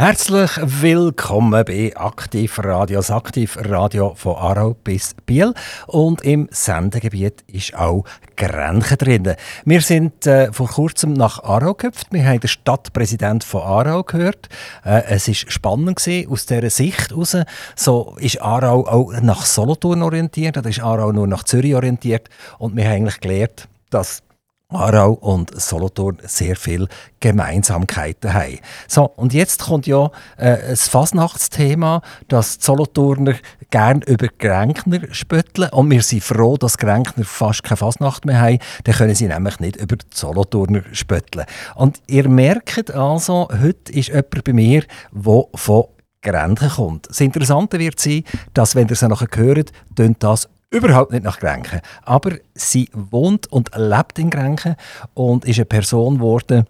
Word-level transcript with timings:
Herzlich 0.00 0.52
willkommen 0.62 1.62
bei 1.66 1.94
Aktiv 1.94 2.58
Radio, 2.60 3.00
das 3.00 3.10
Aktiv 3.10 3.58
Radio 3.60 4.14
von 4.14 4.34
Aarau 4.34 4.72
bis 4.72 5.14
Biel. 5.26 5.52
Und 5.88 6.22
im 6.22 6.48
Sendegebiet 6.50 7.44
ist 7.48 7.74
auch 7.74 8.04
Grenchen 8.34 8.96
drin. 8.96 9.34
Wir 9.66 9.82
sind 9.82 10.26
äh, 10.26 10.54
vor 10.54 10.68
kurzem 10.68 11.12
nach 11.12 11.44
Aarau 11.44 11.74
gehüpft. 11.74 12.06
Wir 12.12 12.24
haben 12.24 12.40
den 12.40 12.48
Stadtpräsident 12.48 13.44
von 13.44 13.60
Aarau 13.60 14.02
gehört. 14.02 14.48
Äh, 14.86 15.02
es 15.08 15.28
war 15.28 15.34
spannend 15.34 15.96
gewesen, 15.96 16.32
aus 16.32 16.46
dieser 16.46 16.70
Sicht 16.70 17.10
heraus. 17.10 17.36
So 17.76 18.16
ist 18.20 18.40
Aarau 18.40 18.86
auch 18.86 19.12
nach 19.20 19.44
Solothurn 19.44 20.00
orientiert, 20.00 20.56
oder 20.56 20.70
ist 20.70 20.80
Aarau 20.80 21.12
nur 21.12 21.26
nach 21.26 21.44
Zürich 21.44 21.74
orientiert. 21.74 22.30
Und 22.56 22.74
wir 22.74 22.84
haben 22.84 22.92
eigentlich 22.92 23.20
gelernt, 23.20 23.68
dass 23.90 24.22
Aarau 24.70 25.12
und 25.12 25.58
Solothurn 25.60 26.18
sehr 26.22 26.56
viele 26.56 26.88
Gemeinsamkeiten 27.20 28.32
haben. 28.32 28.58
So, 28.88 29.04
und 29.04 29.34
jetzt 29.34 29.64
kommt 29.64 29.86
ja 29.86 30.10
äh, 30.36 30.56
das 30.70 30.88
Fasnachtsthema, 30.88 32.02
dass 32.28 32.58
die 32.58 32.64
Solothurner 32.64 33.34
gerne 33.70 34.04
über 34.06 34.28
Gränkner 34.38 35.00
spötteln 35.12 35.70
und 35.70 35.90
wir 35.90 36.02
sind 36.02 36.22
froh, 36.22 36.56
dass 36.56 36.78
Gränkner 36.78 37.24
fast 37.24 37.62
keine 37.62 37.76
Fasnacht 37.76 38.24
mehr 38.24 38.40
haben, 38.40 38.58
dann 38.84 38.94
können 38.94 39.14
sie 39.14 39.26
nämlich 39.26 39.60
nicht 39.60 39.76
über 39.76 39.96
die 39.96 40.06
Solothurner 40.12 40.82
spötteln. 40.92 41.46
Und 41.74 42.00
ihr 42.06 42.28
merkt 42.28 42.92
also, 42.92 43.48
heute 43.50 43.92
ist 43.92 44.08
jemand 44.08 44.44
bei 44.44 44.52
mir, 44.52 44.84
der 45.12 45.44
von 45.54 45.84
Grenchen 46.22 46.68
kommt. 46.68 47.08
Das 47.08 47.20
Interessante 47.20 47.78
wird 47.78 47.98
sein, 47.98 48.24
dass, 48.52 48.74
wenn 48.74 48.88
ihr 48.88 48.92
es 48.92 49.02
nachher 49.02 49.28
hört, 49.36 49.72
das 50.18 50.48
überhaupt 50.70 51.12
nicht 51.12 51.24
nach 51.24 51.38
Grenchen. 51.38 51.80
Aber 52.02 52.36
sie 52.54 52.88
wohnt 52.92 53.46
und 53.48 53.70
lebt 53.76 54.18
in 54.18 54.30
Grenchen 54.30 54.76
und 55.14 55.44
ist 55.44 55.58
eine 55.58 55.66
Person 55.66 56.16
geworden, 56.16 56.66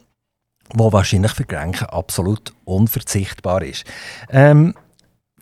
die 0.72 0.78
wahrscheinlich 0.78 1.32
für 1.32 1.44
Grenchen 1.44 1.88
absolut 1.88 2.52
unverzichtbar 2.64 3.62
ist. 3.62 3.84
Ähm, 4.30 4.74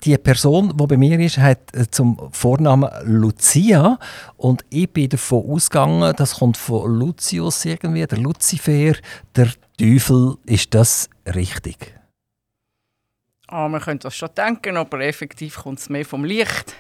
die 0.04 0.16
Person, 0.16 0.76
die 0.76 0.86
bei 0.86 0.96
mir 0.96 1.18
ist, 1.18 1.38
hat 1.38 1.74
äh, 1.74 1.90
zum 1.90 2.18
Vornamen 2.32 2.88
Lucia 3.04 3.98
und 4.36 4.64
ich 4.70 4.90
bin 4.92 5.08
davon 5.08 5.50
ausgegangen, 5.50 6.14
das 6.16 6.36
kommt 6.36 6.56
von 6.56 6.98
Lucius 6.98 7.64
irgendwie, 7.64 8.06
der 8.06 8.18
Lucifer, 8.18 8.94
der 9.34 9.48
Teufel. 9.76 10.36
Ist 10.46 10.74
das 10.74 11.10
richtig? 11.26 11.94
Ah, 13.48 13.68
man 13.68 13.80
könnte 13.80 14.04
das 14.04 14.16
schon 14.16 14.28
denken, 14.36 14.76
aber 14.76 15.00
effektiv 15.00 15.56
kommt 15.56 15.78
es 15.78 15.88
mehr 15.88 16.04
vom 16.04 16.24
Licht. 16.24 16.74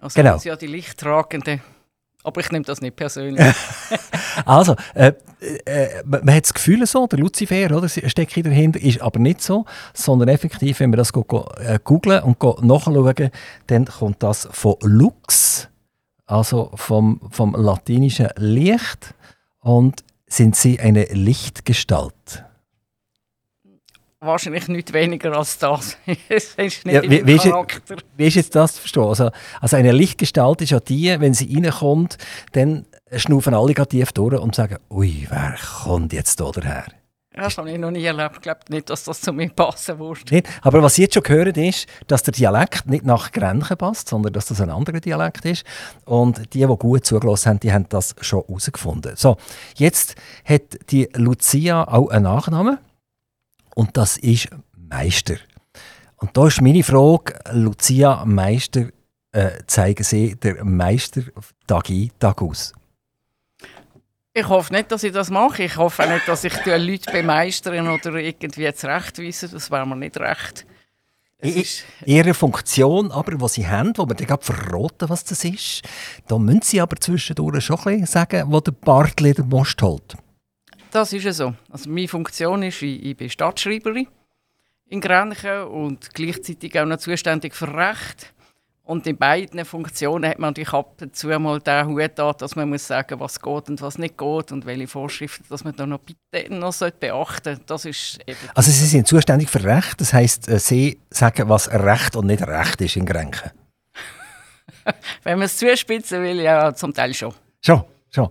Also 0.00 0.20
Genau. 0.20 0.36
ja 0.38 0.56
die 0.56 0.66
Lichttragende. 0.66 1.60
Aber 2.22 2.40
ich 2.40 2.50
nehme 2.50 2.64
das 2.64 2.80
nicht 2.80 2.96
persönlich. 2.96 3.44
Also, 4.46 4.76
äh, 4.94 5.12
äh, 5.64 6.02
man, 6.04 6.34
hat 6.34 6.44
das 6.44 6.54
Gefühl 6.54 6.86
so, 6.86 7.06
der 7.06 7.18
Lucifer 7.18 7.76
oder, 7.76 7.88
steckt 7.88 8.32
hier 8.32 8.44
dahinter, 8.44 8.80
ist 8.80 9.00
aber 9.00 9.18
nicht 9.18 9.42
so, 9.42 9.64
sondern 9.92 10.28
effektiv, 10.28 10.80
wenn 10.80 10.92
wir 10.92 10.96
das 10.96 11.12
go, 11.12 11.24
go, 11.24 11.48
äh, 11.58 11.78
googlen 11.82 12.22
und 12.22 12.38
go 12.38 12.56
nachschauen, 12.62 13.30
dann 13.66 13.84
kommt 13.86 14.22
das 14.22 14.48
von 14.52 14.76
Lux, 14.82 15.68
also 16.26 16.70
vom, 16.74 17.20
vom 17.30 17.54
latinischen 17.54 18.28
Licht 18.36 19.14
und 19.60 20.04
sind 20.26 20.56
sie 20.56 20.78
eine 20.78 21.04
Lichtgestalt. 21.04 22.44
Wahrscheinlich 24.22 24.68
nicht 24.68 24.92
weniger 24.92 25.34
als 25.36 25.56
das. 25.58 25.96
es 26.28 26.54
ist 26.54 26.84
nicht 26.84 26.84
Ja, 26.86 27.02
wie- 27.02 27.26
wie 27.26 27.36
ist 27.36 27.44
Charakter. 27.44 27.96
Wie 28.18 28.26
ist 28.26 28.34
jetzt 28.34 28.54
das 28.54 28.74
zu 28.74 28.80
verstehen? 28.80 29.04
Also, 29.04 29.30
also 29.60 29.76
eine 29.76 29.92
Lichtgestalt 29.92 30.60
ist 30.60 30.70
ja 30.70 30.80
die, 30.80 31.18
wenn 31.18 31.32
sie 31.32 31.54
reinkommt, 31.54 32.18
dann 32.52 32.84
schnaufen 33.16 33.54
alle 33.54 33.72
tief 33.74 34.12
durch 34.12 34.38
und 34.38 34.54
sagen, 34.54 34.76
ui, 34.90 35.26
wer 35.30 35.56
kommt 35.84 36.12
jetzt 36.12 36.38
da 36.38 36.50
daher? 36.50 36.84
Das 37.32 37.56
habe 37.56 37.70
ich 37.70 37.78
noch 37.78 37.92
nie 37.92 38.04
erlebt. 38.04 38.34
Ich 38.36 38.40
glaube 38.42 38.60
nicht, 38.70 38.90
dass 38.90 39.04
das 39.04 39.20
zu 39.20 39.32
mir 39.32 39.48
passen 39.50 39.98
würde. 40.00 40.20
Nicht? 40.30 40.48
Aber 40.62 40.82
was 40.82 40.96
Sie 40.96 41.02
jetzt 41.02 41.14
schon 41.14 41.22
gehört 41.22 41.56
ist, 41.56 41.86
dass 42.08 42.24
der 42.24 42.32
Dialekt 42.32 42.86
nicht 42.88 43.04
nach 43.06 43.30
Grenchen 43.32 43.76
passt, 43.76 44.08
sondern 44.08 44.32
dass 44.32 44.46
das 44.46 44.60
ein 44.60 44.68
anderer 44.68 45.00
Dialekt 45.00 45.44
ist. 45.44 45.64
Und 46.04 46.52
die, 46.54 46.66
die 46.66 46.76
gut 46.76 47.06
zugelassen 47.06 47.50
haben, 47.50 47.60
die 47.60 47.72
haben 47.72 47.86
das 47.88 48.16
schon 48.20 48.42
herausgefunden. 48.46 49.12
So, 49.16 49.36
jetzt 49.76 50.16
hat 50.44 50.90
die 50.90 51.08
Lucia 51.14 51.84
auch 51.84 52.08
einen 52.10 52.24
Nachnamen 52.24 52.78
und 53.74 53.96
das 53.96 54.16
ist 54.16 54.48
Meister. 54.76 55.36
Und 56.16 56.36
da 56.36 56.46
ist 56.46 56.60
meine 56.60 56.82
Frage, 56.82 57.38
Lucia 57.52 58.24
Meister, 58.24 58.88
äh, 59.32 59.50
zeigen 59.66 60.04
Sie 60.04 60.36
der 60.36 60.64
Meister 60.64 61.22
Tag 61.66 61.88
ein, 61.88 62.10
Tag 62.18 62.42
aus? 62.42 62.72
Ich 64.32 64.48
hoffe 64.48 64.72
nicht, 64.72 64.92
dass 64.92 65.02
ich 65.02 65.12
das 65.12 65.30
mache. 65.30 65.64
Ich 65.64 65.76
hoffe 65.76 66.04
auch 66.04 66.08
nicht, 66.08 66.28
dass 66.28 66.44
ich 66.44 66.54
die 66.58 66.70
Leute 66.70 67.10
bemeistern 67.10 67.88
oder 67.88 68.14
irgendwie 68.14 68.72
zurechtweise. 68.72 69.48
Das 69.48 69.70
wäre 69.70 69.86
mir 69.86 69.96
nicht 69.96 70.18
recht. 70.18 70.66
Ist, 71.38 71.84
Ihre 72.04 72.34
Funktion, 72.34 73.10
aber, 73.10 73.34
die 73.34 73.48
Sie 73.48 73.66
haben, 73.66 73.92
wo 73.96 74.06
wir 74.06 74.14
dann 74.14 74.26
gerade 74.26 74.44
verraten, 74.44 75.08
was 75.08 75.24
das 75.24 75.42
ist, 75.42 75.82
da 76.28 76.38
müssen 76.38 76.62
Sie 76.62 76.80
aber 76.80 76.96
zwischendurch 76.96 77.64
schon 77.64 77.78
ein 77.78 77.84
bisschen 77.84 78.06
sagen, 78.06 78.52
wo 78.52 78.60
der 78.60 78.72
Bartli 78.72 79.32
den 79.32 79.48
Most 79.48 79.80
holt. 79.80 80.16
Das 80.90 81.12
ist 81.12 81.24
ja 81.24 81.32
so. 81.32 81.54
Also 81.70 81.90
meine 81.90 82.08
Funktion 82.08 82.62
ist, 82.62 82.82
ich, 82.82 83.04
ich 83.04 83.16
bin 83.16 83.30
Stadtschreiberin 83.30 84.08
in 84.88 85.00
Grenchen 85.00 85.64
und 85.64 86.12
gleichzeitig 86.14 86.78
auch 86.78 86.84
noch 86.84 86.98
zuständig 86.98 87.54
für 87.54 87.72
Recht. 87.72 88.32
Und 88.82 89.06
in 89.06 89.16
beiden 89.16 89.64
Funktionen 89.64 90.28
hat 90.28 90.40
man 90.40 90.50
natürlich 90.50 90.72
ab 90.72 91.00
und 91.00 91.14
zu 91.14 91.28
mal 91.38 91.60
den 91.60 91.86
Hut 91.86 92.18
an, 92.18 92.34
dass 92.38 92.56
man 92.56 92.68
muss 92.68 92.88
sagen, 92.88 93.20
was 93.20 93.40
geht 93.40 93.68
und 93.68 93.80
was 93.80 93.98
nicht 93.98 94.18
geht 94.18 94.50
und 94.50 94.66
welche 94.66 94.88
Vorschriften, 94.88 95.44
dass 95.48 95.62
man 95.62 95.76
da 95.76 95.86
noch 95.86 96.00
bitte 96.00 96.52
noch 96.52 96.76
beachten 96.76 97.54
sollte. 97.54 97.60
Das 97.66 97.84
ist 97.84 98.18
eben 98.26 98.38
Also 98.52 98.72
Sie 98.72 98.86
sind 98.86 99.06
zuständig 99.06 99.48
für 99.48 99.62
Recht, 99.62 100.00
das 100.00 100.12
heisst, 100.12 100.48
äh, 100.48 100.58
Sie 100.58 100.98
sagen, 101.08 101.48
was 101.48 101.70
Recht 101.70 102.16
und 102.16 102.26
nicht 102.26 102.42
Recht 102.42 102.80
ist 102.80 102.96
in 102.96 103.06
Grenchen. 103.06 103.52
Wenn 105.22 105.38
man 105.38 105.46
es 105.46 105.56
zuspitzen 105.56 106.24
will, 106.24 106.40
ja, 106.40 106.74
zum 106.74 106.92
Teil 106.92 107.14
schon. 107.14 107.32
Schon, 107.64 107.84
schon. 108.14 108.28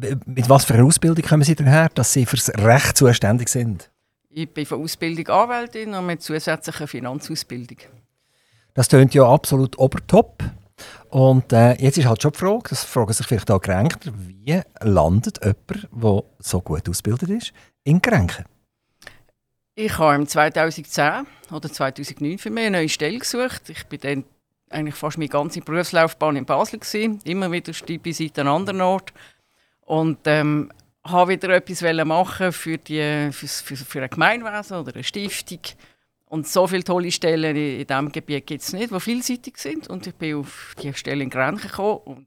Äh, 0.00 0.16
Mit 0.26 0.48
was 0.48 0.64
für 0.64 0.74
einer 0.74 0.84
Ausbildung 0.84 1.24
kommen 1.24 1.42
Sie 1.42 1.54
daher, 1.54 1.88
dass 1.90 2.12
Sie 2.12 2.26
fürs 2.26 2.50
Recht 2.50 2.96
zuständig 2.96 3.48
sind? 3.48 3.90
Ich 4.30 4.52
bin 4.52 4.66
von 4.66 4.82
Ausbildung 4.82 5.28
Anwältin 5.28 5.94
und 5.94 6.06
mit 6.06 6.22
zusätzlicher 6.22 6.86
Finanzausbildung. 6.86 7.78
Das 8.74 8.88
tönt 8.88 9.14
ja 9.14 9.26
absolut 9.26 9.78
obertop. 9.78 10.42
Und 11.08 11.52
äh, 11.52 11.72
jetzt 11.80 11.96
ist 11.96 12.06
halt 12.06 12.20
schon 12.20 12.32
die 12.32 12.38
Frage, 12.38 12.68
das 12.68 12.84
fragen 12.84 13.12
sich 13.12 13.26
vielleicht 13.26 13.50
auch 13.50 13.60
Grenker, 13.62 13.98
wie 14.14 14.60
landet 14.80 15.40
jemand, 15.42 15.88
der 15.90 16.22
so 16.38 16.60
gut 16.60 16.86
ausgebildet 16.88 17.30
ist, 17.30 17.52
in 17.84 18.02
Grenchen? 18.02 18.44
Ich 19.74 19.96
habe 19.98 20.14
im 20.14 20.26
2010 20.26 21.26
oder 21.52 21.72
2009 21.72 22.38
für 22.38 22.50
mich 22.50 22.66
eine 22.66 22.78
neue 22.78 22.88
Stelle 22.88 23.18
gesucht. 23.18 23.68
Ich 23.68 23.86
bin 23.86 24.00
dann 24.00 24.24
eigentlich 24.70 24.94
fast 24.94 25.18
meine 25.18 25.28
ganze 25.28 25.60
Berufslaufbahn 25.60 26.36
in 26.36 26.44
Basel 26.44 26.78
gewesen, 26.78 27.20
immer 27.24 27.50
wieder 27.52 27.72
stippvisite 27.72 28.40
an 28.40 28.48
anderen 28.48 28.80
Ort 28.80 29.12
und 29.82 30.18
ähm, 30.24 30.72
habe 31.04 31.32
wieder 31.32 31.50
etwas 31.50 31.82
machen 32.04 32.52
für 32.52 32.78
die 32.78 33.30
für, 33.32 33.46
für, 33.46 33.76
für 33.76 34.02
ein 34.02 34.10
Gemeinwesen 34.10 34.76
oder 34.76 34.94
eine 34.94 35.04
Stiftung. 35.04 35.60
Und 36.28 36.48
so 36.48 36.66
viele 36.66 36.82
tolle 36.82 37.12
Stellen 37.12 37.54
in, 37.56 37.80
in 37.80 37.86
diesem 37.86 38.10
Gebiet 38.10 38.46
gibt 38.46 38.62
es 38.62 38.72
nicht, 38.72 38.90
die 38.90 39.00
vielseitig 39.00 39.58
sind. 39.58 39.88
Und 39.88 40.06
ich 40.08 40.14
bin 40.16 40.36
auf 40.36 40.74
die 40.82 40.92
Stelle 40.94 41.22
in 41.22 41.30
Grenchen 41.30 41.68
gekommen 41.68 42.00
und 42.04 42.26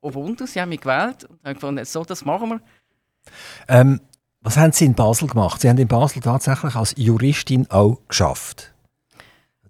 oh 0.00 0.14
Wunder, 0.14 0.46
sie 0.46 0.60
haben 0.60 0.68
mich 0.68 0.80
gewählt 0.80 1.24
und 1.24 1.42
haben 1.44 1.54
gefunden, 1.54 1.84
so, 1.84 2.04
das 2.04 2.24
machen 2.24 2.50
wir. 2.50 2.60
Ähm, 3.68 4.00
was 4.40 4.56
haben 4.56 4.72
Sie 4.72 4.84
in 4.84 4.94
Basel 4.94 5.28
gemacht? 5.28 5.60
Sie 5.60 5.68
haben 5.68 5.78
in 5.78 5.88
Basel 5.88 6.22
tatsächlich 6.22 6.74
als 6.74 6.94
Juristin 6.96 7.68
auch 7.70 7.98
geschafft. 8.06 8.72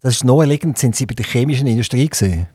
Das 0.01 0.15
ist 0.15 0.25
naheliegend, 0.25 0.79
sind 0.79 0.95
Sie 0.95 1.07
bei 1.07 1.15
der 1.15 1.27
chemischen 1.27 1.67
Industrie 1.67 2.09
gesehen? 2.09 2.47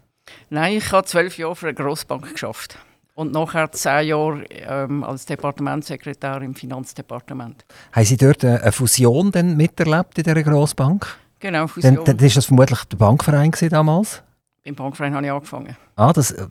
Nein, 0.49 0.77
ich 0.77 0.91
habe 0.91 1.05
zwölf 1.05 1.37
Jahre 1.37 1.55
für 1.55 1.67
eine 1.67 1.75
Grossbank 1.75 2.31
geschafft 2.31 2.77
und 3.15 3.31
nachher 3.31 3.71
zehn 3.71 4.07
Jahre 4.07 4.43
ähm, 4.49 5.03
als 5.03 5.25
Departementssekretär 5.25 6.41
im 6.41 6.55
Finanzdepartement. 6.55 7.65
Haben 7.91 8.05
Sie 8.05 8.17
dort 8.17 8.43
eine 8.43 8.61
eine 8.61 8.71
Fusion 8.71 9.31
dann 9.31 9.57
miterlebt 9.57 10.17
in 10.17 10.23
dieser 10.23 10.43
Grossbank? 10.43 11.17
Genau, 11.39 11.67
Fusion. 11.67 11.95
Dann, 11.95 12.17
dann 12.17 12.25
ist 12.25 12.37
das 12.37 12.45
vermutlich 12.45 12.83
der 12.85 12.97
Bankverein 12.97 13.51
gewesen 13.51 13.69
damals. 13.69 14.23
Im 14.63 14.75
Bankverein 14.75 15.13
habe 15.13 15.25
ich 15.25 15.31
angefangen. 15.31 15.75
Ah, 15.95 16.13
das, 16.13 16.31
äh, 16.31 16.47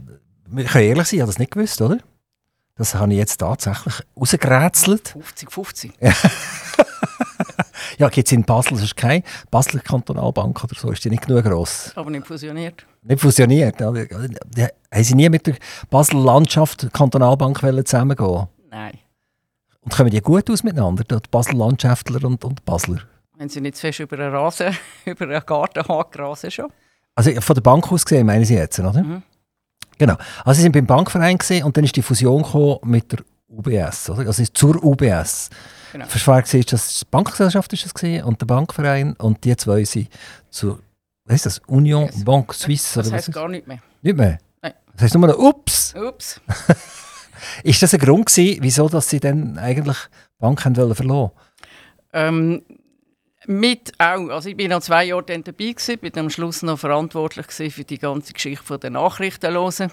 wir 0.47 0.65
können 0.65 0.85
ehrlich 0.85 1.07
sein, 1.07 1.17
ich 1.17 1.21
habe 1.23 1.31
das 1.33 1.39
nicht 1.39 1.53
gewusst, 1.53 1.81
oder? 1.81 1.99
Das 2.77 2.95
habe 2.95 3.13
ich 3.13 3.19
jetzt 3.19 3.39
tatsächlich 3.39 3.95
rausgerätselt. 4.17 5.17
50-50. 5.37 5.93
Ja, 7.99 8.09
gibt 8.09 8.27
es 8.29 8.33
in 8.33 8.45
Basel, 8.45 8.73
das 8.75 8.83
ist 8.85 8.97
keine 8.97 9.23
Basler 9.51 9.81
Kantonalbank 9.81 10.63
oder 10.65 10.75
so, 10.79 10.91
ist 10.91 11.05
die 11.05 11.11
nicht 11.11 11.27
genug 11.27 11.45
gross. 11.45 11.93
Aber 11.95 12.11
nicht 12.11 12.27
fusioniert. 12.27 12.87
Nicht 13.03 13.21
fusioniert. 13.21 13.81
Die- 13.81 14.63
Haben 14.93 15.05
Sie 15.05 15.15
nie 15.15 15.29
mit 15.29 15.47
der 15.47 15.57
Basel 15.91 16.19
Landschaft 16.21 16.89
Kantonalbank 16.93 17.59
zusammengehen 17.85 18.47
Nein. 18.71 18.99
Und 19.81 19.95
kommen 19.95 20.11
die 20.11 20.21
gut 20.21 20.49
aus 20.51 20.63
miteinander, 20.63 21.03
die 21.05 21.17
Basel 21.31 21.57
Landschaftler 21.57 22.25
und, 22.25 22.45
und 22.45 22.65
Basler? 22.65 22.99
Wenn 23.37 23.49
sie 23.49 23.61
nicht 23.61 23.75
zu 23.77 23.81
fest 23.83 23.99
über 24.01 24.17
einen 24.19 24.33
Rasen, 24.35 24.77
über 25.05 25.25
einen 25.25 25.45
Garten 25.45 25.83
haben, 25.89 26.51
schon. 26.51 26.67
Also 27.15 27.33
von 27.41 27.55
der 27.55 27.61
Bank 27.63 27.91
aus 27.91 28.05
gesehen, 28.05 28.27
meinen 28.27 28.45
Sie 28.45 28.55
jetzt, 28.55 28.79
oder? 28.79 29.03
Mhm. 29.03 29.23
Genau. 29.99 30.15
Also 30.45 30.59
Sie 30.59 30.63
sind 30.63 30.73
beim 30.73 30.87
Bankverein 30.87 31.37
gewesen, 31.37 31.65
und 31.65 31.77
dann 31.77 31.85
ist 31.85 31.97
die 31.97 32.03
Fusion 32.03 32.43
gekommen 32.43 32.79
mit 32.85 33.11
der 33.13 33.19
UBS, 33.53 34.11
oder? 34.11 34.27
Also 34.27 34.45
zur 34.47 34.83
UBS. 34.83 35.51
Genau. 35.93 36.07
Genau. 36.07 36.27
war, 36.27 36.43
dass 36.43 36.99
die 36.99 37.05
Bankgesellschaft 37.11 37.73
ist 37.73 37.85
das 37.85 37.95
gewesen, 37.95 38.25
und 38.25 38.41
der 38.41 38.47
Bankverein 38.47 39.15
und 39.15 39.45
die 39.45 39.57
zwei 39.57 39.85
sind 39.85 40.09
zur 40.51 40.81
was 41.25 41.37
ist 41.37 41.47
das? 41.47 41.59
Union 41.67 42.07
Yes. 42.07 42.25
Banque 42.25 42.55
Suisse 42.55 43.01
Das 43.01 43.11
ist 43.11 43.33
gar 43.33 43.49
nicht 43.49 43.67
mehr. 43.67 43.79
Nicht 44.03 44.17
mehr? 44.17 44.39
Nein. 44.61 44.73
Das 44.93 45.03
heisst 45.03 45.15
nur 45.15 45.27
noch 45.27 45.39
Ups. 45.39 45.95
Ups. 45.95 46.41
Ist 47.65 47.83
das 47.83 47.95
ein 47.95 48.01
Grund 48.01 48.27
gewesen, 48.27 48.59
wieso 48.61 48.89
dass 48.89 49.09
Sie 49.09 49.19
dann 49.19 49.59
eigentlich 49.59 49.97
die 49.97 50.39
Bank 50.39 50.65
haben 50.65 50.77
wollen 50.77 50.95
verloren? 50.95 51.33
Ähm, 52.13 52.63
mit 53.47 53.93
auch. 53.99 54.29
Also 54.29 54.49
ich 54.49 54.57
bin 54.57 54.71
noch 54.71 54.81
zwei 54.81 55.05
Jahre 55.07 55.25
dann 55.25 55.43
dabei 55.43 55.73
gewesen, 55.73 55.99
bin 55.99 56.17
am 56.19 56.31
Schluss 56.31 56.63
noch 56.63 56.79
verantwortlich 56.79 57.49
gewesen 57.49 57.73
für 57.73 57.85
die 57.85 57.99
ganze 57.99 58.33
Geschichte 58.33 58.65
von 58.65 58.79
der 58.79 58.91
Nachrichten 58.91 59.53
hören. 59.53 59.65
Das 59.67 59.81
war 59.81 59.91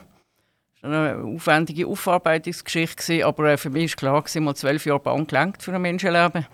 eine 0.81 1.23
aufwendige 1.23 1.87
Aufarbeitungsgeschichte, 1.87 3.25
aber 3.25 3.51
äh, 3.51 3.57
für 3.57 3.69
mich 3.69 3.91
war 3.93 3.97
klar, 3.97 4.21
gewesen, 4.21 4.43
mal 4.43 4.55
zwölf 4.55 4.85
Jahre 4.85 4.99
Bank 4.99 5.29
gelangt 5.29 5.61
für 5.63 5.73
ein 5.73 5.81
Menschenleben. 5.81 6.45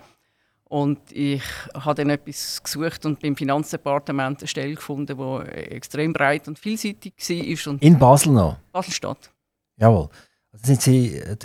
Und 0.68 1.00
ich 1.12 1.44
habe 1.76 1.94
dann 1.96 2.10
etwas 2.10 2.62
gesucht 2.64 3.06
und 3.06 3.20
beim 3.22 3.36
Finanzdepartement 3.36 4.40
eine 4.42 4.48
Stelle 4.48 4.74
gefunden, 4.74 5.16
die 5.18 5.48
extrem 5.52 6.12
breit 6.12 6.48
und 6.48 6.58
vielseitig 6.58 7.14
war. 7.18 7.72
Und 7.74 7.84
In 7.84 8.00
Basel 8.00 8.34
noch? 8.34 8.58
Baselstadt, 8.72 9.32
Jawohl. 9.78 10.10
Also 10.52 10.66
sind 10.66 10.82
Sie 10.82 11.16
äh, 11.18 11.38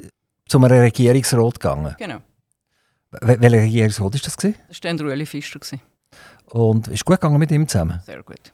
zu 0.48 0.58
einem 0.58 0.70
Regierungsrat 0.80 1.60
gegangen? 1.60 1.94
genau. 1.98 2.18
Wel- 3.12 3.40
Welcher 3.40 3.58
Regierungsrat 3.58 4.14
war 4.14 4.20
das? 4.24 4.36
Gewesen? 4.36 4.54
Das 4.68 4.76
war 4.82 4.90
dann 4.92 5.00
Rueli 5.00 5.26
Fischer. 5.26 5.58
Gewesen. 5.58 5.80
Und 6.46 6.88
ist 6.88 7.04
gut 7.04 7.20
gegangen 7.20 7.38
mit 7.38 7.50
ihm 7.50 7.68
zusammen? 7.68 8.00
Sehr 8.06 8.22
gut. 8.22 8.52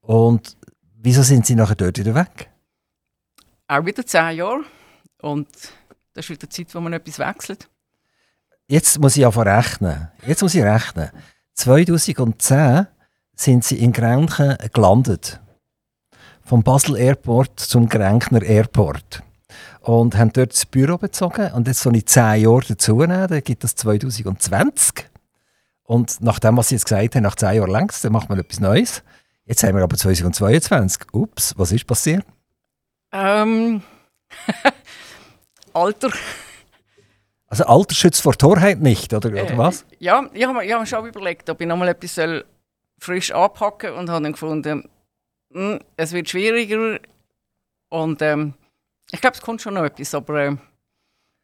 Und 0.00 0.56
wieso 0.96 1.22
sind 1.22 1.44
Sie 1.46 1.54
nachher 1.54 1.74
dort 1.76 1.98
wieder 1.98 2.14
weg? 2.14 2.48
Auch 3.68 3.84
wieder 3.84 4.04
zehn 4.04 4.38
Jahre. 4.38 4.64
Und 5.20 5.46
das 6.14 6.24
ist 6.24 6.30
wieder 6.30 6.48
Zeit, 6.48 6.74
wo 6.74 6.80
man 6.80 6.94
etwas 6.94 7.18
wechselt. 7.18 7.68
Jetzt 8.66 8.98
muss 8.98 9.16
ich 9.16 9.22
ja 9.22 9.28
rechnen. 9.28 10.08
Jetzt 10.26 10.42
muss 10.42 10.54
ich 10.54 10.62
rechnen. 10.62 11.10
2010 11.54 12.86
sind 13.34 13.64
Sie 13.64 13.78
in 13.78 13.92
Grenchen 13.92 14.56
gelandet. 14.72 15.40
Vom 16.42 16.62
Basel 16.62 16.96
Airport 16.96 17.60
zum 17.60 17.88
Grenkner 17.88 18.42
Airport. 18.42 19.22
Und 19.80 20.16
haben 20.16 20.32
dort 20.32 20.52
das 20.52 20.64
Büro 20.64 20.96
bezogen. 20.96 21.52
Und 21.52 21.66
jetzt 21.68 21.80
so 21.80 21.90
in 21.90 22.06
10 22.06 22.42
Jahre 22.42 22.62
dazu 22.68 22.96
nehmen, 22.96 23.28
dann 23.28 23.42
gibt 23.42 23.64
es 23.64 23.74
2020. 23.74 25.10
Und 25.82 26.22
nach 26.22 26.38
dem, 26.38 26.56
was 26.56 26.68
Sie 26.68 26.74
jetzt 26.74 26.86
gesagt 26.86 27.14
haben, 27.14 27.22
nach 27.22 27.36
10 27.36 27.56
Jahren 27.56 27.70
längst, 27.70 28.02
dann 28.02 28.12
macht 28.12 28.30
man 28.30 28.38
etwas 28.38 28.60
Neues. 28.60 29.02
Jetzt 29.44 29.62
haben 29.62 29.76
wir 29.76 29.82
aber 29.82 29.96
2022. 29.96 31.12
Ups, 31.12 31.54
was 31.56 31.72
ist 31.72 31.86
passiert? 31.86 32.24
Ähm, 33.12 33.82
Alter. 35.72 36.10
Also 37.48 37.64
Alter 37.64 37.94
schützt 37.94 38.20
vor 38.22 38.34
Torheit 38.36 38.80
nicht, 38.80 39.12
oder, 39.14 39.30
oder 39.30 39.50
Äh, 39.50 39.58
was? 39.58 39.84
Ja, 39.98 40.28
ich 40.34 40.44
habe 40.44 40.58
mir, 40.58 40.72
hab 40.72 40.80
mir 40.80 40.86
schon 40.86 41.06
überlegt, 41.06 41.48
ob 41.48 41.60
ich 41.60 41.66
nochmal 41.66 41.88
etwas 41.88 42.14
soll 42.14 42.44
frisch 42.98 43.30
anpacken 43.32 43.92
und 43.94 44.10
habe 44.10 44.22
dann 44.22 44.32
gefunden, 44.32 44.88
hm, 45.52 45.78
es 45.96 46.12
wird 46.12 46.28
schwieriger. 46.28 46.98
Und 47.88 48.20
ähm, 48.20 48.54
ich 49.10 49.20
glaube, 49.20 49.34
es 49.36 49.40
kommt 49.40 49.62
schon 49.62 49.74
noch 49.74 49.84
etwas, 49.84 50.14
aber 50.14 50.44
ähm, 50.44 50.58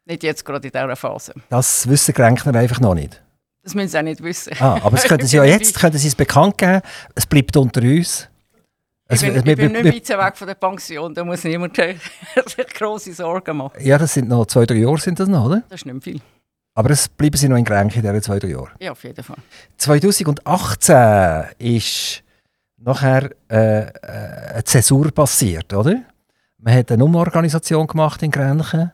nicht 0.05 0.21
jetzt 0.21 0.45
gerade 0.45 0.67
in 0.67 0.71
dieser 0.71 0.95
Phase. 0.95 1.33
Das 1.49 1.87
wissen 1.89 2.11
die 2.13 2.21
Grenkner 2.21 2.53
einfach 2.53 2.79
noch 2.79 2.93
nicht. 2.93 3.23
Das 3.63 3.73
müssen 3.73 3.87
sie 3.89 3.97
auch 3.97 4.03
nicht 4.03 4.21
wissen. 4.21 4.53
Ah, 4.59 4.79
aber 4.83 4.97
es 4.97 5.03
könnten 5.07 5.25
Sie 5.25 5.37
ja 5.37 5.43
jetzt 5.43 5.79
könnten 5.79 5.97
Sie 5.97 6.07
es 6.07 6.13
bekannt 6.13 6.59
geben. 6.59 6.81
Es 7.15 7.25
bleibt 7.25 7.57
unter 7.57 7.81
uns. 7.81 8.29
Ich 9.07 9.21
bin, 9.21 9.29
Es- 9.35 9.43
ich 9.45 9.55
bin 9.55 9.71
nicht 9.71 10.09
weit 10.09 10.25
weg 10.25 10.37
von 10.37 10.47
der 10.47 10.55
Pension, 10.55 11.13
da 11.13 11.23
muss 11.23 11.43
niemand 11.43 11.75
sich 12.47 12.67
grosse 12.73 13.13
Sorgen 13.13 13.57
machen. 13.57 13.79
ja, 13.79 13.97
das 13.97 14.13
sind 14.15 14.27
noch 14.29 14.45
zwei, 14.47 14.65
drei 14.65 14.75
Jahre 14.77 14.97
sind 14.97 15.19
das 15.19 15.27
noch, 15.29 15.45
oder? 15.45 15.61
Das 15.69 15.81
ist 15.81 15.85
nicht 15.85 15.93
mehr 15.93 16.01
viel. 16.01 16.21
Aber 16.73 16.89
es 16.89 17.07
bleiben 17.07 17.37
Sie 17.37 17.47
noch 17.47 17.55
in 17.57 17.63
Grenchen 17.63 17.97
in 18.03 18.07
diesen 18.11 18.21
zwei, 18.23 18.39
drei 18.39 18.49
Jahren. 18.49 18.71
Ja, 18.79 18.91
auf 18.91 19.03
jeden 19.03 19.23
Fall. 19.23 19.37
2018 19.77 21.45
ist 21.59 22.23
nachher 22.77 23.29
äh, 23.49 23.81
äh, 23.81 23.91
eine 24.53 24.63
Zäsur 24.63 25.11
passiert, 25.11 25.73
oder? 25.73 26.01
Man 26.59 26.73
hat 26.75 26.91
eine 26.91 27.03
Umorganisation 27.05 27.87
gemacht 27.87 28.21
in 28.23 28.31
Grenchen 28.31 28.91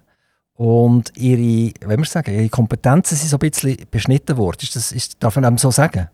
und 0.53 1.11
ihre, 1.17 1.73
wenn 1.87 1.99
wir 1.99 2.05
sagen, 2.05 2.33
ihre 2.33 2.49
Kompetenzen 2.49 3.15
sind 3.17 3.29
so 3.29 3.37
ein 3.37 3.49
bisschen 3.49 3.77
beschnitten 3.89 4.37
worden. 4.37 4.59
Ist 4.61 4.75
das, 4.75 4.91
ist, 4.91 5.23
darf 5.23 5.35
man 5.37 5.57
so 5.57 5.71
sagen? 5.71 6.09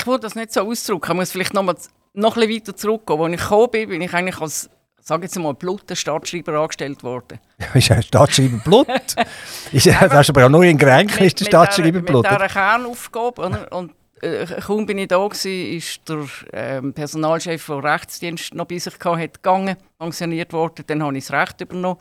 Ich 0.00 0.06
würde 0.06 0.22
das 0.22 0.34
nicht 0.34 0.50
so 0.50 0.62
ausdrücken. 0.62 1.10
Ich 1.10 1.16
muss 1.16 1.30
vielleicht 1.30 1.52
noch, 1.52 1.62
mal, 1.62 1.76
noch 2.14 2.36
ein 2.36 2.48
bisschen 2.48 2.56
weiter 2.56 2.76
zurückgehen. 2.76 3.20
Als 3.20 3.34
ich 3.34 3.40
gekommen 3.40 3.70
bin, 3.70 3.88
bin 3.90 4.00
ich 4.00 4.14
eigentlich 4.14 4.40
als, 4.40 4.70
sage 4.98 5.24
jetzt 5.24 5.38
mal, 5.38 5.52
bluter 5.52 5.94
Stadtschreiber 5.94 6.54
angestellt 6.54 7.02
worden. 7.02 7.38
ist 7.74 7.88
ja 7.88 8.00
Staatsschreiber 8.00 8.56
Blut? 8.64 8.86
ist, 9.72 9.86
das 9.86 10.12
ist 10.12 10.30
aber 10.30 10.46
auch 10.46 10.48
nur 10.48 10.64
in 10.64 10.78
Grenchen 10.78 11.26
ist 11.26 11.38
der 11.38 11.44
Staatsschreiber 11.44 12.00
Blut. 12.00 12.22
Mit 12.22 12.32
dieser 12.32 12.48
Kernaufgabe. 12.48 13.42
Oder? 13.42 13.72
Und 13.72 13.92
äh, 14.22 14.46
kaum 14.46 14.86
bin 14.86 14.96
ich 14.96 15.08
da 15.08 15.18
gewesen, 15.18 15.76
ist 15.76 16.08
der 16.08 16.24
ähm, 16.54 16.94
Personalchef, 16.94 17.66
der 17.66 17.84
Rechtsdienst 17.84 18.54
noch 18.54 18.64
bei 18.64 18.78
sich 18.78 18.94
hatte, 19.04 19.28
gegangen, 19.28 19.76
pensioniert 19.98 20.54
worden. 20.54 20.82
Dann 20.86 21.02
habe 21.02 21.18
ich 21.18 21.26
das 21.26 21.38
Recht 21.38 21.60
übernommen. 21.60 22.00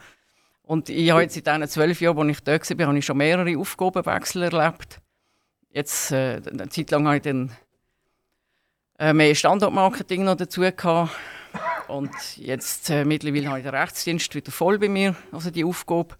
Und 0.63 0.87
ich 0.87 1.11
habe 1.11 1.23
jetzt 1.23 1.35
in 1.35 1.43
diesen 1.43 1.67
zwölf 1.67 1.99
Jahren, 1.99 2.29
als 2.29 2.37
ich 2.37 2.43
da 2.45 2.53
war, 2.53 2.87
habe 2.87 2.97
ich 2.97 3.05
schon 3.05 3.17
mehrere 3.17 3.57
Aufgabenwechsel 3.57 4.43
erlebt. 4.43 5.01
Jetzt, 5.71 6.13
äh, 6.13 6.41
eine 6.49 6.69
Zeit 6.69 6.91
lang 6.91 7.05
habe 7.05 7.17
ich 7.17 7.23
dann 7.23 7.51
äh, 8.99 9.13
mehr 9.13 9.33
Standortmarketing 9.33 10.23
noch 10.23 10.35
dazu 10.35 10.61
gehabt. 10.61 11.11
Und 11.87 12.11
jetzt 12.35 12.89
äh, 12.89 13.03
mittlerweile 13.03 13.47
habe 13.47 13.59
ich 13.59 13.65
den 13.65 13.73
Rechtsdienst 13.73 14.35
wieder 14.35 14.51
voll 14.51 14.77
bei 14.77 14.89
mir, 14.89 15.15
also 15.31 15.49
die 15.49 15.65
Aufgabe. 15.65 16.15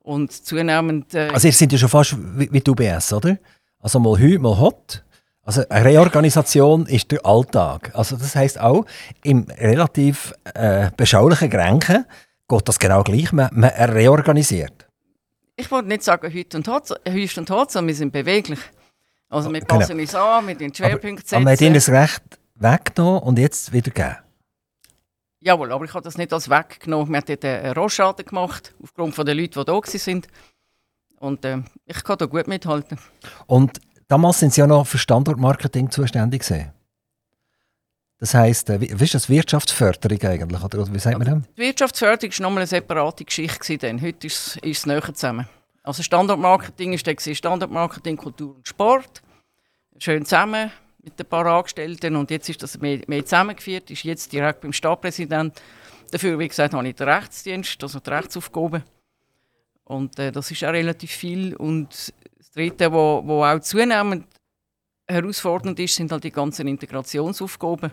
Und 0.00 0.32
zunehmend... 0.32 1.14
Äh, 1.14 1.30
Also 1.32 1.48
ihr 1.48 1.52
seid 1.52 1.72
ja 1.72 1.78
schon 1.78 1.88
fast 1.88 2.16
wie, 2.38 2.52
wie 2.52 2.60
die 2.60 2.70
UBS, 2.70 3.12
oder? 3.12 3.38
Also 3.80 3.98
mal 4.00 4.18
hü, 4.18 4.38
mal 4.38 4.58
hot. 4.58 5.04
Also 5.42 5.62
eine 5.70 5.84
Reorganisation 5.86 6.84
ist 6.86 7.10
der 7.10 7.24
Alltag. 7.24 7.92
Also 7.94 8.16
das 8.16 8.36
heißt 8.36 8.60
auch, 8.60 8.84
im 9.22 9.46
relativ 9.58 10.34
äh, 10.54 10.90
beschaulichen 10.96 11.48
Grenchen 11.48 12.04
geht 12.48 12.68
das 12.68 12.78
genau 12.78 13.02
gleich. 13.02 13.32
Man, 13.32 13.48
man 13.52 13.70
reorganisiert. 13.70 14.86
Ich 15.56 15.70
wollte 15.70 15.88
nicht 15.88 16.02
sagen 16.02 16.32
heute 16.34 16.56
und 16.58 16.68
heute, 16.68 17.00
heute 17.06 17.40
und 17.40 17.50
heute, 17.50 17.72
sondern 17.72 17.88
wir 17.88 17.94
sind 17.94 18.12
beweglich. 18.12 18.58
Also 19.28 19.52
wir 19.52 19.60
Genau. 19.60 19.78
passen 19.80 19.98
uns 20.00 20.14
an, 20.14 20.46
wir 20.46 20.54
den 20.54 20.74
Schwerpunkt 20.74 21.30
Aber 21.32 21.42
man 21.44 21.52
hat 21.52 21.60
ihnen 21.60 21.74
setzen. 21.78 21.92
das 21.92 22.02
Recht 22.12 22.38
weggenommen 22.54 23.22
und 23.22 23.38
jetzt 23.38 23.72
wieder 23.72 23.90
gegeben. 23.90 24.16
Jawohl, 25.40 25.70
aber 25.72 25.84
ich 25.84 25.94
habe 25.94 26.02
das 26.02 26.16
nicht 26.18 26.32
als 26.32 26.48
weggenommen. 26.50 27.08
Wir 27.10 27.18
haben 27.18 27.24
dort 27.26 27.44
einen 27.44 27.72
Rohschaden 27.74 28.24
gemacht, 28.26 28.74
aufgrund 28.82 29.14
von 29.14 29.24
den 29.26 29.36
Leuten, 29.38 29.58
die 29.60 29.64
da 29.64 29.72
waren. 29.72 30.22
Und 31.20 31.44
äh, 31.44 31.58
ich 31.86 32.02
kann 32.02 32.18
da 32.18 32.26
gut 32.26 32.48
mithalten. 32.48 32.98
Und 33.46 33.80
damals 34.08 34.40
sind 34.40 34.52
sie 34.52 34.60
ja 34.60 34.66
noch 34.66 34.86
für 34.86 34.98
Standortmarketing 34.98 35.90
zuständig 35.90 36.42
gewesen. 36.42 36.72
Das 38.20 38.34
heisst, 38.34 38.68
äh, 38.70 38.80
wie, 38.80 38.98
wie 38.98 39.04
ist 39.04 39.14
das 39.14 39.28
Wirtschaftsförderung 39.28 40.20
eigentlich? 40.22 40.62
Oder 40.64 40.92
wie 40.92 40.98
sagt 40.98 41.18
man 41.18 41.26
dem? 41.26 41.44
Die 41.56 41.62
Wirtschaftsförderung 41.62 42.32
war 42.32 42.42
nochmal 42.42 42.58
eine 42.62 42.66
separate 42.66 43.24
Geschichte. 43.24 43.58
gewesen 43.60 43.78
Dann. 43.78 44.02
Heute 44.02 44.26
ist 44.26 44.58
es 44.64 44.86
näher 44.86 45.02
zusammen. 45.14 45.46
Also 45.88 46.02
Standortmarketing 46.02 46.92
war 46.92 46.98
dann 47.02 47.34
Standortmarketing, 47.34 48.18
Kultur 48.18 48.56
und 48.56 48.68
Sport. 48.68 49.22
Schön 49.96 50.22
zusammen 50.26 50.70
mit 51.02 51.18
ein 51.18 51.24
paar 51.24 51.46
Angestellten. 51.46 52.14
Und 52.14 52.30
jetzt 52.30 52.50
ist 52.50 52.62
das 52.62 52.78
mehr, 52.78 53.00
mehr 53.06 53.24
zusammengeführt, 53.24 53.90
ist 53.90 54.02
jetzt 54.02 54.30
direkt 54.30 54.60
beim 54.60 54.74
Stadtpräsidenten. 54.74 55.58
Dafür, 56.10 56.38
wie 56.38 56.46
gesagt, 56.46 56.74
habe 56.74 56.86
ich 56.86 56.94
den 56.94 57.08
Rechtsdienst, 57.08 57.82
also 57.82 58.00
die 58.00 58.10
Rechtsaufgaben. 58.10 58.82
Und 59.84 60.18
äh, 60.18 60.30
das 60.30 60.50
ist 60.50 60.62
auch 60.62 60.74
relativ 60.74 61.10
viel. 61.10 61.56
Und 61.56 62.12
das 62.36 62.50
Dritte, 62.50 62.92
wo, 62.92 63.22
wo 63.24 63.42
auch 63.42 63.58
zunehmend 63.60 64.26
herausfordernd 65.06 65.80
ist, 65.80 65.94
sind 65.94 66.12
halt 66.12 66.22
die 66.22 66.32
ganzen 66.32 66.68
Integrationsaufgaben, 66.68 67.92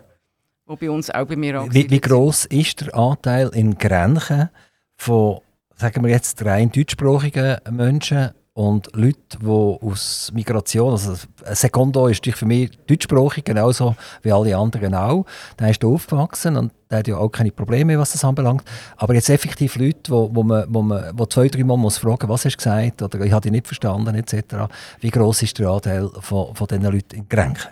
die 0.70 0.76
bei 0.76 0.92
uns 0.92 1.10
auch 1.12 1.26
bei 1.26 1.38
mir 1.38 1.54
Wie, 1.54 1.58
angesiedelt 1.60 1.92
wie 1.92 1.96
sind. 1.96 2.04
gross 2.04 2.44
ist 2.44 2.82
der 2.82 2.94
Anteil 2.94 3.48
in 3.54 3.78
Grenchen 3.78 4.50
von, 4.98 5.40
sagen 5.76 6.04
wir 6.04 6.12
jetzt, 6.12 6.44
rein 6.46 6.72
deutschsprachigen 6.72 7.58
Menschen 7.70 8.32
und 8.56 8.88
Leuten, 8.96 9.40
die 9.42 9.48
aus 9.48 10.32
Migration, 10.34 10.92
also 10.94 11.14
Sekondo 11.52 12.08
ist 12.08 12.26
für 12.26 12.46
mich 12.46 12.72
deutschsprachig, 12.88 13.44
genauso 13.44 13.98
wie 14.22 14.32
alle 14.32 14.56
anderen 14.56 14.96
auch. 14.96 15.26
Der 15.60 15.72
ist 15.72 15.84
da 15.84 15.88
aufgewachsen 15.88 16.56
und 16.56 16.72
der 16.90 17.00
hat 17.00 17.08
ja 17.10 17.18
auch 17.18 17.28
keine 17.28 17.52
Probleme, 17.52 18.00
was 18.00 18.14
das 18.14 18.24
anbelangt. 18.24 18.64
Aber 18.96 19.14
jetzt 19.14 19.30
effektiv 19.30 19.76
Leute, 19.76 20.10
wo, 20.10 20.34
wo, 20.34 20.44
man, 20.44 20.66
wo, 20.70 20.82
man, 20.82 21.12
wo 21.18 21.26
zwei, 21.26 21.50
drei 21.50 21.66
Mal 21.66 21.76
muss 21.76 21.98
fragen 21.98 22.30
was 22.30 22.46
hast 22.46 22.54
du 22.54 22.64
gesagt 22.64 23.02
oder 23.02 23.20
ich 23.26 23.32
habe 23.34 23.42
dich 23.42 23.52
nicht 23.52 23.68
verstanden 23.68 24.16
etc. 24.16 24.56
Wie 25.02 25.10
gross 25.10 25.44
ist 25.44 25.60
der 25.60 25.70
Anteil 25.70 26.10
von, 26.22 26.56
von 26.56 26.68
diesen 26.68 26.84
Leuten 26.86 27.14
in 27.14 27.28
Grenchen? 27.28 27.72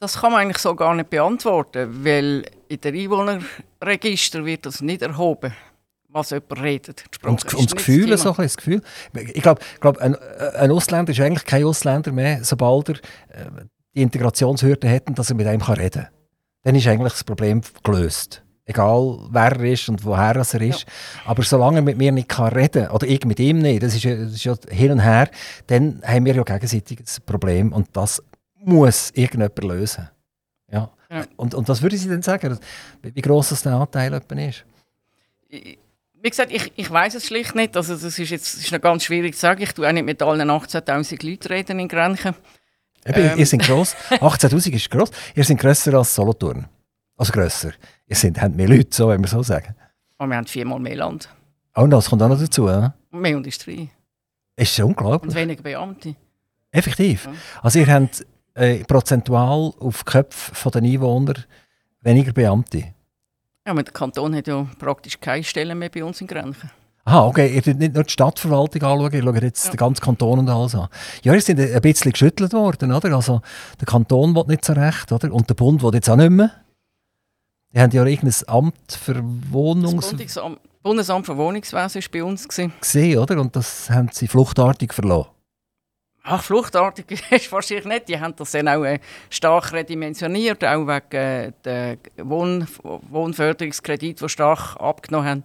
Das 0.00 0.18
kann 0.18 0.32
man 0.32 0.40
eigentlich 0.40 0.58
so 0.58 0.74
gar 0.74 0.94
nicht 0.94 1.10
beantworten, 1.10 2.04
weil 2.04 2.42
in 2.66 2.80
den 2.80 2.96
Einwohnerregister 2.96 4.44
wird 4.44 4.66
das 4.66 4.80
nicht 4.80 5.02
erhoben, 5.02 5.52
was 6.12 6.30
jemand 6.30 6.62
redet. 6.62 7.04
Und, 7.22 7.54
und 7.54 7.70
das 7.70 7.76
Gefühl, 7.76 8.16
so 8.16 8.30
ein 8.30 8.36
bisschen 8.36 8.44
das 8.44 8.56
Gefühl. 8.56 8.82
Ich 9.34 9.42
glaube, 9.42 9.60
glaub, 9.80 9.98
ein, 9.98 10.16
ein 10.16 10.70
Ausländer 10.70 11.12
ist 11.12 11.20
eigentlich 11.20 11.44
kein 11.44 11.64
Ausländer 11.64 12.12
mehr, 12.12 12.44
sobald 12.44 12.88
er 12.90 12.94
äh, 12.94 13.64
die 13.94 14.02
Integrationshürde 14.02 14.90
hat 14.90 15.08
und 15.08 15.18
dass 15.18 15.30
er 15.30 15.36
mit 15.36 15.46
einem 15.46 15.62
kann 15.62 15.76
reden 15.76 16.02
kann. 16.02 16.12
Dann 16.62 16.74
ist 16.74 16.86
eigentlich 16.86 17.12
das 17.12 17.24
Problem 17.24 17.62
gelöst. 17.82 18.42
Egal 18.64 19.18
wer 19.30 19.52
er 19.52 19.64
ist 19.64 19.88
und 19.88 20.04
woher 20.04 20.36
er 20.36 20.60
ist. 20.60 20.82
Ja. 20.82 20.86
Aber 21.26 21.42
solange 21.42 21.78
er 21.78 21.82
mit 21.82 21.98
mir 21.98 22.12
nicht 22.12 22.28
kann 22.28 22.52
reden 22.52 22.88
oder 22.88 23.06
ich 23.06 23.24
mit 23.24 23.40
ihm 23.40 23.58
nicht, 23.58 23.82
das 23.82 23.94
ist, 23.94 24.04
ja, 24.04 24.14
das 24.14 24.32
ist 24.32 24.44
ja 24.44 24.54
hin 24.68 24.92
und 24.92 25.00
her, 25.00 25.28
dann 25.66 26.00
haben 26.04 26.24
wir 26.24 26.34
ja 26.34 26.42
gegenseitig 26.42 27.00
das 27.02 27.18
Problem 27.18 27.72
und 27.72 27.88
das 27.94 28.22
muss 28.54 29.10
irgendjemand 29.14 29.58
lösen. 29.64 30.08
Ja. 30.70 30.90
ja. 31.10 31.24
Und, 31.36 31.54
und 31.54 31.68
was 31.68 31.82
würde 31.82 31.96
Sie 31.96 32.08
denn 32.08 32.22
sagen, 32.22 32.58
wie 33.02 33.20
gross 33.20 33.48
das 33.48 33.62
der 33.62 33.72
Anteil 33.72 34.20
ist? 34.36 34.64
Wie 36.22 36.28
gesagt, 36.28 36.52
ich, 36.52 36.72
ich 36.76 36.90
weiß 36.90 37.14
es 37.14 37.26
schlicht 37.26 37.54
nicht. 37.54 37.76
Also 37.76 37.94
das 37.94 38.18
ist 38.18 38.30
jetzt 38.30 38.54
ist 38.54 38.72
noch 38.72 38.80
ganz 38.80 39.04
schwierig 39.04 39.34
zu 39.34 39.40
sagen. 39.40 39.62
Ich 39.62 39.72
tue 39.72 39.88
auch 39.88 39.92
nicht 39.92 40.04
mit 40.04 40.20
allen 40.22 40.50
18'000 40.50 41.26
Leuten 41.26 41.48
reden 41.48 41.78
in 41.78 41.88
Grenchen. 41.88 42.34
Eben, 43.06 43.30
ähm. 43.30 43.38
Ihr 43.38 43.46
seid 43.46 43.60
gross. 43.60 43.96
18'000 44.10 44.74
ist 44.74 44.90
gross. 44.90 45.10
Ihr 45.34 45.44
seid 45.44 45.58
grösser 45.58 45.94
als 45.94 46.14
Solothurn. 46.14 46.68
Also 47.16 47.32
grösser. 47.32 47.72
Ihr 48.06 48.16
seid, 48.16 48.40
habt 48.40 48.54
mehr 48.54 48.68
Leute, 48.68 48.88
so, 48.90 49.08
wenn 49.08 49.20
wir 49.20 49.28
so 49.28 49.42
sagen. 49.42 49.74
Und 50.18 50.28
wir 50.28 50.36
haben 50.36 50.46
viermal 50.46 50.78
mehr 50.78 50.96
Land. 50.96 51.28
Oh, 51.74 51.82
und 51.82 51.90
das 51.90 52.10
kommt 52.10 52.22
auch 52.22 52.28
noch 52.28 52.38
dazu, 52.38 52.68
ja? 52.68 52.94
Mehr 53.10 53.32
Industrie. 53.32 53.88
Ist 54.56 54.74
schon 54.74 54.86
unglaublich. 54.86 55.30
Und 55.30 55.34
weniger 55.34 55.62
Beamte. 55.62 56.16
Effektiv. 56.70 57.26
Ja. 57.26 57.32
Also 57.62 57.78
ihr 57.78 57.86
habt 57.86 58.26
äh, 58.54 58.84
prozentual 58.84 59.72
auf 59.78 60.04
Köpfe 60.04 60.70
der 60.70 60.82
Einwohner 60.82 61.34
weniger 62.02 62.32
Beamte. 62.32 62.94
Ja, 63.70 63.74
aber 63.74 63.84
der 63.84 63.92
Kanton 63.92 64.34
hat 64.34 64.48
ja 64.48 64.66
praktisch 64.80 65.20
keine 65.20 65.44
Stellen 65.44 65.78
mehr 65.78 65.90
bei 65.90 66.02
uns 66.02 66.20
in 66.20 66.26
Grenchen. 66.26 66.72
Aha, 67.04 67.24
okay. 67.24 67.54
Ihr 67.54 67.62
schaut 67.62 67.78
nicht 67.78 67.94
nur 67.94 68.02
die 68.02 68.10
Stadtverwaltung 68.10 68.82
anschauen, 68.82 69.12
ihr 69.12 69.22
schaut 69.22 69.42
jetzt 69.42 69.64
ja. 69.66 69.70
den 69.70 69.76
ganzen 69.76 70.02
Kanton 70.02 70.40
und 70.40 70.48
alles 70.48 70.74
an. 70.74 70.88
Ja, 71.22 71.34
ihr 71.34 71.40
sind 71.40 71.60
ein 71.60 71.80
bisschen 71.80 72.10
geschüttelt 72.10 72.52
worden, 72.52 72.90
oder? 72.90 73.14
Also, 73.14 73.42
der 73.78 73.86
Kanton 73.86 74.34
will 74.34 74.42
nicht 74.48 74.64
so 74.64 74.72
recht, 74.72 75.12
oder? 75.12 75.32
Und 75.32 75.48
der 75.48 75.54
Bund 75.54 75.84
will 75.84 75.94
jetzt 75.94 76.10
auch 76.10 76.16
nicht 76.16 76.30
mehr. 76.30 76.50
Die 77.72 77.78
haben 77.78 77.92
ja 77.92 78.04
irgendein 78.04 78.48
Amt 78.48 78.74
für 78.88 79.22
Wohnungs... 79.22 80.16
Das 80.18 80.40
Bundesamt 80.82 81.26
für 81.26 81.36
Wohnungswesen 81.36 82.02
war 82.02 82.08
bei 82.10 82.24
uns. 82.24 82.48
Gesehen, 82.48 83.18
oder? 83.18 83.40
Und 83.40 83.54
das 83.54 83.88
haben 83.88 84.08
sie 84.10 84.26
fluchtartig 84.26 84.92
verloren. 84.92 85.28
Ach, 86.22 86.42
fluchtartig 86.42 87.06
ist 87.30 87.50
wahrscheinlich 87.50 87.86
nicht. 87.86 88.08
Die 88.08 88.20
haben 88.20 88.34
das 88.36 88.50
dann 88.50 88.68
auch 88.68 88.84
äh, 88.84 89.00
stark 89.30 89.72
redimensioniert, 89.72 90.64
auch 90.64 90.86
wegen 90.86 91.16
äh, 91.16 91.52
der 91.64 91.96
Wohn 92.18 92.66
Wohnförderungskredit, 92.82 94.20
die 94.20 94.28
stark 94.28 94.76
abgenommen 94.78 95.28
haben. 95.28 95.44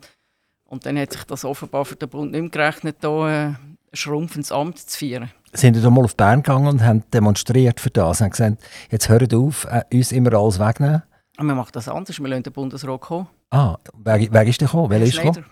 Und 0.65 0.85
dann 0.85 0.97
hat 0.99 1.13
sich 1.13 1.23
das 1.23 1.45
offenbar 1.45 1.85
für 1.85 1.95
den 1.95 2.09
Bund 2.09 2.31
nicht 2.31 2.41
mehr 2.41 2.49
gerechnet, 2.49 2.97
da 3.01 3.29
äh, 3.29 3.45
ein 3.45 3.77
schrumpfendes 3.93 4.51
Amt 4.51 4.79
zu 4.79 4.97
führen. 4.97 5.31
Sind 5.53 5.75
Sie 5.75 5.89
mal 5.89 6.03
auf 6.03 6.17
Bern 6.17 6.43
gegangen 6.43 6.67
und 6.67 6.83
haben 6.83 7.03
demonstriert 7.13 7.79
für 7.79 7.89
das? 7.89 8.19
Haben 8.19 8.31
gesagt, 8.31 8.61
jetzt 8.89 9.07
hört 9.07 9.33
auf, 9.33 9.65
äh, 9.65 9.83
uns 9.93 10.11
immer 10.11 10.33
alles 10.33 10.59
wegnehmen? 10.59 11.03
Und 11.37 11.47
wir 11.47 11.55
machen 11.55 11.71
das 11.73 11.87
anders, 11.87 12.19
wir 12.19 12.27
lassen 12.27 12.43
den 12.43 12.53
Bundesrat 12.53 13.01
kommen. 13.01 13.27
Ah, 13.51 13.77
wer, 13.93 14.27
wer 14.31 14.43
ist 14.47 14.59
der 14.59 14.67
gekommen? 14.67 14.89
Wer 14.89 15.01
ist 15.01 15.17
gekommen? 15.17 15.45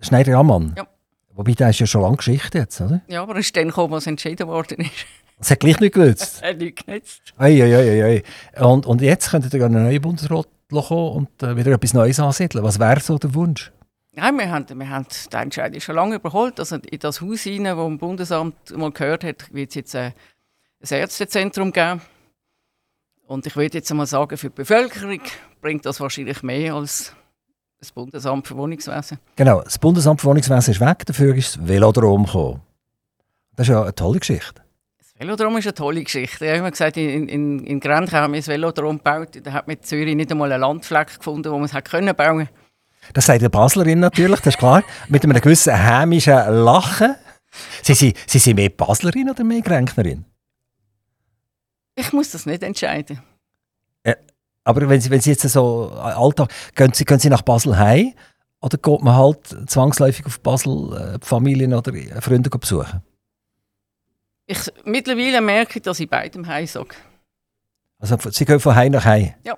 Schneider 0.00 0.36
Ammann? 0.36 0.74
Ja. 0.76 0.86
Wobei, 1.34 1.52
der 1.52 1.70
ist 1.70 1.80
ja 1.80 1.86
schon 1.86 2.02
lange 2.02 2.16
Geschichte 2.16 2.58
jetzt, 2.58 2.80
oder? 2.80 3.02
Ja, 3.08 3.22
aber 3.22 3.34
er 3.34 3.40
ist 3.40 3.56
dann 3.56 3.68
gekommen, 3.68 3.92
was 3.92 4.06
entschieden 4.06 4.46
worden 4.48 4.80
ist. 4.80 4.90
Es 5.36 5.50
hat 5.50 5.58
gleich 5.60 5.80
nicht 5.80 5.94
genützt? 5.94 6.42
hat 6.44 6.58
nicht 6.58 6.86
genützt. 6.86 7.20
Ei, 7.36 7.60
ei, 7.60 7.76
ei, 7.76 8.22
ei. 8.56 8.64
Und, 8.64 8.86
und 8.86 9.02
jetzt 9.02 9.30
könnte 9.30 9.54
ihr 9.54 9.64
einen 9.64 9.82
neuen 9.82 10.00
Bundesrat 10.00 10.46
kommen 10.70 11.12
und 11.12 11.42
äh, 11.42 11.56
wieder 11.56 11.72
etwas 11.72 11.92
Neues 11.92 12.20
ansiedeln. 12.20 12.62
Was 12.64 12.78
wäre 12.78 13.00
so 13.00 13.18
der 13.18 13.34
Wunsch? 13.34 13.72
Nein, 14.12 14.38
wir 14.38 14.48
haben, 14.48 14.78
wir 14.78 14.88
haben 14.88 15.06
den 15.32 15.40
Entscheid 15.40 15.82
schon 15.82 15.96
lange 15.96 16.14
überholt. 16.16 16.60
Also 16.60 16.76
in 16.76 16.98
das 17.00 17.20
Haus 17.20 17.42
hinein, 17.42 17.76
wo 17.76 17.86
im 17.86 17.98
Bundesamt 17.98 18.76
mal 18.76 18.92
gehört 18.92 19.24
hat, 19.24 19.52
wird 19.52 19.70
es 19.70 19.74
jetzt 19.74 19.94
äh, 19.96 20.12
ein 20.80 20.98
Ärztezentrum 20.98 21.72
geben. 21.72 22.00
Und 23.26 23.44
ich 23.46 23.56
würde 23.56 23.78
jetzt 23.78 23.90
einmal 23.90 24.06
sagen, 24.06 24.36
für 24.36 24.50
die 24.50 24.54
Bevölkerung 24.54 25.20
bringt 25.60 25.84
das 25.84 25.98
wahrscheinlich 25.98 26.42
mehr 26.44 26.74
als 26.74 27.14
das 27.84 27.92
Bundesamt 27.92 28.46
für 28.46 28.56
Wohnungswesen. 28.56 29.18
Genau, 29.36 29.62
das 29.62 29.78
Bundesamt 29.78 30.20
für 30.20 30.28
Wohnungswesen 30.28 30.72
ist 30.74 30.80
weg, 30.80 31.04
dafür 31.06 31.34
ist 31.34 31.56
das 31.56 31.68
Velodrom 31.68 32.24
gekommen. 32.24 32.60
Das 33.56 33.68
ist 33.68 33.72
ja 33.72 33.82
eine 33.82 33.94
tolle 33.94 34.18
Geschichte. 34.18 34.62
Das 34.98 35.08
Velodrom 35.18 35.56
ist 35.58 35.66
eine 35.66 35.74
tolle 35.74 36.02
Geschichte. 36.02 36.44
Ich 36.44 36.50
habe 36.50 36.58
immer 36.58 36.70
gesagt, 36.70 36.96
in, 36.96 37.28
in, 37.28 37.64
in 37.64 37.80
Grenchen 37.80 38.18
haben 38.18 38.32
wir 38.32 38.40
das 38.40 38.48
Velodrom 38.48 38.98
gebaut. 38.98 39.40
Da 39.42 39.52
hat 39.52 39.66
man 39.66 39.76
in 39.76 39.82
Zürich 39.82 40.16
nicht 40.16 40.30
einmal 40.30 40.50
einen 40.50 40.60
Landfleck 40.60 41.18
gefunden, 41.18 41.52
wo 41.52 41.58
man 41.58 41.68
es 41.72 41.84
können 41.84 42.14
bauen 42.14 42.48
Das 43.12 43.26
sagt 43.26 43.42
die 43.42 43.48
Baslerin 43.48 44.00
natürlich, 44.00 44.40
das 44.40 44.54
ist 44.54 44.58
klar. 44.58 44.82
Mit 45.08 45.22
einem 45.22 45.40
gewissen 45.40 45.74
hämischen 45.74 46.34
Lachen. 46.64 47.14
Sie, 47.82 47.94
sie, 47.94 48.14
sie 48.26 48.38
sind 48.38 48.56
mehr 48.56 48.70
Baslerin 48.70 49.30
oder 49.30 49.44
mehr 49.44 49.60
Grenchnerin? 49.60 50.24
Ich 51.94 52.12
muss 52.12 52.32
das 52.32 52.46
nicht 52.46 52.64
entscheiden. 52.64 53.20
Aber 54.64 54.88
wenn 54.88 55.00
Sie, 55.00 55.10
wenn 55.10 55.20
Sie 55.20 55.30
jetzt 55.30 55.48
so 55.48 55.92
äh, 55.94 55.98
Alltag, 55.98 56.50
gehen 56.74 56.92
Sie, 56.92 57.04
gehen 57.04 57.18
Sie 57.18 57.28
nach 57.28 57.42
Basel 57.42 57.76
heim 57.78 58.14
oder 58.60 58.78
geht 58.78 59.02
man 59.02 59.14
halt 59.14 59.70
zwangsläufig 59.70 60.24
auf 60.26 60.40
Basel 60.40 61.18
äh, 61.20 61.24
Familien 61.24 61.74
oder 61.74 61.92
Freunde 62.20 62.50
besuchen? 62.50 63.02
Ich, 64.46 64.58
mittlerweile 64.84 65.40
merke 65.40 65.78
ich, 65.78 65.82
dass 65.82 66.00
ich 66.00 66.08
beidem 66.08 66.46
heim 66.46 66.66
sage. 66.66 66.94
Also 67.98 68.16
Sie 68.30 68.44
gehen 68.44 68.60
von 68.60 68.74
heim 68.74 68.92
nach 68.92 69.04
heim? 69.04 69.34
Ja. 69.44 69.56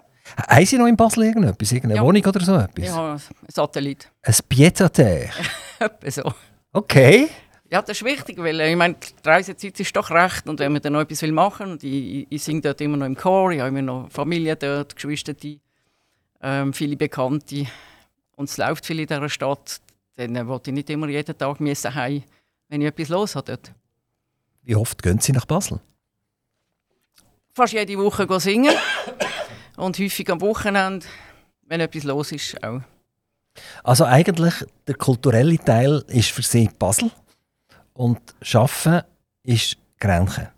Haben 0.48 0.66
Sie 0.66 0.78
noch 0.78 0.86
in 0.86 0.96
Basel 0.96 1.24
irgendetwas? 1.24 1.70
Irgendeine 1.70 2.00
ja. 2.00 2.04
Wohnung 2.04 2.24
oder 2.24 2.40
so 2.40 2.56
etwas? 2.56 2.84
Ja, 2.84 3.12
ein 3.14 3.20
Satellit. 3.48 4.10
Ein 4.22 4.34
Pied-à-terre? 4.48 5.30
Etwa 5.78 6.10
so. 6.10 6.32
Okay. 6.72 7.28
Ja, 7.70 7.82
das 7.82 8.00
ist 8.00 8.04
wichtig, 8.04 8.38
weil 8.38 8.60
äh, 8.60 8.70
ich 8.70 8.76
meine, 8.76 8.94
die 8.94 9.28
Reisezeit 9.28 9.78
ist 9.80 9.96
doch 9.96 10.10
recht 10.10 10.48
und 10.48 10.60
wenn 10.60 10.72
man 10.72 10.82
dann 10.82 10.92
noch 10.92 11.00
etwas 11.00 11.22
machen 11.22 11.66
will, 11.66 11.72
und 11.72 11.84
ich, 11.84 12.26
ich, 12.30 12.42
singe 12.42 12.60
dort 12.60 12.80
immer 12.80 12.96
noch 12.96 13.06
im 13.06 13.16
Chor, 13.16 13.50
ich 13.50 13.58
habe 13.58 13.70
immer 13.70 13.82
noch 13.82 14.10
Familie 14.10 14.54
dort, 14.54 14.94
Geschwister, 14.94 15.34
ähm, 16.42 16.72
viele 16.72 16.96
Bekannte 16.96 17.66
und 18.36 18.48
es 18.48 18.56
läuft 18.56 18.86
viel 18.86 19.00
in 19.00 19.06
dieser 19.06 19.28
Stadt, 19.28 19.80
dann 20.14 20.36
äh, 20.36 20.46
wollte 20.46 20.70
ich 20.70 20.74
nicht 20.74 20.90
immer 20.90 21.08
jeden 21.08 21.36
Tag 21.36 21.58
müssen 21.60 21.94
heim, 21.94 22.22
wenn 22.68 22.82
ich 22.82 22.86
etwas 22.86 23.08
los 23.08 23.34
habe 23.34 23.46
dort. 23.52 23.72
Wie 24.62 24.76
oft 24.76 25.02
gehen 25.02 25.18
Sie 25.18 25.32
nach 25.32 25.44
Basel? 25.44 25.80
Fast 27.52 27.72
jede 27.72 27.96
Woche 27.98 28.28
singen 28.38 28.74
und 29.76 29.98
häufig 29.98 30.30
am 30.30 30.40
Wochenende, 30.40 31.06
wenn 31.62 31.80
etwas 31.80 32.04
los 32.04 32.30
ist, 32.30 32.62
auch. 32.62 32.80
Also 33.82 34.04
eigentlich 34.04 34.54
der 34.86 34.94
kulturelle 34.94 35.58
Teil 35.58 36.04
ist 36.08 36.30
für 36.30 36.42
Sie 36.42 36.68
Basel? 36.78 37.10
Und 37.96 38.20
Arbeiten 38.54 39.06
ist 39.42 39.76
Grenchen. 39.98 40.48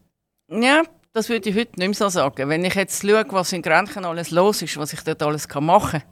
Ja, 0.50 0.82
das 1.12 1.28
würde 1.28 1.48
ich 1.48 1.56
heute 1.56 1.78
nicht 1.78 1.88
mehr 1.88 1.94
so 1.94 2.08
sagen. 2.08 2.48
Wenn 2.48 2.64
ich 2.64 2.74
jetzt 2.74 3.02
schaue, 3.02 3.24
was 3.30 3.52
in 3.52 3.62
Grenchen 3.62 4.04
alles 4.04 4.30
los 4.30 4.62
ist, 4.62 4.76
was 4.76 4.92
ich 4.92 5.00
dort 5.02 5.22
alles 5.22 5.48
machen 5.60 6.02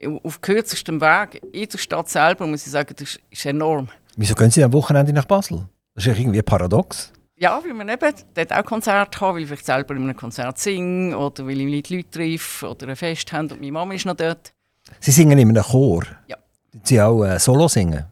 kann, 0.00 0.20
auf 0.24 0.40
kürzestem 0.40 1.00
Weg 1.00 1.42
in 1.52 1.68
der 1.68 1.78
Stadt 1.78 2.08
selber, 2.08 2.46
muss 2.46 2.66
ich 2.66 2.72
sagen, 2.72 2.94
das 2.98 3.18
ist 3.30 3.46
enorm. 3.46 3.88
Wieso 4.16 4.34
gehen 4.34 4.50
Sie 4.50 4.62
am 4.62 4.72
Wochenende 4.72 5.12
nach 5.12 5.24
Basel? 5.24 5.66
Das 5.94 6.06
ist 6.06 6.18
irgendwie 6.18 6.42
paradox. 6.42 7.12
Ja, 7.36 7.60
weil 7.64 7.74
man 7.74 7.88
eben 7.88 8.14
dort 8.34 8.52
auch 8.52 8.64
Konzerte 8.64 9.20
haben, 9.20 9.36
weil 9.36 9.52
ich 9.52 9.64
selber 9.64 9.94
in 9.94 10.04
einem 10.04 10.16
Konzert 10.16 10.58
singe 10.58 11.16
oder 11.16 11.46
weil 11.46 11.60
ich 11.60 11.90
Leute 11.90 12.10
treffe 12.10 12.68
oder 12.68 12.88
ein 12.88 12.96
Fest 12.96 13.32
haben 13.32 13.50
und 13.50 13.60
meine 13.60 13.72
Mama 13.72 13.94
ist 13.94 14.06
noch 14.06 14.14
dort. 14.14 14.52
Sie 15.00 15.10
singen 15.10 15.38
in 15.38 15.48
einem 15.48 15.62
Chor? 15.62 16.04
Ja. 16.26 16.36
Sie 16.84 17.00
auch 17.00 17.24
äh, 17.24 17.38
Solo 17.38 17.68
singen? 17.68 18.04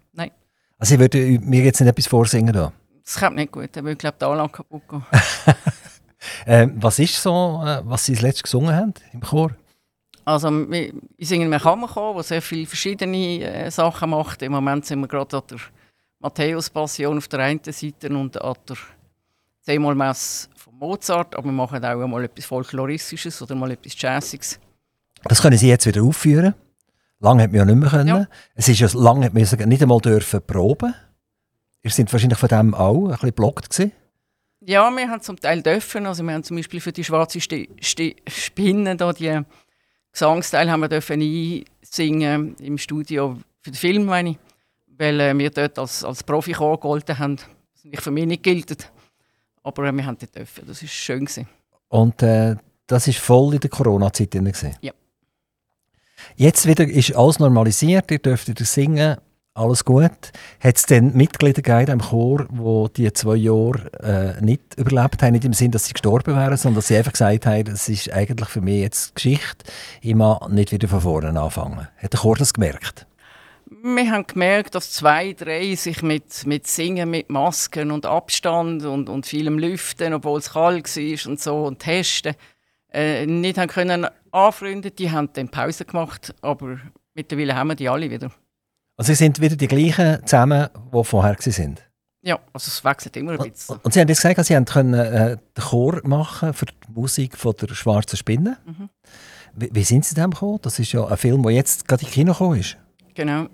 Also 0.81 0.95
ich 0.95 1.01
würde 1.01 1.19
mir 1.19 1.63
jetzt 1.63 1.81
nicht 1.81 1.89
etwas 1.89 2.07
vorsingen 2.07 2.55
da. 2.55 2.73
Das 3.05 3.21
kommt 3.21 3.37
nicht 3.37 3.53
gut, 3.53 3.69
dann 3.73 3.85
würde 3.85 3.93
ich 3.93 3.99
glaube 3.99 4.17
die 4.19 4.25
Anlage 4.25 4.51
kaputt 4.51 4.83
gehen. 4.89 5.05
ähm, 6.47 6.73
was 6.77 6.99
ist 6.99 7.23
so, 7.23 7.63
äh, 7.65 7.83
was 7.85 8.07
Sie 8.07 8.15
das 8.15 8.23
letzte 8.23 8.45
gesungen 8.45 8.75
haben 8.75 8.95
im 9.13 9.21
Chor? 9.21 9.51
Also 10.25 10.49
ich 10.71 11.29
singe 11.29 11.45
in 11.45 11.53
einem 11.53 11.63
Kammerchor, 11.63 12.15
der 12.15 12.23
sehr 12.23 12.41
viele 12.41 12.67
verschiedene 12.67 13.43
äh, 13.43 13.71
Sachen 13.71 14.11
macht. 14.11 14.41
Im 14.43 14.53
Moment 14.53 14.87
sind 14.87 15.01
wir 15.01 15.09
gerade 15.09 15.37
an 15.37 15.43
der 15.51 15.59
Matthäus-Passion 16.21 17.19
auf 17.19 17.29
der 17.29 17.41
einen 17.41 17.61
Seite 17.63 18.09
und 18.09 18.41
an 18.41 18.55
der 18.69 18.77
Zehnmal-Messe 19.63 20.49
von 20.55 20.79
Mozart, 20.79 21.35
aber 21.35 21.45
wir 21.47 21.53
machen 21.53 21.85
auch 21.85 22.07
mal 22.07 22.25
etwas 22.25 22.47
Folkloristisches 22.47 23.43
oder 23.43 23.55
mal 23.55 23.71
etwas 23.71 24.01
Jazziges. 24.01 24.59
Das 25.25 25.43
können 25.43 25.59
Sie 25.59 25.69
jetzt 25.69 25.87
wieder 25.87 26.03
aufführen? 26.03 26.55
Lange 27.21 27.43
hat 27.43 27.53
man 27.53 27.59
ja 27.59 27.65
nicht 27.67 27.77
mehr 27.77 27.91
können. 27.91 28.09
Ja. 28.09 28.27
Es 28.55 28.69
ist 28.69 28.81
ja 28.81 28.89
lange 28.95 29.27
hat 29.27 29.35
man 29.35 29.43
nicht 29.69 29.83
einmal 29.83 30.01
dürfen 30.01 30.41
proben. 30.47 30.95
Ihr 31.83 31.91
seid 31.91 32.13
wahrscheinlich 32.13 32.39
von 32.39 32.49
dem 32.49 32.75
auch 32.75 33.05
ein 33.05 33.11
bisschen 33.11 33.29
geblockt 33.29 33.71
gewesen. 33.71 33.93
Ja, 34.61 34.91
wir 34.91 35.09
haben 35.09 35.23
zum 35.23 35.39
Teil 35.39 35.63
dürfen. 35.63 36.07
Also 36.07 36.23
wir 36.23 36.33
haben 36.33 36.45
zum 36.45 36.57
Beispiel 36.57 36.81
für 36.81 36.93
die 36.93 37.05
schwarze 37.05 37.41
Sti 37.41 37.69
Sti 37.81 38.17
Spinne 38.27 38.97
da 38.97 39.13
die 39.13 39.41
Gesangsteil 40.13 40.71
haben 40.71 40.81
wir 40.81 40.89
dürfen 40.89 41.21
einsingen 41.21 42.57
im 42.57 42.79
Studio 42.79 43.39
für 43.61 43.71
den 43.71 43.77
Film, 43.77 44.05
meine 44.07 44.31
ich, 44.31 44.39
weil 44.99 45.21
äh, 45.21 45.39
wir 45.39 45.51
dort 45.51 45.79
als, 45.79 46.03
als 46.03 46.25
Profi-Chor 46.25 46.81
gegolten 46.81 47.19
haben. 47.19 47.37
Das 47.37 47.85
nicht 47.85 48.03
für 48.03 48.11
mich 48.11 48.27
nicht 48.27 48.43
gilt. 48.43 48.91
Aber 49.63 49.85
äh, 49.85 49.93
wir 49.93 50.05
haben 50.05 50.19
dort 50.19 50.35
dürfen. 50.35 50.67
Das 50.67 50.83
war 50.83 50.89
schön. 50.89 51.27
Gewesen. 51.27 51.49
Und 51.89 52.23
äh, 52.23 52.57
das 52.87 53.07
war 53.07 53.15
voll 53.15 53.55
in 53.55 53.61
der 53.61 53.71
Corona-Zeit? 53.71 54.35
Ja. 54.81 54.93
Jetzt 56.37 56.67
wieder 56.67 56.87
ist 56.87 57.17
alles 57.17 57.39
normalisiert, 57.39 58.11
ihr 58.11 58.19
dürft 58.19 58.49
wieder 58.49 58.65
singen, 58.65 59.17
alles 59.55 59.85
gut. 59.85 60.33
Hat 60.61 60.77
es 60.77 60.87
denn 60.87 61.15
Mitglieder 61.15 61.63
gegeben 61.63 62.01
im 62.01 62.01
Chor, 62.01 62.47
die 62.51 63.03
die 63.03 63.13
zwei 63.13 63.37
Jahre 63.37 64.37
äh, 64.39 64.45
nicht 64.45 64.63
überlebt 64.77 65.23
haben, 65.23 65.33
nicht 65.33 65.45
im 65.45 65.53
Sinn, 65.53 65.71
dass 65.71 65.87
sie 65.87 65.93
gestorben 65.93 66.35
wären, 66.37 66.57
sondern 66.57 66.77
dass 66.77 66.89
sie 66.89 66.97
einfach 66.97 67.13
gesagt 67.13 67.47
haben, 67.47 67.73
es 67.73 67.89
ist 67.89 68.13
eigentlich 68.13 68.49
für 68.49 68.61
mich 68.61 68.81
jetzt 68.81 69.15
Geschichte, 69.15 69.65
ich 70.01 70.15
mag 70.15 70.49
nicht 70.51 70.73
wieder 70.73 70.89
von 70.89 71.01
vorne 71.01 71.39
anfangen. 71.39 71.89
Hat 71.97 72.13
der 72.13 72.21
Chor 72.21 72.37
das 72.37 72.55
gemerkt? 72.55 73.07
Wir 73.83 74.11
haben 74.11 74.27
gemerkt, 74.27 74.75
dass 74.75 74.93
zwei, 74.93 75.33
drei 75.33 75.75
sich 75.75 76.03
mit, 76.03 76.45
mit 76.45 76.67
Singen, 76.67 77.11
mit 77.11 77.31
Masken 77.31 77.93
und 77.93 78.05
Abstand 78.05 78.85
und, 78.85 79.09
und 79.09 79.27
vielem 79.27 79.59
Lüften, 79.59 80.13
obwohl 80.13 80.39
es 80.39 80.53
kalt 80.53 80.97
war 80.97 81.31
und 81.31 81.41
so 81.41 81.65
und 81.65 81.79
Testen, 81.79 82.35
äh, 82.93 83.27
nicht 83.27 83.59
haben 83.59 83.69
können 83.69 84.07
anfreunden. 84.33 84.95
Die 84.95 85.11
haben 85.11 85.31
dann 85.33 85.49
Pause 85.49 85.85
gemacht, 85.85 86.35
aber 86.43 86.79
mittlerweile 87.15 87.55
haben 87.55 87.69
wir 87.69 87.75
die 87.75 87.89
alle 87.89 88.11
wieder. 88.11 88.31
Also 88.97 89.13
Sie 89.13 89.17
sind 89.17 89.41
wieder 89.41 89.57
die 89.57 89.69
gleichen 89.69 90.25
zusammen, 90.27 90.69
die 90.93 91.05
vorher 91.05 91.37
waren? 91.37 91.77
Ja, 92.23 92.39
also 92.53 92.69
es 92.69 92.85
wechselt 92.85 93.17
immer 93.17 93.33
ein 93.33 93.51
bisschen. 93.51 93.77
Und, 93.77 93.85
und 93.87 93.95
Sie 93.95 94.01
haben 94.01 94.09
jetzt 94.09 94.21
gesagt, 94.21 94.45
Sie 94.45 94.55
haben 94.55 94.67
können, 94.67 94.95
äh, 94.95 95.37
den 95.37 95.65
Chor 95.65 96.01
machen 96.05 96.53
für 96.53 96.67
die 96.67 96.75
Musik 96.93 97.37
von 97.37 97.55
der 97.59 97.75
Schwarzen 97.75 98.17
Spinne. 98.17 98.59
Mhm. 98.67 98.91
Wie, 99.55 99.71
wie, 99.73 99.85
sind 99.85 100.05
Sie 100.05 100.15
dem 100.15 100.31
gekommen? 100.31 100.59
Das 100.63 100.79
ist 100.79 100.93
ja 100.93 101.07
ein 101.07 101.17
Film, 101.17 101.43
der 101.43 101.53
jetzt 101.53 101.89
gerade 101.89 102.05
in 102.05 102.11
Kino 102.11 102.33
gekommen 102.33 102.61
ist. 102.61 102.77
Genau. 103.15 103.47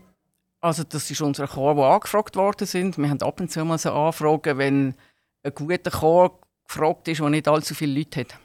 Also 0.61 0.83
das 0.83 1.09
ist 1.11 1.21
unser 1.21 1.47
Chor, 1.47 1.77
der 1.77 1.85
angefragt 1.85 2.35
worden 2.35 2.67
sind. 2.67 2.99
Wir 2.99 3.09
haben 3.09 3.23
ab 3.23 3.41
und 3.41 3.51
zu 3.51 3.65
mal 3.65 3.79
so 3.79 3.93
Anfragen, 3.93 4.59
wenn 4.59 4.95
ein 5.45 5.55
guter 5.55 5.91
Chor 5.93 6.41
gefragt 6.67 7.07
ist, 7.07 7.21
der 7.21 7.31
nicht 7.31 7.47
allzu 7.47 7.75
viele 7.75 8.01
Leute 8.01 8.21
hat. 8.21 8.39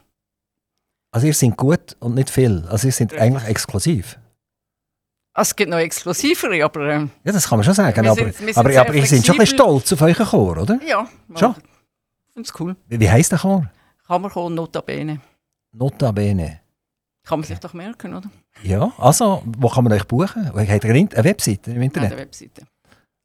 Also 1.12 1.28
ihr 1.28 1.34
seid 1.34 1.58
gut 1.58 1.96
und 2.00 2.16
nicht 2.16 2.30
viel. 2.30 2.66
Also 2.70 2.88
ihr 2.88 2.94
seid 2.94 3.14
eigentlich 3.14 3.44
exklusiv. 3.44 4.18
Also 5.34 5.50
es 5.50 5.56
gibt 5.56 5.70
noch 5.70 5.78
exklusivere, 5.78 6.64
aber... 6.64 6.82
Äh, 6.88 7.00
ja, 7.24 7.32
das 7.32 7.48
kann 7.48 7.58
man 7.58 7.64
schon 7.64 7.74
sagen. 7.74 8.08
Aber, 8.08 8.32
sind, 8.32 8.58
aber, 8.58 8.80
aber 8.80 8.94
ihr 8.94 9.06
seid 9.06 9.26
schon 9.26 9.36
ein 9.36 9.40
bisschen 9.40 9.58
stolz 9.58 9.94
auf 9.94 10.02
euren 10.02 10.26
Chor, 10.26 10.58
oder? 10.58 10.80
Ja. 10.86 11.08
Schon? 11.36 11.52
Ich 11.52 12.34
finde 12.34 12.50
es 12.50 12.60
cool. 12.60 12.76
Wie, 12.88 13.00
wie 13.00 13.10
heisst 13.10 13.32
der 13.32 13.40
Chor? 13.40 13.70
Kammerchor 14.06 14.50
Notabene. 14.50 15.22
Notabene. 15.74 16.60
Kann 17.24 17.40
man 17.40 17.48
sich 17.48 17.60
doch 17.60 17.74
merken, 17.74 18.16
oder? 18.16 18.30
Ja, 18.64 18.92
also, 18.98 19.44
wo 19.46 19.70
kann 19.70 19.84
man 19.84 19.94
euch 19.94 20.06
buchen? 20.06 20.48
Habt 20.48 20.84
ihr 20.84 20.92
eine 20.92 21.10
Webseite 21.24 21.72
im 21.72 21.82
Internet? 21.82 22.12
Ja, 22.12 22.18
eine 22.18 22.26
Webseite. 22.26 22.64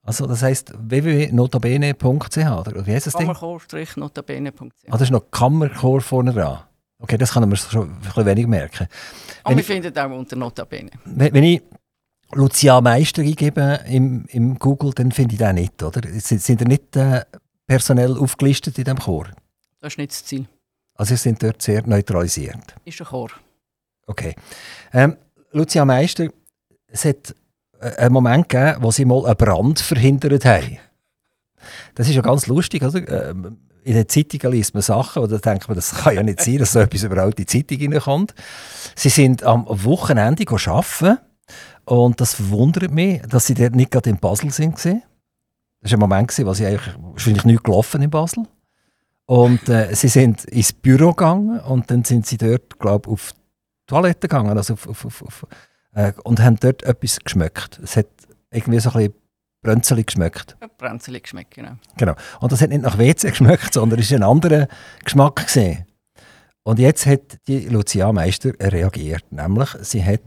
Also 0.03 0.27
das 0.27 0.43
heisst 0.43 0.73
www.notabene.ch 0.77 2.37
oder 2.37 2.87
wie 2.87 2.93
heisst 2.93 3.09
das 3.09 3.15
Ding? 3.15 3.27
Kammerchor-notabene.ch 3.27 4.87
Ah, 4.89 4.93
das 4.93 5.03
ist 5.03 5.11
noch 5.11 5.29
Kammerchor 5.33 6.01
vorne 6.01 6.33
dran. 6.33 6.61
Okay, 6.99 7.19
das 7.19 7.33
kann 7.33 7.49
man 7.49 7.57
schon 7.57 7.91
ein 7.91 8.01
bisschen 8.01 8.27
wenig 8.27 8.47
merken. 8.47 8.89
Aber 9.43 9.55
wir 9.55 9.61
ich, 9.61 9.67
finden 9.67 9.97
auch 9.99 10.11
unter 10.11 10.37
Notabene. 10.37 10.91
Wenn, 11.05 11.35
wenn 11.35 11.45
ich 11.45 11.63
Lucia 12.33 12.81
Meister 12.81 13.23
eingebe 13.23 13.81
im, 13.87 14.25
im 14.29 14.59
Google, 14.59 14.93
dann 14.93 15.13
finde 15.13 15.35
ich 15.35 15.39
das 15.39 15.55
nicht, 15.55 15.83
oder? 15.83 16.01
Sind, 16.19 16.43
sind 16.43 16.61
ihr 16.63 16.69
nicht 16.69 16.97
äh, 16.97 17.25
personell 17.67 18.17
aufgelistet 18.17 18.79
in 18.79 18.85
diesem 18.85 18.99
Chor? 18.99 19.29
Das 19.81 19.93
ist 19.93 19.99
nicht 19.99 20.11
das 20.11 20.25
Ziel. 20.25 20.47
Also 20.95 21.15
sie 21.15 21.23
sind 21.23 21.43
dort 21.43 21.61
sehr 21.61 21.87
neutralisiert? 21.87 22.75
Ist 22.85 23.01
ein 23.01 23.07
Chor. 23.07 23.31
Okay. 24.07 24.35
Ähm, 24.93 25.17
Lucia 25.53 25.85
Meister, 25.85 26.29
es 26.87 27.05
hat 27.05 27.35
äh, 27.81 27.95
einen 27.97 28.15
Moment 28.15 28.49
gegeben, 28.49 28.83
wo 28.83 28.91
sie 28.91 29.05
mal 29.05 29.27
einen 29.27 29.37
Brand 29.37 29.81
verhindert 29.81 30.45
haben. 30.45 30.79
Das 31.97 32.09
ist 32.09 32.15
ja 32.15 32.23
ganz 32.23 32.47
lustig, 32.47 32.85
oder? 32.85 33.31
Ähm, 33.31 33.57
in 33.83 33.95
den 33.95 34.09
Zeitungen 34.09 34.53
liest 34.53 34.75
man 34.75 34.83
Sachen, 34.83 35.23
oder 35.23 35.39
denkt 35.39 35.69
man, 35.69 35.77
das 35.77 35.95
kann 35.95 36.15
ja 36.15 36.23
nicht 36.23 36.41
sein, 36.41 36.59
dass 36.59 36.73
so 36.73 36.81
etwas 36.81 37.05
überhaupt 37.05 37.39
in 37.39 37.47
die 37.47 37.47
Zeitung 37.47 37.79
hineinkommt. 37.79 38.35
Sie 38.95 39.09
sind 39.09 39.45
am 39.45 39.65
Wochenende 39.69 40.45
arbeiten 40.49 41.19
und 41.85 42.21
das 42.21 42.35
verwundert 42.35 42.91
mich, 42.91 43.23
dass 43.23 43.47
sie 43.47 43.55
dort 43.55 43.77
nicht 43.77 43.93
gerade 43.93 44.11
in 44.11 44.19
Basel 44.19 44.51
sind. 44.51 44.75
Das 44.75 44.85
war 44.85 44.99
ein 45.93 46.01
Moment, 46.01 46.37
wo 46.45 46.53
sie 46.53 46.67
eigentlich 46.67 46.95
wahrscheinlich 46.99 47.45
nicht 47.45 47.65
gelaufen 47.65 48.03
in 48.03 48.11
Basel. 48.11 48.45
Und 49.27 49.69
äh, 49.69 49.95
sie 49.95 50.09
sind 50.09 50.45
ins 50.47 50.73
Büro 50.73 51.11
gegangen 51.11 51.61
und 51.61 51.91
dann 51.91 52.05
sind 52.05 52.27
sie 52.27 52.37
dort, 52.37 52.79
glaube 52.79 53.09
ich, 53.09 53.13
auf 53.13 53.33
die 53.33 53.41
Toilette 53.87 54.29
gegangen 54.29 54.57
also 54.57 54.75
auf, 54.75 54.89
auf, 54.89 55.23
auf 55.23 55.47
äh, 55.95 56.13
und 56.25 56.41
haben 56.41 56.57
dort 56.61 56.83
etwas 56.83 57.21
geschmeckt. 57.21 57.81
Es 57.83 57.97
hat 57.97 58.07
irgendwie 58.51 58.81
so 58.81 58.91
ein 58.91 58.99
bisschen 58.99 59.15
Brönzeli 59.67 60.05
geschmeckt. 60.05 60.57
Brönzeli 60.79 61.21
geschmeckt, 61.21 61.55
genau. 61.55 61.73
Genau. 61.97 62.15
Und 62.41 62.53
das 62.53 62.61
hat 62.61 62.71
nicht 62.71 62.83
nach 62.83 62.99
WC 62.99 63.31
geschmeckt, 63.31 63.75
sondern 63.75 63.99
es 63.99 64.13
war 64.13 64.19
ein 64.19 64.23
anderer 64.23 64.69
Geschmack. 65.05 65.47
Gewesen. 65.49 65.87
Und 66.63 66.79
jetzt 66.79 67.05
hat 67.05 67.39
die 67.49 67.69
Lucia 67.69 68.13
Meister 68.13 68.53
reagiert. 68.61 69.25
Nämlich, 69.31 69.71
sie 69.81 70.05
hat 70.05 70.21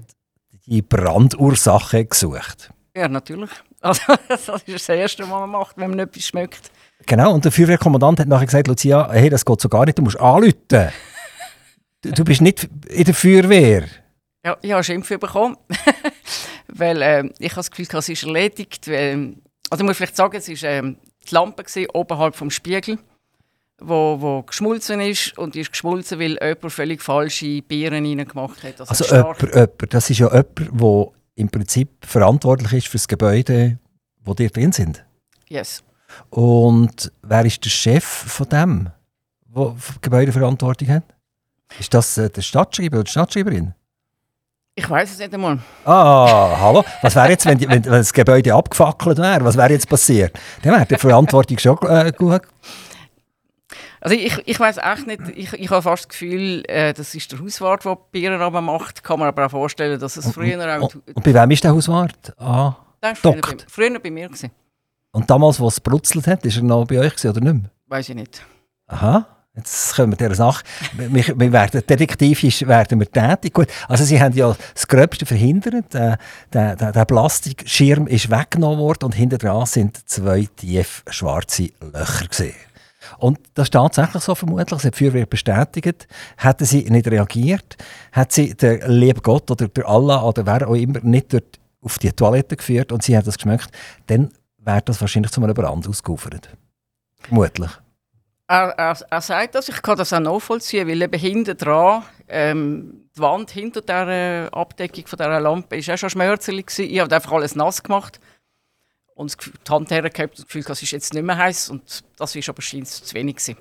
die 0.66 0.82
Brandursache 0.82 2.06
gesucht. 2.06 2.72
Ja, 2.96 3.08
natürlich. 3.08 3.50
Also, 3.82 4.02
das 4.28 4.50
ist 4.50 4.68
das 4.68 4.90
Erste, 4.90 5.24
was 5.24 5.30
man 5.30 5.52
macht, 5.52 5.78
wenn 5.78 5.92
man 5.92 6.00
etwas 6.00 6.26
schmeckt. 6.26 6.70
Genau, 7.06 7.34
und 7.34 7.46
der 7.46 7.52
Feuerwehrkommandant 7.54 8.20
hat 8.20 8.28
nachher 8.28 8.46
gesagt, 8.46 8.68
Lucia, 8.68 9.10
hey, 9.10 9.30
das 9.30 9.46
geht 9.46 9.62
so 9.62 9.70
gar 9.70 9.86
nicht, 9.86 9.98
du 9.98 10.02
musst 10.02 10.20
anrufen. 10.20 10.58
du, 12.02 12.12
du 12.12 12.26
bist 12.26 12.42
nicht 12.42 12.70
in 12.90 13.06
der 13.06 13.14
Feuerwehr. 13.14 13.86
Ja, 14.46 14.58
ich 14.62 14.74
habe 14.74 14.84
Schimpf 14.84 15.08
bekommen. 15.08 15.56
weil 16.74 17.02
äh, 17.02 17.30
ich 17.40 17.52
habe 17.52 17.60
das 17.60 17.72
Gefühl, 17.72 17.88
es 17.92 18.10
ist 18.10 18.24
erledigt. 18.24 18.88
Weil, 18.88 19.36
also 19.70 19.84
ich 19.84 19.88
muss 19.88 19.98
vielleicht 19.98 20.16
sagen, 20.16 20.38
es 20.38 20.48
war 20.48 20.70
äh, 20.70 20.82
die 20.82 21.34
Lampe 21.34 21.64
gewesen, 21.64 21.90
oberhalb 21.94 22.36
vom 22.36 22.50
Spiegel, 22.52 22.98
wo, 23.80 24.18
wo 24.20 24.44
geschmolzen 24.44 25.00
ist 25.02 25.38
und 25.38 25.56
die 25.56 25.62
ist 25.62 25.72
geschmolzen, 25.72 26.20
weil 26.20 26.38
jemand 26.42 26.72
völlig 26.72 27.02
falsche 27.02 27.62
Bieren 27.62 28.06
reingemacht 28.06 28.64
hat. 28.64 28.80
Also, 28.82 29.04
also 29.04 29.16
jemand, 29.16 29.42
jemand, 29.42 29.94
das 29.94 30.10
ist 30.10 30.20
ja 30.20 30.28
jemand, 30.28 30.82
der 30.82 31.12
im 31.36 31.50
Prinzip 31.50 32.06
verantwortlich 32.06 32.74
ist 32.74 32.88
für 32.88 32.98
das 32.98 33.08
Gebäude, 33.08 33.80
wo 34.24 34.34
die 34.34 34.48
drin 34.48 34.72
sind? 34.72 35.06
Yes. 35.48 35.84
Und 36.30 37.12
wer 37.22 37.46
ist 37.46 37.64
der 37.64 37.70
Chef 37.70 38.04
von 38.04 38.50
dem, 38.50 38.90
der 39.56 39.76
Gebäudeverantwortung 40.02 40.90
hat? 40.90 41.04
Ist 41.80 41.94
das 41.94 42.18
äh, 42.18 42.30
der 42.30 42.42
Stadtschreiber 42.42 42.98
oder 42.98 43.04
die 43.06 43.12
Stadtschreiberin? 43.12 43.74
Ich 44.80 44.90
weiß 44.90 45.12
es 45.12 45.20
nicht 45.20 45.34
einmal. 45.34 45.60
Ah, 45.84 46.58
hallo. 46.58 46.86
Was 47.02 47.14
wäre 47.14 47.32
jetzt, 47.32 47.46
wenn, 47.46 47.58
die, 47.58 47.68
wenn, 47.68 47.82
das 47.82 48.14
Gebäude 48.14 48.56
abgefackelt 48.56 49.18
wäre? 49.18 49.44
Was 49.44 49.58
wäre 49.58 49.74
jetzt 49.74 49.90
passiert? 49.90 50.40
Dann 50.64 50.72
wäre 50.72 50.86
die 50.86 50.96
Verantwortung 50.96 51.58
schon 51.58 51.78
äh, 51.82 52.14
gut. 52.18 52.44
Also 54.00 54.16
ich, 54.16 54.42
ich 54.46 54.58
weiß 54.58 54.78
echt 54.78 55.06
nicht, 55.06 55.22
ich, 55.36 55.52
ich 55.52 55.70
habe 55.70 55.82
fast 55.82 56.06
das 56.06 56.08
Gefühl, 56.08 56.64
äh, 56.70 56.94
das 56.94 57.14
ist 57.14 57.30
der 57.30 57.42
Hauswart, 57.42 57.84
der 57.84 57.98
Bier 58.10 58.40
aber 58.40 58.62
macht. 58.62 59.04
Kann 59.04 59.20
man 59.20 59.28
aber 59.28 59.48
auch 59.48 59.52
vorstellen, 59.52 60.00
dass 60.00 60.16
es 60.16 60.32
früher 60.32 60.58
auch... 60.78 60.84
Und, 60.84 60.96
und, 60.96 61.16
und 61.18 61.24
bei 61.26 61.34
wem 61.34 61.52
ist 61.52 61.62
der 61.66 61.74
Hauswart? 61.74 62.34
Ah, 62.38 62.76
der 63.04 63.18
früher 63.18 63.42
bei, 63.42 63.58
früher 63.68 64.00
bei 64.00 64.10
mir. 64.10 64.28
Gewesen. 64.28 64.52
Und 65.12 65.30
damals, 65.30 65.60
als 65.60 65.74
es 65.74 65.80
brutzelt 65.82 66.26
hat, 66.26 66.46
ist 66.46 66.56
er 66.56 66.64
noch 66.64 66.88
bei 66.88 67.00
euch 67.00 67.18
gewesen, 67.18 67.32
oder 67.32 67.42
nicht 67.42 67.64
mehr? 67.64 67.72
Weiß 67.88 68.08
ich 68.08 68.16
nicht. 68.16 68.42
Aha. 68.88 69.28
Jetzt 69.56 69.96
kommen 69.96 70.14
wir 70.14 70.18
dieser 70.18 70.36
Sache. 70.36 70.64
wir, 70.96 71.40
wir 71.40 71.52
werden, 71.52 71.82
detektivisch 71.88 72.66
werden 72.66 73.00
wir 73.00 73.12
tätig. 73.12 73.54
Gut, 73.54 73.68
also 73.88 74.06
sie 74.06 74.22
haben 74.22 74.36
ja 74.36 74.56
das 74.74 74.88
Gröbste 74.88 75.26
verhindert. 75.26 75.94
Der, 75.94 76.18
der, 76.54 76.76
der 76.76 77.06
Plastikschirm 77.06 78.08
ist 78.08 78.30
weggenommen 78.30 78.80
worden 78.80 79.06
und 79.06 79.16
hinter 79.16 79.38
dran 79.38 79.66
sind 79.66 80.08
zwei 80.08 80.48
tief 80.56 81.04
schwarze 81.10 81.72
Löcher 81.82 82.28
gesehen. 82.28 82.56
Und 83.18 83.40
das 83.56 83.66
ist 83.66 83.72
tatsächlich 83.72 84.24
so 84.24 84.36
vermutlich. 84.36 84.68
Das 84.68 84.84
hat 84.84 84.94
die 84.94 84.98
Feuerwehr 84.98 85.26
bestätigt. 85.26 86.08
Hätten 86.38 86.66
sie 86.66 86.84
nicht 86.84 87.08
reagiert, 87.08 87.78
hat 88.12 88.32
sie 88.32 88.54
der 88.54 88.88
liebe 88.88 89.22
Gott 89.22 89.50
oder 89.50 89.68
der 89.68 89.88
Allah 89.88 90.22
oder 90.22 90.46
wer 90.46 90.68
auch 90.68 90.76
immer 90.76 91.00
nicht 91.02 91.34
dort 91.34 91.60
auf 91.82 91.98
die 91.98 92.12
Toilette 92.12 92.56
geführt 92.56 92.92
und 92.92 93.04
sie 93.04 93.18
hat 93.18 93.26
das 93.26 93.38
geschmeckt, 93.38 93.70
dann 94.08 94.30
wäre 94.58 94.82
das 94.84 95.00
wahrscheinlich 95.02 95.32
zu 95.32 95.42
einem 95.42 95.54
Brand 95.54 95.88
ausgeufert. 95.88 96.50
Vermutlich. 97.22 97.72
Er, 98.50 98.70
er, 98.80 98.98
er, 99.12 99.22
sagt 99.22 99.54
das, 99.54 99.70
ich 99.70 99.80
kann 99.84 99.96
das 99.96 100.12
auch 100.12 100.20
nachvollziehen, 100.20 100.88
weil 100.88 101.04
eben 101.04 101.20
hinten 101.20 101.56
dran, 101.56 102.02
ähm, 102.28 103.08
die 103.16 103.22
Wand 103.22 103.52
hinter 103.52 103.82
der 103.82 104.50
Abdeckung 104.52 105.06
von 105.06 105.18
dieser 105.18 105.40
Lampe 105.40 105.76
war 105.78 105.94
auch 105.94 105.98
schon 106.00 106.10
schmerzlich. 106.10 106.66
Ich 106.80 107.00
habe 107.00 107.14
einfach 107.14 107.32
alles 107.32 107.56
nass 107.56 107.84
gemacht 107.84 108.20
und 109.14 109.38
die 109.38 109.72
Hand 109.72 109.92
hergehabt 109.92 110.32
und 110.32 110.40
das 110.40 110.46
Gefühl, 110.48 110.64
das 110.64 110.82
ist 110.82 110.90
jetzt 110.90 111.14
nicht 111.14 111.24
mehr 111.24 111.38
heiß 111.38 111.70
und 111.70 112.04
das 112.18 112.36
war 112.36 112.42
aber 112.48 112.62
scheinbar 112.64 112.90
zu 112.90 113.14
wenig. 113.14 113.36
Gewesen. 113.36 113.58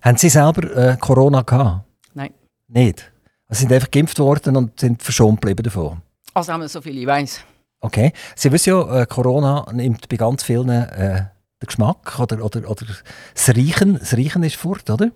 Haben 0.00 0.16
Sie 0.16 0.30
selber 0.30 0.74
äh, 0.74 0.96
Corona 0.96 1.42
gehabt? 1.42 1.84
Nein. 2.14 2.32
Nicht? 2.68 3.12
Sie 3.50 3.60
sind 3.60 3.72
einfach 3.74 3.90
geimpft 3.90 4.18
worden 4.18 4.56
und 4.56 4.80
sind 4.80 5.02
verschont 5.02 5.42
geblieben 5.42 5.64
davon? 5.64 6.00
Also 6.32 6.50
haben 6.50 6.62
wir 6.62 6.68
so 6.68 6.80
viel, 6.80 6.96
ich 6.96 7.06
weiss. 7.06 7.40
Okay. 7.80 8.10
Sie 8.36 8.50
wissen 8.50 8.70
ja, 8.70 9.02
äh, 9.02 9.06
Corona 9.06 9.66
nimmt 9.70 10.08
bei 10.08 10.16
ganz 10.16 10.42
vielen 10.42 10.70
äh, 10.70 11.26
den 11.64 11.66
Geschmack 11.66 12.18
oder, 12.18 12.44
oder, 12.44 12.70
oder 12.70 12.86
das 13.34 13.48
Riechen. 13.54 13.98
Das 13.98 14.16
Riechen 14.16 14.42
ist 14.42 14.56
fort, 14.56 14.88
oder? 14.90 15.10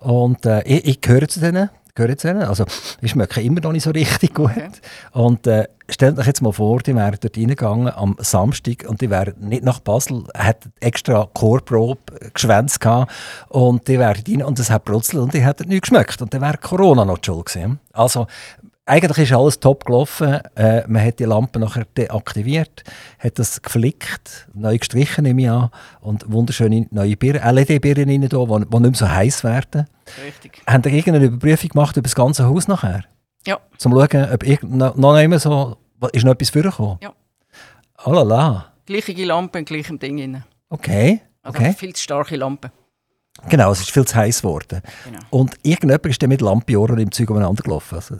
Und 0.00 0.44
äh, 0.46 0.62
ich, 0.62 0.86
ich 0.86 1.00
gehöre 1.00 1.28
zu 1.28 1.40
denen. 1.40 1.70
Gehöre 1.94 2.16
zu 2.16 2.28
denen. 2.28 2.42
Also, 2.42 2.64
ich 3.00 3.10
schmecke 3.10 3.40
immer 3.40 3.60
noch 3.60 3.72
nicht 3.72 3.82
so 3.82 3.90
richtig 3.90 4.34
gut. 4.34 4.50
Okay. 4.50 4.68
Und 5.12 5.46
äh, 5.46 5.66
stellt 5.88 6.18
euch 6.18 6.26
jetzt 6.26 6.42
mal 6.42 6.52
vor, 6.52 6.78
die 6.80 6.94
wären 6.94 7.16
dort 7.20 7.36
reingegangen 7.36 7.92
am 7.92 8.16
Samstag 8.20 8.84
und 8.86 9.00
die 9.00 9.10
wären 9.10 9.34
nicht 9.40 9.64
nach 9.64 9.80
Basel, 9.80 10.24
hätten 10.34 10.72
extra 10.80 11.28
Chorprobe 11.34 12.30
geschwänzt 12.34 12.80
gehabt 12.80 13.12
und 13.48 13.88
die 13.88 13.98
wären 13.98 14.22
rein 14.26 14.42
und 14.42 14.58
es 14.58 14.70
hat 14.70 14.84
brutzelt 14.84 15.22
und 15.22 15.34
die 15.34 15.44
hätten 15.44 15.68
nicht 15.68 15.82
geschmeckt 15.82 16.22
und 16.22 16.32
dann 16.32 16.42
wäre 16.42 16.58
Corona 16.58 17.04
noch 17.04 17.18
schuld 17.24 17.46
gewesen. 17.46 17.80
Also, 17.92 18.26
eigentlich 18.88 19.18
ist 19.18 19.36
alles 19.36 19.60
top 19.60 19.84
gelaufen. 19.84 20.40
Äh, 20.56 20.86
man 20.88 21.04
hat 21.04 21.18
die 21.18 21.24
Lampe 21.24 21.58
nachher 21.58 21.84
deaktiviert, 21.96 22.84
hat 23.18 23.38
das 23.38 23.60
geflickt, 23.60 24.48
neu 24.54 24.78
gestrichen 24.78 25.24
nehme 25.24 25.42
ich 25.42 25.50
an 25.50 25.70
und 26.00 26.30
wunderschöne 26.30 26.86
neue 26.90 27.16
LED-Birnen 27.20 28.08
rein, 28.08 28.20
die, 28.22 28.28
die 28.28 28.36
nicht 28.36 28.70
mehr 28.72 28.94
so 28.94 29.08
heiß 29.08 29.44
werden. 29.44 29.86
Richtig. 30.24 30.62
Haben 30.66 30.82
Sie 30.82 30.90
irgendeine 30.90 31.26
Überprüfung 31.26 31.68
gemacht 31.70 31.96
über 31.96 32.04
das 32.04 32.14
ganze 32.14 32.46
Haus 32.46 32.66
nachher? 32.66 33.04
Ja. 33.46 33.60
Zum 33.76 33.92
schauen, 33.92 34.32
ob 34.32 34.42
irgend, 34.42 34.74
noch, 34.74 34.96
noch 34.96 35.18
immer 35.18 35.38
so, 35.38 35.76
ist 36.12 36.24
noch 36.24 36.32
etwas 36.32 36.50
vorgekommen? 36.50 36.98
Ja. 37.02 37.12
Oh 38.04 38.12
la 38.12 38.22
la. 38.22 38.72
Gleiche 38.86 39.12
Lampe 39.24 39.58
in 39.58 39.64
gleichem 39.64 39.98
Ding 39.98 40.20
rein. 40.20 40.44
Okay. 40.70 41.20
Also 41.42 41.58
okay. 41.58 41.74
viel 41.74 41.94
zu 41.94 42.02
starke 42.02 42.36
Lampe. 42.36 42.70
Genau, 43.48 43.70
es 43.70 43.80
ist 43.80 43.90
viel 43.90 44.04
zu 44.04 44.16
heiß 44.16 44.42
geworden. 44.42 44.82
Genau. 45.04 45.18
Und 45.30 45.54
irgendjemand 45.62 46.06
ist 46.06 46.22
dann 46.22 46.28
mit 46.28 46.40
Lampion 46.40 46.98
im 46.98 47.12
Zeug 47.12 47.30
umeinander 47.30 47.62
gelaufen. 47.62 47.96
Also, 47.96 48.16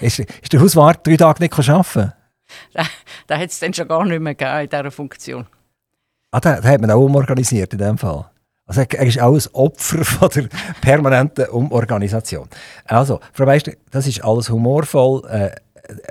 ist, 0.00 0.18
ist 0.20 0.52
der 0.52 0.60
Hauswart 0.60 1.06
drei 1.06 1.16
Tage 1.16 1.42
nicht 1.42 1.68
arbeiten 1.68 2.12
Da, 2.72 2.84
da 3.26 3.38
hat 3.38 3.50
es 3.50 3.60
dann 3.60 3.74
schon 3.74 3.88
gar 3.88 4.04
nicht 4.04 4.20
mehr 4.20 4.34
gegeben 4.34 4.60
in 4.60 4.68
dieser 4.68 4.90
Funktion. 4.90 5.46
Ah, 6.30 6.40
den 6.40 6.62
hat 6.64 6.80
man 6.80 6.90
auch 6.90 7.00
umorganisiert 7.00 7.72
in 7.74 7.78
dem 7.78 7.98
Fall. 7.98 8.24
Also 8.66 8.80
er 8.80 8.94
er 8.94 9.06
ist 9.06 9.20
auch 9.20 9.34
ein 9.34 9.42
Opfer 9.52 10.04
von 10.04 10.28
der 10.30 10.48
permanenten 10.80 11.46
Umorganisation. 11.48 12.48
Also, 12.86 13.20
Frau 13.32 13.44
Meister, 13.44 13.72
das 13.90 14.06
ist 14.06 14.24
alles 14.24 14.48
humorvoll. 14.48 15.22
Äh, 15.28 15.50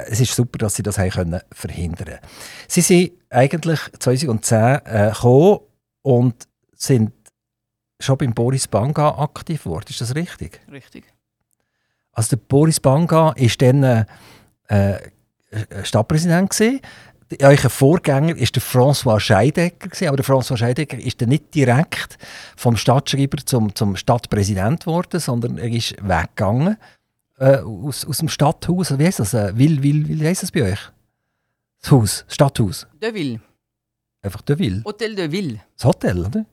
es 0.08 0.20
ist 0.20 0.36
super, 0.36 0.60
dass 0.60 0.76
Sie 0.76 0.84
das 0.84 0.98
haben 0.98 1.10
können 1.10 1.40
verhindern 1.52 2.20
Sie 2.68 2.82
sind 2.82 3.12
eigentlich 3.30 3.80
2010 3.98 4.80
äh, 4.86 5.12
gekommen 5.12 5.60
und 6.02 6.48
sind 6.76 7.14
schon 8.02 8.18
beim 8.18 8.34
Boris 8.34 8.68
Banga 8.68 9.18
aktiv 9.18 9.64
geworden. 9.64 9.86
Ist 9.90 10.02
das 10.02 10.16
richtig? 10.16 10.60
Richtig. 10.72 11.06
Also 12.14 12.36
der 12.36 12.44
Boris 12.48 12.80
Banga 12.80 13.34
war 13.36 13.58
dann 13.58 13.84
äh, 13.84 14.06
äh, 14.68 15.84
Stadtpräsident. 15.84 16.50
Gewesen. 16.50 16.80
Euer 17.40 17.58
Vorgänger 17.58 18.36
war 18.36 18.36
der 18.36 18.62
François 18.62 19.20
Scheidegger, 19.20 19.88
gewesen, 19.88 20.08
aber 20.08 20.18
der 20.18 20.26
François 20.26 20.58
Scheidegger 20.58 20.98
ist 20.98 21.22
dann 21.22 21.30
nicht 21.30 21.54
direkt 21.56 22.18
vom 22.58 22.76
Stadtschreiber 22.76 23.38
zum, 23.46 23.74
zum 23.74 23.96
Stadtpräsident 23.96 24.82
geworden, 24.82 25.20
sondern 25.20 25.58
er 25.58 25.70
ist 25.70 25.96
weggegangen 26.02 26.78
äh, 27.38 27.58
aus, 27.58 28.06
aus 28.06 28.18
dem 28.18 28.28
Stadthaus. 28.28 28.98
Wie 28.98 29.06
heißt 29.06 29.20
das? 29.20 29.34
Äh, 29.34 29.58
Will, 29.58 29.82
Will, 29.82 30.20
wie 30.20 30.28
heißt 30.28 30.44
das 30.44 30.52
bei 30.52 30.64
euch? 30.64 30.80
Das 31.82 31.92
Haus, 31.92 32.24
das 32.26 32.36
Stadthaus. 32.36 32.88
De 33.02 33.14
Ville. 33.14 33.40
Einfach 34.22 34.42
de 34.42 34.58
Ville. 34.60 34.84
Hotel 34.84 35.16
de 35.16 35.32
Ville. 35.32 35.60
Das 35.76 35.86
Hotel, 35.86 36.26
oder? 36.26 36.46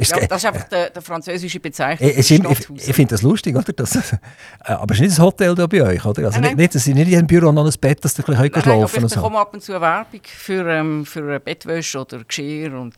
Ist, 0.00 0.10
Ja, 0.10 0.26
das 0.26 0.38
ist 0.38 0.46
einfach 0.46 0.68
der, 0.68 0.90
der 0.90 1.02
französische 1.02 1.60
Bezeichnung. 1.60 2.10
Ich, 2.10 2.18
ich, 2.18 2.30
ich, 2.30 2.42
das 2.42 2.88
ich, 2.88 2.94
finde 2.94 3.14
das 3.14 3.22
lustig, 3.22 3.54
oder? 3.54 3.72
Das, 3.72 3.94
äh, 4.12 4.16
aber 4.64 4.94
es 4.94 4.98
ist 4.98 5.00
nicht 5.00 5.12
das 5.12 5.18
Hotel 5.18 5.54
da 5.54 5.66
bei 5.66 5.82
euch, 5.82 6.04
oder? 6.04 6.24
Also 6.24 6.40
Nein, 6.40 6.50
nicht, 6.50 6.56
nicht, 6.56 6.74
es 6.74 6.86
ist 6.86 6.94
nicht 6.94 7.08
in 7.08 7.18
einem 7.18 7.26
Büro 7.26 7.52
noch 7.52 7.66
ein 7.66 7.72
Bett, 7.80 8.04
dass 8.04 8.18
ihr 8.18 8.28
ein 8.28 8.50
bisschen 8.50 8.62
schlafen 8.62 8.98
und 8.98 9.04
ich 9.04 9.10
so. 9.10 9.16
bekomme 9.16 9.38
ab 9.38 9.52
und 9.52 9.62
zu 9.62 9.72
eine 9.72 9.82
Werbung 9.82 10.20
für, 10.24 10.66
ähm, 10.66 11.04
für 11.04 11.20
eine 11.20 11.40
Bettwäsche 11.40 12.00
oder 12.00 12.24
Geschirr. 12.24 12.72
Und 12.72 12.94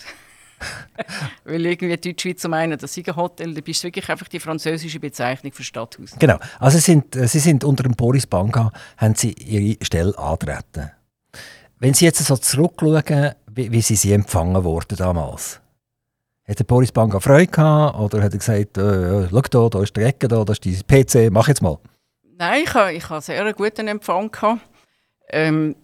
Weil 1.44 1.66
irgendwie 1.66 1.96
die 1.96 2.12
Deutschschweizer 2.12 2.48
meinen, 2.48 2.78
das 2.78 2.94
sei 2.94 3.02
ein 3.04 3.16
Hotel. 3.16 3.52
Da 3.54 3.60
bist 3.60 3.82
du 3.82 3.88
wirklich 3.88 4.08
einfach 4.08 4.28
die 4.28 4.38
französische 4.40 5.00
Bezeichnung 5.00 5.52
für 5.52 5.64
Stadthaus. 5.64 6.10
Genau. 6.18 6.38
Also 6.60 6.78
sie 6.78 6.84
sind, 6.84 7.16
äh, 7.16 7.26
sie 7.26 7.40
sind 7.40 7.64
unter 7.64 7.82
dem 7.82 7.94
Boris 7.94 8.26
Banga, 8.26 8.70
haben 8.96 9.14
sie 9.14 9.32
ihre 9.32 9.84
Stelle 9.84 10.16
antreten. 10.16 10.92
Wenn 11.78 11.94
Sie 11.94 12.04
jetzt 12.04 12.24
so 12.24 12.36
zurückschauen, 12.36 13.32
wie, 13.50 13.72
wie 13.72 13.82
sie 13.82 13.96
sie 13.96 14.12
empfangen 14.12 14.62
wurden 14.62 14.96
damals. 14.96 15.60
Hat 16.52 16.58
der 16.58 16.64
Boris 16.64 16.92
Banga 16.92 17.18
Freude 17.18 17.46
gehabt 17.46 17.98
oder 17.98 18.22
hat 18.22 18.34
er 18.34 18.38
gesagt, 18.38 18.76
äh, 18.76 19.26
schau 19.30 19.40
da, 19.40 19.68
da 19.70 19.82
ist 19.82 19.96
die 19.96 20.02
Ecke, 20.02 20.28
da, 20.28 20.44
da 20.44 20.52
ist 20.52 20.62
dein 20.66 20.82
PC, 20.86 21.32
mach 21.32 21.48
jetzt 21.48 21.62
mal. 21.62 21.78
Nein, 22.36 22.64
ich 22.64 22.74
hatte 22.74 22.92
ich 22.92 23.08
ha 23.08 23.22
sehr 23.22 23.50
guten 23.54 23.88
Empfang. 23.88 24.30
Gehabt. 24.30 24.60
Ähm, 25.30 25.74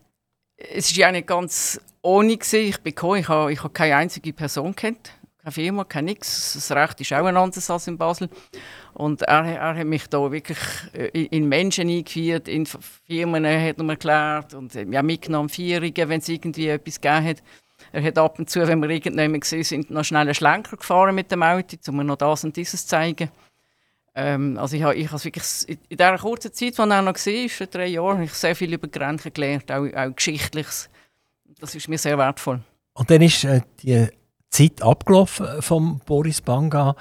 es 0.58 0.92
war 0.92 0.98
ja 0.98 1.12
nicht 1.12 1.26
ganz 1.26 1.80
ohne. 2.02 2.36
Gewesen. 2.36 2.68
Ich 2.68 2.82
bin 2.82 2.94
gekommen, 2.94 3.20
ich 3.20 3.28
habe 3.28 3.50
ich 3.50 3.62
ha 3.62 3.70
keine 3.70 3.96
einzige 3.96 4.34
Person 4.34 4.76
kennt, 4.76 5.10
keine 5.42 5.52
Firma, 5.52 5.84
kein 5.84 6.04
nichts. 6.04 6.52
Das 6.52 6.70
Recht 6.72 7.00
ist 7.00 7.14
auch 7.14 7.24
ein 7.24 7.38
anderes 7.38 7.70
als 7.70 7.88
in 7.88 7.96
Basel. 7.96 8.28
Und 8.92 9.22
er, 9.22 9.46
er 9.46 9.74
hat 9.74 9.86
mich 9.86 10.06
da 10.08 10.30
wirklich 10.30 10.58
äh, 10.92 11.24
in, 11.28 11.48
Menschen 11.48 11.88
eingeführt, 11.88 12.46
in 12.46 12.66
Firmen 13.06 13.46
hat 13.46 13.78
er 13.78 13.84
mir 13.84 13.92
erklärt 13.92 14.52
und 14.52 14.74
äh, 14.76 14.84
ja, 14.84 15.02
mitgenommen 15.02 15.48
Feierungen, 15.48 16.10
wenn 16.10 16.20
es 16.20 16.28
irgendwie 16.28 16.68
etwas 16.68 17.00
gegeben 17.00 17.24
hat. 17.24 17.42
Er 17.92 18.02
hat 18.02 18.18
ab 18.18 18.38
und 18.38 18.50
zu, 18.50 18.66
wenn 18.66 18.80
wir 18.80 18.90
irgendjemand 18.90 19.40
gesehen 19.40 19.64
sind, 19.64 19.90
noch 19.90 20.04
schnell 20.04 20.22
einen 20.22 20.34
Schlenker 20.34 20.76
gefahren 20.76 21.14
mit 21.14 21.30
dem 21.30 21.42
Auto, 21.42 21.76
um 21.88 21.96
mir 21.96 22.04
noch 22.04 22.16
das 22.16 22.44
und 22.44 22.56
dieses 22.56 22.82
zu 22.82 22.88
zeigen. 22.88 23.30
Ähm, 24.14 24.58
also 24.58 24.76
ich 24.76 24.82
habe 24.82 24.94
ich 24.96 25.10
has 25.12 25.24
wirklich 25.24 25.44
in 25.68 25.96
dieser 25.96 26.18
kurzen 26.18 26.52
Zeit, 26.52 26.76
die 26.76 26.80
er 26.80 27.02
noch 27.02 27.14
war, 27.14 27.48
für 27.48 27.66
drei 27.66 27.86
Jahre, 27.86 28.14
habe 28.14 28.24
ich 28.24 28.34
sehr 28.34 28.56
viel 28.56 28.72
über 28.72 28.88
Grenzen 28.88 29.32
gelernt, 29.32 29.70
auch, 29.70 29.86
auch 29.94 30.14
Geschichtliches. 30.14 30.90
Das 31.60 31.74
ist 31.74 31.88
mir 31.88 31.98
sehr 31.98 32.18
wertvoll. 32.18 32.60
Und 32.94 33.10
dann 33.10 33.22
ist 33.22 33.44
äh, 33.44 33.60
die 33.82 34.08
Zeit 34.50 34.82
abgelaufen 34.82 35.62
vom 35.62 36.00
Boris 36.04 36.40
Banga. 36.40 36.96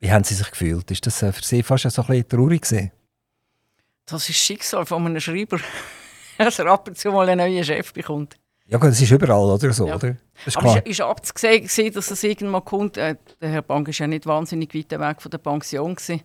Wie 0.00 0.10
haben 0.10 0.24
Sie 0.24 0.34
sich 0.34 0.50
gefühlt? 0.50 0.90
Ist 0.90 1.06
das 1.06 1.22
äh, 1.22 1.32
für 1.32 1.44
Sie 1.44 1.62
fast 1.62 1.90
so 1.90 2.02
ein 2.02 2.06
bisschen 2.08 2.28
traurig 2.28 2.62
gewesen? 2.62 2.92
Das 4.06 4.22
ist 4.22 4.28
das 4.30 4.36
Schicksal 4.36 4.86
von 4.86 5.04
einem 5.04 5.20
Schreiber, 5.20 5.58
dass 6.38 6.58
er 6.58 6.66
ab 6.66 6.88
und 6.88 6.96
zu 6.96 7.10
mal 7.10 7.28
einen 7.28 7.46
neuen 7.46 7.64
Chef 7.64 7.92
bekommt. 7.92 8.36
Ja 8.70 8.76
gut, 8.78 8.90
das 8.90 9.00
ist 9.00 9.10
überall, 9.10 9.50
oder 9.50 9.72
so, 9.72 9.86
Ja. 9.88 9.96
oder? 9.96 10.16
Das 10.34 10.46
ist 10.48 10.56
Aber 10.58 10.66
klar. 10.72 10.82
es 10.84 10.90
ist 10.90 11.00
abzusehen, 11.00 11.62
gewesen, 11.62 11.92
dass 11.94 12.10
es 12.10 12.22
irgendwann 12.22 12.64
kommt. 12.64 12.96
Äh, 12.98 13.16
der 13.40 13.48
Herr 13.48 13.62
Bank 13.62 13.86
war 13.88 13.94
ja 13.94 14.06
nicht 14.06 14.26
wahnsinnig 14.26 14.74
weit 14.74 14.90
weg 15.00 15.22
von 15.22 15.30
der 15.30 15.38
Pension. 15.38 15.94
Gewesen. 15.94 16.20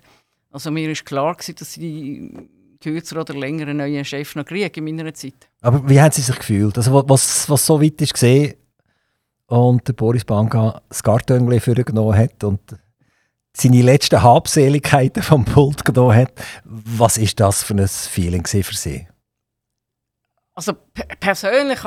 Also 0.52 0.70
mir 0.70 0.90
ist 0.92 1.06
klar, 1.06 1.34
gewesen, 1.36 1.56
dass 1.56 1.74
sie 1.74 2.50
kürzer 2.82 3.22
oder 3.22 3.34
länger 3.34 3.68
einen 3.68 3.78
neuen 3.78 4.04
Chef 4.04 4.36
noch 4.36 4.46
kriegen 4.46 4.86
in 4.88 4.96
meiner 4.98 5.14
Zeit. 5.14 5.50
Aber 5.62 5.88
wie 5.90 6.02
haben 6.02 6.12
Sie 6.12 6.22
sich 6.22 6.36
gefühlt? 6.38 6.78
Also, 6.78 6.94
wa- 6.94 7.04
was, 7.08 7.50
was 7.50 7.66
so 7.66 7.82
weit 7.82 8.02
ist 8.02 8.14
gesehen 8.14 8.56
und 9.48 9.88
der 9.88 9.94
Boris 9.94 10.26
Banga 10.26 10.82
das 10.90 11.02
Kartönchen 11.02 11.62
vorgenommen 11.62 12.18
hat 12.18 12.44
und 12.44 12.60
seine 13.56 13.82
letzten 13.84 14.22
Habseligkeiten 14.22 15.24
vom 15.24 15.46
Pult 15.46 15.86
genommen 15.86 16.16
hat, 16.18 16.34
was 16.66 17.18
ist 17.18 17.40
das 17.40 17.64
für 17.64 17.74
ein 17.76 17.88
Feeling 17.88 18.46
für 18.46 18.64
Sie? 18.76 19.08
Also 20.56 20.74
pe- 20.74 21.08
persönlich 21.20 21.80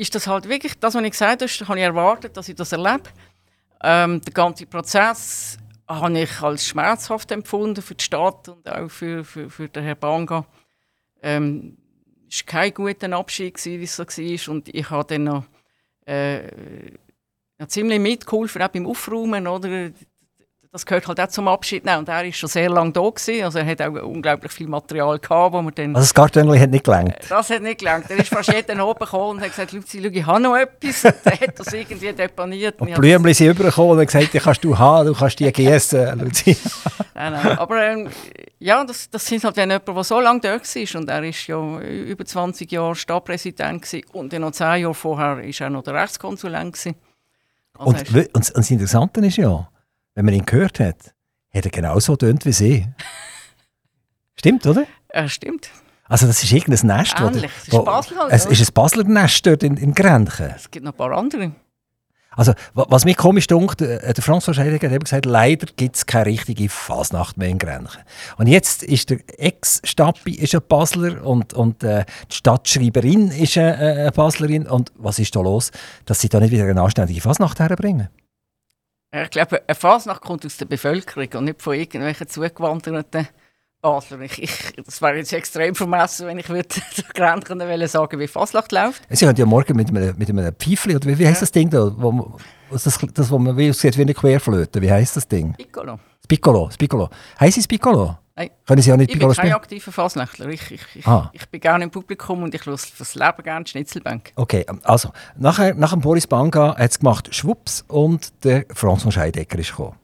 ist 0.00 0.14
das 0.14 0.26
halt 0.26 0.48
wirklich, 0.48 0.78
das, 0.78 0.94
was 0.94 1.02
ich 1.02 1.10
gesagt 1.10 1.42
habe, 1.42 1.68
habe 1.68 1.78
ich 1.78 1.84
erwartet, 1.84 2.36
dass 2.36 2.48
ich 2.48 2.56
das 2.56 2.72
erlebe. 2.72 3.10
Ähm, 3.82 4.20
der 4.22 4.32
ganze 4.32 4.66
Prozess 4.66 5.58
habe 5.86 6.20
ich 6.20 6.40
als 6.40 6.66
schmerzhaft 6.66 7.30
empfunden 7.32 7.82
für 7.82 7.94
die 7.94 8.04
Stadt 8.04 8.48
und 8.48 8.68
auch 8.68 8.90
für, 8.90 9.24
für, 9.24 9.50
für 9.50 9.68
den 9.68 9.84
Herrn 9.84 9.98
Banga. 9.98 10.46
Ähm, 11.22 11.76
es 12.30 12.40
war 12.40 12.46
kein 12.46 12.74
guter 12.74 13.12
Abschied, 13.12 13.54
gewesen, 13.54 13.80
wie 13.80 13.84
es 13.84 13.96
so 13.96 14.04
war. 14.04 14.54
Und 14.54 14.74
ich 14.74 14.88
habe 14.88 15.04
dann 15.04 15.24
noch 15.24 15.44
äh, 16.06 16.46
ja, 17.58 17.68
ziemlich 17.68 18.00
mitgeholfen, 18.00 18.62
auch 18.62 18.68
beim 18.68 18.86
Aufräumen. 18.86 19.46
Oder? 19.46 19.90
Das 20.72 20.86
gehört 20.86 21.08
halt 21.08 21.20
auch 21.20 21.26
zum 21.26 21.48
Abschied. 21.48 21.84
nehmen. 21.84 21.98
Und 21.98 22.08
er 22.08 22.24
war 22.24 22.32
schon 22.32 22.48
sehr 22.48 22.70
lange 22.70 22.92
da. 22.92 23.00
Gewesen. 23.00 23.42
Also 23.42 23.58
er 23.58 23.66
hat 23.66 23.82
auch 23.82 23.92
unglaublich 24.04 24.52
viel 24.52 24.68
Material 24.68 25.18
gehabt, 25.18 25.52
wo 25.52 25.62
wir 25.62 25.72
dann 25.72 25.96
Also 25.96 26.04
das 26.04 26.14
Kartönchen 26.14 26.60
hat 26.60 26.70
nicht 26.70 26.84
gelangt. 26.84 27.16
das 27.28 27.50
hat 27.50 27.60
nicht 27.62 27.80
gelangt. 27.80 28.08
Er 28.08 28.18
ist 28.18 28.28
fast 28.28 28.52
jeden 28.52 28.80
oben 28.80 29.00
gekommen 29.00 29.30
und 29.38 29.40
hat 29.40 29.48
gesagt, 29.50 29.72
Luzi, 29.72 30.00
schau, 30.00 30.08
ich 30.10 30.24
habe 30.26 30.40
noch 30.40 30.56
etwas. 30.56 31.02
Dann 31.02 31.40
hat 31.40 31.58
das 31.58 31.72
irgendwie 31.72 32.12
deponiert. 32.12 32.80
Und 32.80 32.94
Blümchen 32.94 33.34
sind 33.34 33.48
übergekommen 33.48 33.90
und 33.92 33.98
haben 33.98 34.06
gesagt, 34.06 34.32
die 34.32 34.38
kannst 34.38 34.62
du 34.62 34.78
haben, 34.78 35.06
du 35.08 35.12
kannst 35.14 35.40
die 35.40 35.50
gießen. 35.52 36.18
Luzi. 36.20 36.56
Nein, 37.14 37.32
nein. 37.32 37.58
Aber 37.58 37.82
ähm, 37.82 38.08
ja, 38.60 38.82
das, 38.84 39.10
das 39.10 39.26
sind 39.26 39.42
halt 39.44 39.58
dann 39.58 39.70
jemand, 39.70 39.88
der 39.88 40.04
so 40.04 40.20
lange 40.20 40.40
dort 40.40 40.62
war. 40.74 41.00
Und 41.00 41.08
er 41.10 41.22
war 41.22 41.24
ja 41.46 41.80
über 42.04 42.24
20 42.24 42.70
Jahre 42.72 42.94
Stadtpräsident 42.94 43.82
gewesen. 43.82 44.06
und 44.12 44.32
dann 44.32 44.42
noch 44.42 44.52
10 44.52 44.82
Jahre 44.82 44.94
vorher 44.94 45.36
war 45.38 45.44
er 45.60 45.68
noch 45.70 45.82
der 45.82 45.94
Rechtskonsulent. 45.94 46.72
gewesen. 46.74 46.94
Also 47.76 47.90
Und, 47.90 48.14
und, 48.14 48.34
und 48.36 48.56
das 48.56 48.70
Interessante 48.70 49.20
ist 49.26 49.36
ja, 49.36 49.68
wenn 50.14 50.24
man 50.24 50.34
ihn 50.34 50.46
gehört 50.46 50.80
hat, 50.80 51.14
hat 51.54 51.64
er 51.64 51.70
genauso 51.70 52.16
tönt 52.16 52.44
wie 52.44 52.52
Sie. 52.52 52.86
Stimmt, 54.36 54.66
oder? 54.66 54.86
er 55.08 55.28
stimmt. 55.28 55.68
Also 56.04 56.26
das 56.26 56.42
ist 56.42 56.52
irgendein 56.52 56.86
Nest. 56.98 57.14
wo- 57.20 57.26
Ähnlich. 57.26 57.50
Es 57.58 57.68
ist 57.68 57.72
wo- 57.72 57.82
Basel 57.82 58.16
halt, 58.18 58.32
Es 58.32 58.46
ist 58.46 58.68
ein 58.68 58.72
Basler 58.74 59.04
Nest 59.04 59.44
dort 59.46 59.62
in, 59.62 59.76
in 59.76 59.92
Grenchen. 59.94 60.50
Es 60.56 60.70
gibt 60.70 60.84
noch 60.84 60.92
ein 60.92 60.96
paar 60.96 61.12
andere. 61.12 61.52
Also, 62.32 62.52
wa- 62.74 62.86
was 62.88 63.04
mich 63.04 63.16
komisch 63.16 63.46
dunkt, 63.48 63.82
äh, 63.82 64.12
der 64.12 64.24
François 64.24 64.54
Scheidegger 64.54 64.88
hat 64.88 64.94
eben 64.94 65.04
gesagt, 65.04 65.26
leider 65.26 65.66
gibt 65.76 65.96
es 65.96 66.06
keine 66.06 66.26
richtige 66.26 66.68
Fasnacht 66.68 67.36
mehr 67.36 67.48
in 67.48 67.58
Grenchen. 67.58 68.00
Und 68.38 68.46
jetzt 68.46 68.82
ist 68.84 69.10
der 69.10 69.18
Ex-Stappi 69.38 70.32
ist 70.34 70.54
ein 70.54 70.62
Basler 70.68 71.24
und, 71.24 71.52
und 71.54 71.82
äh, 71.84 72.04
die 72.30 72.36
Stadtschreiberin 72.36 73.30
ist 73.32 73.58
eine, 73.58 73.76
äh, 73.78 74.00
eine 74.02 74.12
Baslerin. 74.12 74.66
Und 74.68 74.92
was 74.96 75.18
ist 75.18 75.34
da 75.36 75.40
los, 75.40 75.70
dass 76.06 76.20
sie 76.20 76.28
da 76.28 76.38
nicht 76.40 76.52
wieder 76.52 76.64
eine 76.66 76.80
anständige 76.80 77.20
Fasnacht 77.20 77.58
herbringen? 77.58 78.08
Ich 79.12 79.30
glaube, 79.30 79.60
eine 79.66 79.74
Fasnacht 79.74 80.20
kommt 80.22 80.46
aus 80.46 80.56
der 80.56 80.66
Bevölkerung 80.66 81.28
und 81.34 81.44
nicht 81.46 81.62
von 81.62 81.74
irgendwelchen 81.74 82.28
zugewanderten 82.28 83.26
Basler. 83.82 84.20
Ich, 84.20 84.40
ich, 84.42 84.72
das 84.84 85.02
wäre 85.02 85.16
jetzt 85.16 85.32
extrem 85.32 85.74
vermessen, 85.74 86.26
wenn 86.28 86.38
ich 86.38 86.48
würde 86.48 86.68
Grenzen 87.14 87.88
sagen, 87.88 88.20
wie 88.20 88.28
Fasnacht 88.28 88.70
läuft. 88.72 89.02
Sie 89.10 89.26
haben 89.26 89.36
ja 89.36 89.46
morgen 89.46 89.76
mit 89.76 89.88
einem, 89.88 90.16
mit 90.16 90.28
einem 90.28 90.54
Pfeifli, 90.54 90.94
oder 90.96 91.06
wie, 91.08 91.18
wie 91.18 91.26
heisst 91.26 91.42
das 91.42 91.50
Ding 91.50 91.70
da? 91.70 91.90
Wo, 91.96 92.12
man- 92.12 92.34
das, 92.70 92.84
das, 93.14 93.30
wo 93.30 93.38
man 93.38 93.56
wie 93.56 93.70
aussieht 93.70 93.96
wie 93.98 94.02
eine 94.02 94.14
Querflöte, 94.14 94.80
wie 94.80 94.90
heisst 94.92 95.16
das 95.16 95.26
Ding? 95.26 95.54
Piccolo. 95.54 95.98
Piccolo, 96.28 96.66
das 96.66 96.76
Piccolo. 96.76 97.08
Heißt 97.40 97.58
es 97.58 97.66
Piccolo? 97.66 98.16
Können 98.66 98.82
Sie 98.82 98.92
auch 98.92 98.96
nicht 98.96 99.10
Ich 99.10 99.18
bin 99.18 99.26
kein 99.28 99.34
spielen? 99.34 99.52
aktiver 99.52 99.92
Fasnächtler. 99.92 100.46
Ich, 100.48 100.70
ich, 100.70 100.80
ich, 100.94 101.06
Ah. 101.06 101.30
ich 101.32 101.48
bin 101.48 101.60
gerne 101.60 101.84
im 101.84 101.90
Publikum 101.90 102.42
und 102.42 102.54
ich 102.54 102.64
höre 102.64 102.78
fürs 102.78 103.14
Leben 103.14 103.42
gerne 103.42 103.66
Schnitzelbank. 103.66 104.32
Okay, 104.36 104.64
also, 104.84 105.10
nachher, 105.36 105.74
nach 105.74 105.90
dem 105.92 106.00
Boris 106.00 106.26
Banga 106.26 106.76
hat 106.76 106.90
es 106.90 106.98
gemacht 106.98 107.34
Schwupps 107.34 107.84
und 107.88 108.44
der 108.44 108.66
François 108.68 109.10
Scheidecker 109.12 109.58
ist 109.58 109.70
gekommen. 109.70 109.96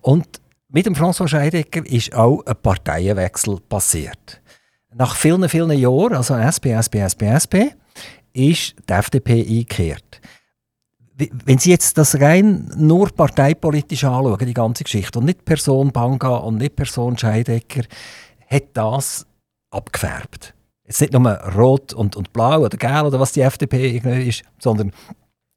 Und 0.00 0.40
mit 0.68 0.86
dem 0.86 0.94
François 0.94 1.28
Scheidecker 1.28 1.84
ist 1.86 2.14
auch 2.14 2.44
ein 2.46 2.56
Parteienwechsel 2.56 3.60
passiert. 3.68 4.40
Nach 4.94 5.14
vielen, 5.16 5.48
vielen 5.48 5.70
Jahren, 5.78 6.14
also 6.14 6.34
SP, 6.36 6.70
SP, 6.74 7.02
SP, 7.02 7.22
SP, 7.34 7.54
ist 8.32 8.74
die 8.88 8.92
FDP 8.92 9.40
eingekehrt. 9.42 10.20
Wenn 11.16 11.58
Sie 11.58 11.70
jetzt 11.70 11.96
das 11.96 12.20
rein 12.20 12.72
nur 12.76 13.08
parteipolitisch 13.10 14.04
anschauen, 14.04 14.46
die 14.46 14.54
ganze 14.54 14.84
Geschichte, 14.84 15.18
und 15.18 15.26
nicht 15.26 15.44
Person 15.44 15.92
Banga 15.92 16.36
und 16.36 16.56
nicht 16.56 16.74
Person 16.74 17.16
Scheidecker, 17.16 17.82
hat 18.50 18.64
das 18.74 19.26
abgefärbt. 19.70 20.54
Jetzt 20.86 21.00
nicht 21.00 21.12
nur 21.12 21.30
rot 21.30 21.92
und, 21.92 22.16
und 22.16 22.32
blau 22.32 22.60
oder 22.60 22.76
gelb 22.76 23.04
oder 23.04 23.20
was 23.20 23.32
die 23.32 23.40
FDP 23.40 23.96
ist, 24.26 24.42
sondern 24.58 24.92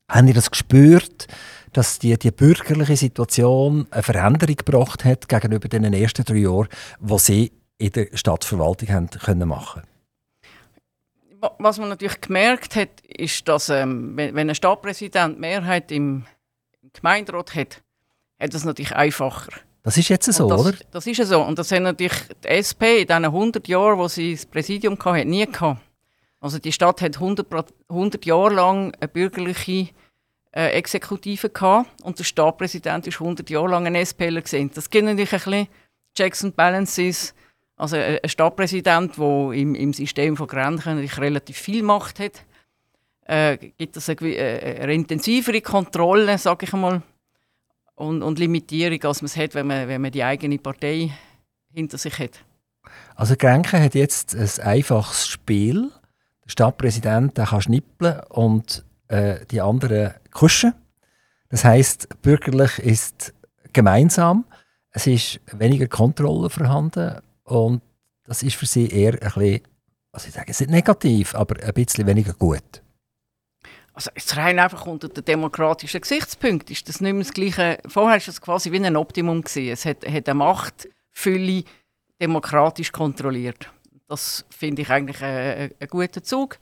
haben 0.10 0.28
ihr 0.28 0.34
das 0.34 0.52
gespürt, 0.52 1.28
dass 1.74 2.00
die, 2.00 2.17
die 2.17 2.32
bürgerliche 2.32 2.96
Situation 2.96 3.88
eine 3.91 4.04
Veränderung 4.04 4.56
gebracht 4.56 5.04
hat 5.06 5.28
gegenüber 5.28 5.67
den 5.67 5.91
ersten 5.93 6.24
drei 6.24 6.38
Jahren, 6.38 6.70
wo 7.00 7.17
sie 7.17 7.52
in 7.78 7.91
der 7.91 8.08
Stadtverwaltung 8.13 8.89
haben 8.89 9.10
können 9.10 9.48
machen 9.50 9.82
Wa- 9.82 9.97
Was 11.60 11.78
man 11.78 11.89
natürlich 11.89 12.21
gemerkt 12.21 12.76
hat, 12.76 13.02
ist, 13.02 13.47
dass 13.47 13.69
ähm, 13.69 14.13
wenn, 14.15 14.50
ein 14.50 14.56
Stadtpräsident 14.56 15.39
Mehrheit 15.39 15.91
im, 15.91 16.26
Gemeinderat 16.93 17.54
hat, 17.56 17.84
hat 18.39 18.54
das 18.54 18.63
natürlich 18.63 18.95
einfacher. 18.95 19.52
Das 19.84 19.97
ist 19.97 20.10
jetzt 20.10 20.32
so, 20.32 20.50
das, 20.50 20.62
oder? 20.62 20.78
Das 20.91 21.08
ist 21.08 21.23
so. 21.26 21.41
Und 21.41 21.60
das 21.60 21.71
hat 21.71 21.82
natürlich 21.82 22.17
die 22.43 22.47
SP 22.50 23.02
in 23.02 23.08
diesen 23.08 23.26
100 23.26 23.67
Jahren, 23.67 23.97
wo 23.97 24.08
sie 24.08 24.34
das 24.34 24.45
Präsidium 24.45 24.97
hatte, 25.00 25.26
nie 25.26 25.45
gehabt. 25.45 25.80
Also 26.39 26.60
die 26.60 26.71
Stadt 26.71 27.02
hat 27.02 27.15
100, 27.15 27.50
Pro- 27.50 27.63
100 27.89 28.26
Jahre 28.26 28.54
lang 28.54 28.93
eine 29.00 29.08
bürgerliche 29.08 29.89
äh, 30.52 30.71
Exekutive 30.71 31.50
gehabt 31.50 31.89
und 32.04 32.19
der 32.19 32.23
Stadtpräsident 32.23 33.08
ist 33.08 33.21
100 33.21 33.50
Jahre 33.50 33.69
lang 33.69 33.88
ein 33.88 34.06
SPler 34.06 34.41
gesehen. 34.41 34.71
Das 34.73 34.89
gibt 34.89 35.06
natürlich 35.06 35.34
ein 35.34 35.39
bisschen 35.39 35.67
Checks 36.15 36.43
and 36.43 36.56
Balances. 36.56 37.34
Also 37.78 37.96
ein 37.96 38.18
ein 38.22 38.30
Stadtpräsident, 38.30 39.18
der 39.18 39.52
im, 39.54 39.76
im 39.76 39.94
System 39.94 40.36
von 40.36 40.48
natürlich 40.48 41.20
relativ 41.20 41.58
viel 41.58 41.84
Macht 41.84 42.20
hat, 42.20 42.44
äh, 43.28 43.58
gibt 43.78 43.96
es 43.96 44.10
eine, 44.10 44.20
äh, 44.20 44.82
eine 44.82 44.94
intensivere 44.94 45.62
Kontrolle, 45.62 46.38
sage 46.40 46.66
ich 46.66 46.74
einmal, 46.74 47.04
und, 47.96 48.24
und 48.24 48.40
Limitierung, 48.40 49.04
als 49.04 49.22
man 49.22 49.28
es 49.28 49.38
hat, 49.38 49.54
wenn 49.54 49.68
man, 49.68 49.88
wenn 49.88 50.02
man 50.02 50.12
die 50.12 50.24
eigene 50.24 50.58
Partei 50.58 51.12
hinter 51.72 51.98
sich 52.00 52.18
hat. 52.18 52.44
Also 53.16 53.36
Grenke 53.36 53.80
hat 53.80 53.96
jetzt 53.96 54.36
ein 54.36 54.66
einfaches 54.66 55.28
Spiel. 55.28 55.92
Der 56.46 56.50
Stadtpräsident 56.50 57.38
der 57.38 57.46
kann 57.46 57.62
schnippeln 57.62 58.22
und 58.30 58.86
äh, 59.08 59.46
die 59.52 59.62
anderen 59.62 60.13
kuschen. 60.32 60.74
Das 61.50 61.63
heißt, 61.63 62.22
bürgerlich 62.22 62.80
ist 62.80 63.34
gemeinsam. 63.74 64.46
Es 64.92 65.06
ist 65.06 65.40
weniger 65.52 65.88
Kontrolle 65.88 66.50
vorhanden 66.50 67.18
und 67.48 67.82
das 68.26 68.44
ist 68.44 68.56
für 68.56 68.66
sie 68.66 68.90
eher 68.90 69.14
ein 69.14 69.20
bisschen, 69.20 69.62
also 70.12 70.28
ich 70.28 70.34
sage 70.34 70.52
es 70.52 70.60
nicht 70.60 70.70
negativ, 70.70 71.34
aber 71.34 71.64
ein 71.64 71.74
bisschen 71.74 72.06
weniger 72.06 72.34
gut. 72.34 72.84
Also 73.94 74.12
jetzt 74.16 74.36
rein 74.38 74.60
einfach 74.60 74.86
unter 74.86 75.10
den 75.10 75.26
demokratischen 75.26 76.02
Gesichtspunkten 76.02 76.72
ist 76.72 76.88
das 76.88 77.02
nicht 77.02 77.14
mehr 77.14 77.24
das 77.24 77.34
Gleiche. 77.34 77.80
Vorher 77.88 78.20
war 78.20 78.28
es 78.28 78.42
quasi 78.42 78.72
wie 78.72 78.86
ein 78.86 78.96
Optimum. 78.96 79.42
Gewesen. 79.42 79.72
Es 79.72 79.86
hat, 79.86 80.06
hat 80.06 80.30
eine 80.30 80.36
Machtfülle 80.36 81.64
demokratisch 82.22 82.92
kontrolliert. 82.92 83.72
Das 84.08 84.46
finde 84.50 84.84
ich 84.84 84.90
eigentlich 84.90 85.22
einen 85.24 85.72
guten 85.90 86.24
Zug. 86.24 86.60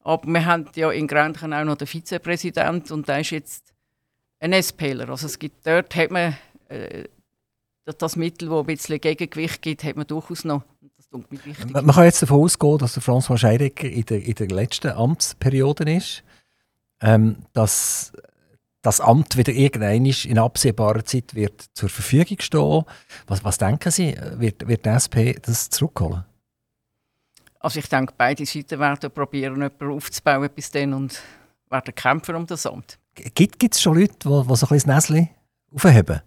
Aber 0.00 0.26
wir 0.26 0.44
haben 0.44 0.68
ja 0.74 0.90
in 0.90 1.06
Grenchen 1.06 1.52
auch 1.52 1.64
noch 1.64 1.76
den 1.76 1.86
Vizepräsident 1.86 2.90
und 2.90 3.06
der 3.06 3.20
ist 3.20 3.30
jetzt 3.30 3.72
ein 4.40 4.52
SPler. 4.60 5.08
Also 5.08 5.26
es 5.26 5.38
gibt, 5.38 5.64
dort 5.64 5.94
hat 5.94 6.10
man 6.10 6.36
äh, 6.68 7.04
das- 7.84 7.98
das 7.98 8.16
Mittel, 8.16 8.48
das 8.48 8.58
ein 8.60 8.66
bisschen 8.66 9.00
Gegengewicht 9.00 9.62
gibt, 9.62 9.84
hat 9.84 9.96
man 9.96 10.06
durchaus 10.06 10.44
noch. 10.44 10.62
Das 10.96 11.08
tut 11.08 11.30
mir 11.30 11.44
wichtig. 11.44 11.70
Man 11.70 11.84
man 11.86 11.94
kann 11.94 12.04
jetzt 12.04 12.22
davon 12.22 12.40
ausgehen, 12.40 12.78
dass 12.78 12.94
der 12.94 13.02
François 13.02 13.36
Scheidecker 13.36 13.88
in 13.88 14.04
der, 14.06 14.22
in 14.22 14.34
der 14.34 14.48
letzten 14.48 14.92
Amtsperiode 14.92 15.90
ist, 15.92 16.22
ähm, 17.00 17.36
dass 17.52 18.12
das 18.82 19.00
Amt 19.00 19.36
wieder 19.36 19.52
irgendwann 19.52 20.04
in 20.06 20.38
absehbarer 20.38 21.04
Zeit 21.04 21.34
wird 21.34 21.66
zur 21.74 21.88
Verfügung 21.88 22.38
stehen. 22.40 22.84
Was, 23.28 23.44
was 23.44 23.58
denken 23.58 23.90
Sie, 23.92 24.16
wird, 24.34 24.66
wird 24.66 24.84
die 24.84 24.88
SP 24.90 25.38
das 25.40 25.70
zurückholen? 25.70 26.24
Also 27.60 27.78
ich 27.78 27.88
denke, 27.88 28.12
beide 28.16 28.44
Seiten 28.44 28.80
werden 28.80 29.10
probieren, 29.12 29.54
jemanden 29.54 29.92
aufzubauen 29.92 30.50
bis 30.52 30.70
dann 30.72 30.94
und 30.94 31.20
werden 31.70 31.94
kämpfen 31.94 32.34
um 32.34 32.44
das 32.46 32.66
Amt. 32.66 32.98
Gibt 33.14 33.62
es 33.74 33.80
schon 33.80 33.98
Leute, 33.98 34.14
die, 34.14 34.28
die 34.28 34.56
so 34.56 34.66
ein 34.66 34.68
bisschen 34.70 34.70
das 34.90 35.08
Näschen 35.10 35.28
aufheben? 35.72 36.22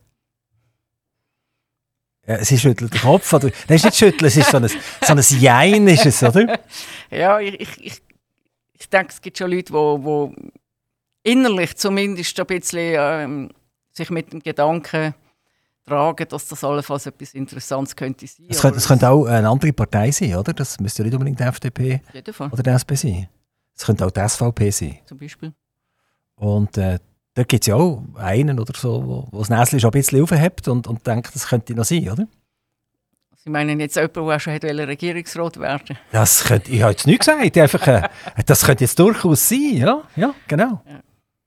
Ja, 2.27 2.43
sie 2.43 2.57
schüttelt 2.57 2.93
den 2.93 3.01
Kopf. 3.01 3.31
Oder? 3.33 3.51
Nein, 3.67 3.75
ist 3.75 3.85
nicht 3.85 3.97
schütteln, 3.97 4.27
es 4.27 4.37
ist 4.37 4.49
so 4.49 4.57
ein, 4.57 4.67
so 4.67 4.77
ein 5.13 5.19
Jein, 5.39 5.87
ist 5.87 6.05
es, 6.05 6.23
oder? 6.23 6.59
Ja, 7.11 7.39
ich, 7.39 7.59
ich, 7.59 8.01
ich, 8.73 8.89
denke, 8.89 9.09
es 9.09 9.21
gibt 9.21 9.37
schon 9.37 9.51
Leute, 9.51 9.65
die 9.65 9.73
wo 9.73 10.33
innerlich 11.23 11.75
zumindest 11.75 12.39
ein 12.39 12.45
bisschen 12.47 12.95
ähm, 12.97 13.49
sich 13.91 14.09
mit 14.09 14.33
dem 14.33 14.41
Gedanken 14.41 15.13
tragen, 15.85 16.27
dass 16.27 16.47
das 16.47 16.63
allenfalls 16.63 17.05
etwas 17.05 17.33
Interessantes 17.33 17.95
könnte 17.95 18.25
sein. 18.27 18.47
Es 18.49 18.61
könnte, 18.61 18.77
es 18.77 18.87
könnte 18.87 19.09
auch 19.09 19.25
eine 19.25 19.47
andere 19.47 19.71
Partei 19.71 20.11
sein, 20.11 20.35
oder? 20.35 20.53
Das 20.53 20.79
müsste 20.79 21.03
ja 21.03 21.05
nicht 21.05 21.13
unbedingt 21.13 21.39
die 21.39 21.43
FDP 21.43 22.01
oder 22.51 22.63
die 22.63 22.69
SP 22.73 22.95
sein. 22.95 23.29
Es 23.75 23.85
könnte 23.85 24.05
auch 24.05 24.11
die 24.11 24.27
SVP 24.27 24.71
sein. 24.71 24.99
zum 25.05 25.17
Beispiel. 25.17 25.53
Und 26.35 26.77
äh, 26.77 26.99
da 27.35 27.43
gibt 27.43 27.63
es 27.63 27.67
ja 27.67 27.75
auch 27.75 28.01
einen 28.15 28.59
oder 28.59 28.73
so, 28.75 29.05
wo, 29.05 29.27
wo 29.29 29.39
das 29.39 29.49
Näschen 29.49 29.79
schon 29.79 29.89
ein 29.89 29.91
bisschen 29.91 30.23
aufhebt 30.23 30.67
und, 30.67 30.87
und 30.87 31.05
denkt, 31.05 31.35
das 31.35 31.47
könnte 31.47 31.75
noch 31.75 31.83
sein, 31.83 32.09
oder? 32.09 32.27
Sie 33.35 33.49
meinen 33.49 33.79
jetzt 33.79 33.95
jemanden, 33.97 34.27
der 34.27 34.39
schon 34.39 34.53
hätte 34.53 34.87
Regierungsrat 34.87 35.59
werden 35.59 35.97
Das 36.11 36.45
könnte, 36.45 36.71
ich 36.71 36.81
habe 36.81 36.93
jetzt 36.93 37.05
nicht 37.05 37.19
gesagt, 37.19 37.57
einfach, 37.57 37.87
äh, 37.87 38.09
das 38.45 38.65
könnte 38.65 38.85
jetzt 38.85 38.97
durchaus 38.97 39.49
sein, 39.49 39.77
ja, 39.77 40.01
ja 40.15 40.33
genau. 40.47 40.81
Ja. 40.89 41.01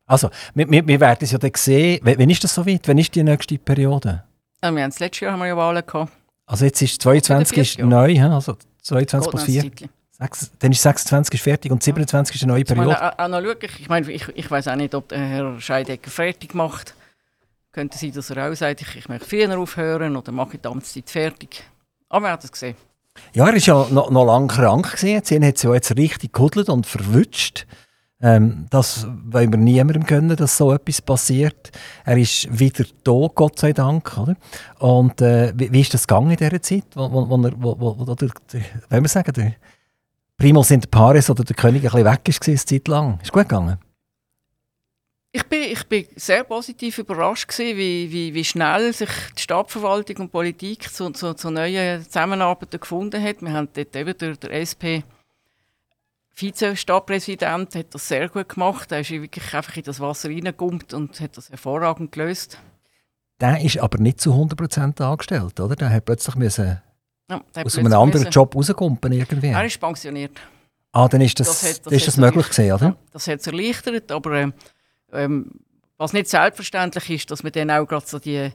Also, 0.06 0.30
wir, 0.54 0.70
wir, 0.70 0.86
wir 0.86 1.00
werden 1.00 1.18
es 1.22 1.32
ja 1.32 1.38
dann 1.38 1.50
sehen, 1.56 2.00
wenn, 2.02 2.18
wenn 2.18 2.30
ist 2.30 2.44
das 2.44 2.54
so 2.54 2.66
weit, 2.66 2.86
wenn 2.86 2.98
ist 2.98 3.14
die 3.14 3.24
nächste 3.24 3.58
Periode? 3.58 4.24
Ja, 4.62 4.70
wir 4.70 4.82
haben 4.82 4.90
das 4.90 5.00
letzte 5.00 5.24
Jahr 5.24 5.32
haben 5.32 5.40
wir 5.40 5.46
ja 5.46 5.56
Wahlen 5.56 5.84
gehabt. 5.84 6.12
Also 6.46 6.64
jetzt 6.66 6.80
ist 6.82 7.00
22 7.02 7.58
ist 7.58 7.78
neu, 7.78 8.22
also 8.22 8.56
22 8.82 9.10
Geht 9.10 9.12
noch 9.12 9.30
plus 9.30 9.42
ein 9.42 9.46
4, 9.46 9.62
Zeitchen. 9.62 9.90
Sechs- 10.20 10.50
dann 10.58 10.72
ist 10.72 10.82
26 10.82 11.34
ist 11.34 11.42
fertig 11.42 11.70
und 11.70 11.82
27 11.82 12.36
ist 12.36 12.42
eine 12.42 12.52
neue 12.52 12.62
Ich 12.62 12.68
meine, 12.70 12.82
Periode. 12.94 13.18
auch, 13.18 13.28
noch 13.28 13.40
schauen, 13.40 13.56
ich, 13.78 13.88
meine, 13.88 14.10
ich, 14.10 14.28
ich 14.34 14.50
weiß 14.50 14.68
auch 14.68 14.76
nicht, 14.76 14.94
ob 14.94 15.08
der 15.08 15.18
Herr 15.18 15.60
Scheidecker 15.60 16.10
fertig 16.10 16.54
macht. 16.54 16.94
Könnte 17.70 17.96
sein, 17.98 18.12
dass 18.12 18.30
er 18.30 18.50
auch 18.50 18.54
sagt, 18.54 18.80
ich, 18.80 18.96
ich 18.96 19.08
möchte 19.08 19.28
früher 19.28 19.56
aufhören 19.58 20.16
oder 20.16 20.32
mache 20.32 20.58
die 20.58 20.66
Amtszeit 20.66 21.08
fertig. 21.08 21.62
Aber 22.08 22.24
wir 22.24 22.28
werden 22.30 22.50
es 22.52 22.58
sehen. 22.58 22.74
Ja, 23.32 23.46
er 23.46 23.52
war 23.52 23.58
ja 23.58 23.86
noch, 23.90 24.10
noch 24.10 24.24
lange 24.24 24.46
krank. 24.48 24.90
Gewesen. 24.96 25.44
Hat 25.44 25.62
ja 25.62 25.74
jetzt 25.74 25.96
richtig 25.96 26.32
gehudelt 26.32 26.68
und 26.68 26.86
verwünscht. 26.86 27.66
Ähm, 28.20 28.66
das 28.70 29.06
wollen 29.26 29.52
wir 29.52 29.58
niemandem 29.58 30.04
gönnen, 30.04 30.36
dass 30.36 30.56
so 30.56 30.72
etwas 30.72 31.00
passiert. 31.00 31.70
Er 32.04 32.16
ist 32.16 32.58
wieder 32.58 32.84
da, 33.04 33.28
Gott 33.32 33.58
sei 33.60 33.72
Dank. 33.72 34.16
Oder? 34.18 34.34
Und 34.80 35.20
äh, 35.20 35.52
wie, 35.54 35.70
wie 35.72 35.80
ist 35.82 35.94
das 35.94 36.06
gegangen 36.08 36.30
in 36.32 36.36
dieser 36.36 36.60
Zeit, 36.60 36.84
wo, 36.94 37.12
wo, 37.12 37.28
wo, 37.28 37.36
er, 37.46 37.52
wo, 37.56 37.76
wo, 37.78 37.98
wo 37.98 38.14
der, 38.16 38.30
der, 38.52 38.60
wenn 38.88 39.04
wir 39.04 39.08
sagen, 39.08 39.32
der 39.34 39.54
Primus 40.38 40.70
inter 40.70 40.88
pares 40.88 41.28
oder 41.30 41.42
der 41.42 41.56
König 41.56 41.82
ein 41.82 41.90
bisschen 41.90 42.04
weg 42.04 42.20
war, 42.24 42.48
eine 42.48 42.56
Zeit 42.56 42.88
lang? 42.88 43.18
Ist 43.20 43.32
gut 43.32 43.42
gegangen? 43.42 43.78
Ich 45.32 45.44
bin, 45.44 45.64
ich 45.64 45.84
bin 45.88 46.06
sehr 46.14 46.44
positiv 46.44 46.98
überrascht, 46.98 47.48
gewesen, 47.48 47.76
wie, 47.76 48.10
wie, 48.12 48.34
wie 48.34 48.44
schnell 48.44 48.92
sich 48.92 49.10
die 49.36 49.42
Stadtverwaltung 49.42 50.16
und 50.18 50.32
Politik 50.32 50.90
zu, 50.90 51.10
zu, 51.10 51.34
zu 51.34 51.50
neuen 51.50 52.04
Zusammenarbeiten 52.04 52.78
gefunden 52.78 53.22
hat. 53.22 53.42
Wir 53.42 53.52
haben 53.52 53.68
dort 53.74 53.96
eben 53.96 54.16
durch 54.16 54.38
den 54.38 54.50
SP 54.54 55.02
Vize-Stadtpräsident 56.38 57.74
hat 57.74 57.94
das 57.94 58.06
sehr 58.06 58.28
gut 58.28 58.48
gemacht. 58.48 58.92
Er 58.92 59.00
ist 59.00 59.10
wirklich 59.10 59.52
einfach 59.54 59.76
in 59.76 59.82
das 59.82 59.98
Wasser 59.98 60.28
reingegumpt 60.28 60.94
und 60.94 61.18
hat 61.20 61.36
das 61.36 61.50
hervorragend 61.50 62.12
gelöst. 62.12 62.58
Der 63.40 63.60
ist 63.60 63.78
aber 63.78 63.98
nicht 63.98 64.20
zu 64.20 64.32
100% 64.32 65.02
angestellt, 65.02 65.58
oder? 65.58 65.74
Der 65.74 65.90
hat 65.90 66.04
plötzlich 66.04 66.36
müssen 66.36 66.80
Ja, 67.30 67.42
aus 67.62 67.76
einem 67.78 67.92
anderen 67.92 68.22
müssen- 68.22 68.30
Job 68.30 68.54
rauskumpen 68.54 69.12
irgendwie. 69.12 69.48
Er 69.48 69.64
ist 69.64 69.78
pensioniert. 69.78 70.38
Ah, 70.92 71.08
dann 71.08 71.20
ist 71.20 71.38
das, 71.38 71.48
Das 71.48 71.62
hat- 71.70 71.86
das, 71.86 71.92
ist 71.92 72.06
das 72.08 72.16
möglich 72.16 72.48
gewesen, 72.48 72.72
oder? 72.72 72.86
Ja, 72.86 72.96
das 73.12 73.26
hat 73.26 73.40
es 73.40 73.46
erleichtert, 73.46 74.10
aber 74.10 74.32
ähm, 74.34 74.54
ähm, 75.12 75.50
was 75.98 76.12
nicht 76.12 76.28
selbstverständlich 76.28 77.10
ist, 77.10 77.30
dass 77.30 77.42
man 77.42 77.52
dann 77.52 77.70
auch 77.70 77.86
gerade 77.86 78.06
so 78.06 78.18
die, 78.18 78.50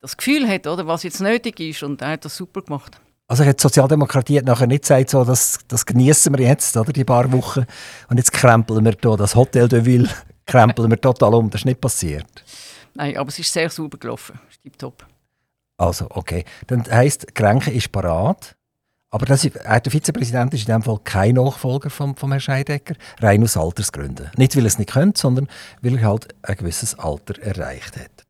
das 0.00 0.16
Gefühl 0.16 0.46
hat, 0.48 0.66
oder, 0.66 0.86
was 0.86 1.02
jetzt 1.04 1.20
nötig 1.20 1.58
ist 1.60 1.82
und 1.82 2.02
er 2.02 2.10
hat 2.10 2.24
das 2.24 2.36
super 2.36 2.60
gemacht. 2.62 3.00
Also 3.28 3.44
hat 3.46 3.58
die 3.58 3.62
Sozialdemokratie 3.62 4.38
hat 4.38 4.44
nachher 4.44 4.66
nicht 4.66 4.82
gesagt, 4.82 5.08
so, 5.08 5.24
das, 5.24 5.60
das 5.68 5.86
genießen 5.86 6.36
wir 6.36 6.44
jetzt, 6.44 6.76
oder, 6.76 6.92
die 6.92 7.04
paar 7.04 7.32
Wochen. 7.32 7.64
Und 8.10 8.18
jetzt 8.18 8.32
krempeln 8.32 8.84
wir 8.84 8.94
hier 9.00 9.16
das 9.16 9.34
Hotel 9.34 9.68
de 9.68 9.84
Ville, 9.86 10.10
krempeln 10.46 10.90
wir 10.90 11.00
total 11.00 11.32
um. 11.34 11.48
Das 11.48 11.62
ist 11.62 11.64
nicht 11.64 11.80
passiert. 11.80 12.26
Nein, 12.94 13.16
aber 13.16 13.28
es 13.28 13.38
ist 13.38 13.50
sehr 13.50 13.70
sauber 13.70 13.96
gelaufen, 13.96 14.38
ist 14.50 14.60
tipptopp. 14.60 15.06
Also, 15.76 16.06
okay. 16.10 16.44
Dann 16.66 16.84
heisst, 16.90 17.34
Grenke 17.34 17.70
ist 17.70 17.92
parat. 17.92 18.56
Aber 19.10 19.26
das 19.26 19.44
ist, 19.44 19.56
der 19.56 19.92
Vizepräsident 19.92 20.54
ist 20.54 20.66
in 20.66 20.74
dem 20.74 20.82
Fall 20.82 20.98
kein 21.04 21.34
Nachfolger 21.34 21.90
vom, 21.90 22.16
vom 22.16 22.30
Herrn 22.30 22.40
Scheidecker, 22.40 22.94
rein 23.20 23.42
aus 23.42 23.58
Altersgründen. 23.58 24.30
Nicht, 24.38 24.56
weil 24.56 24.64
er 24.64 24.68
es 24.68 24.78
nicht 24.78 24.90
könnte, 24.90 25.20
sondern 25.20 25.48
weil 25.82 25.98
er 25.98 26.08
halt 26.08 26.28
ein 26.40 26.56
gewisses 26.56 26.98
Alter 26.98 27.38
erreicht 27.42 27.98
hat. 27.98 28.26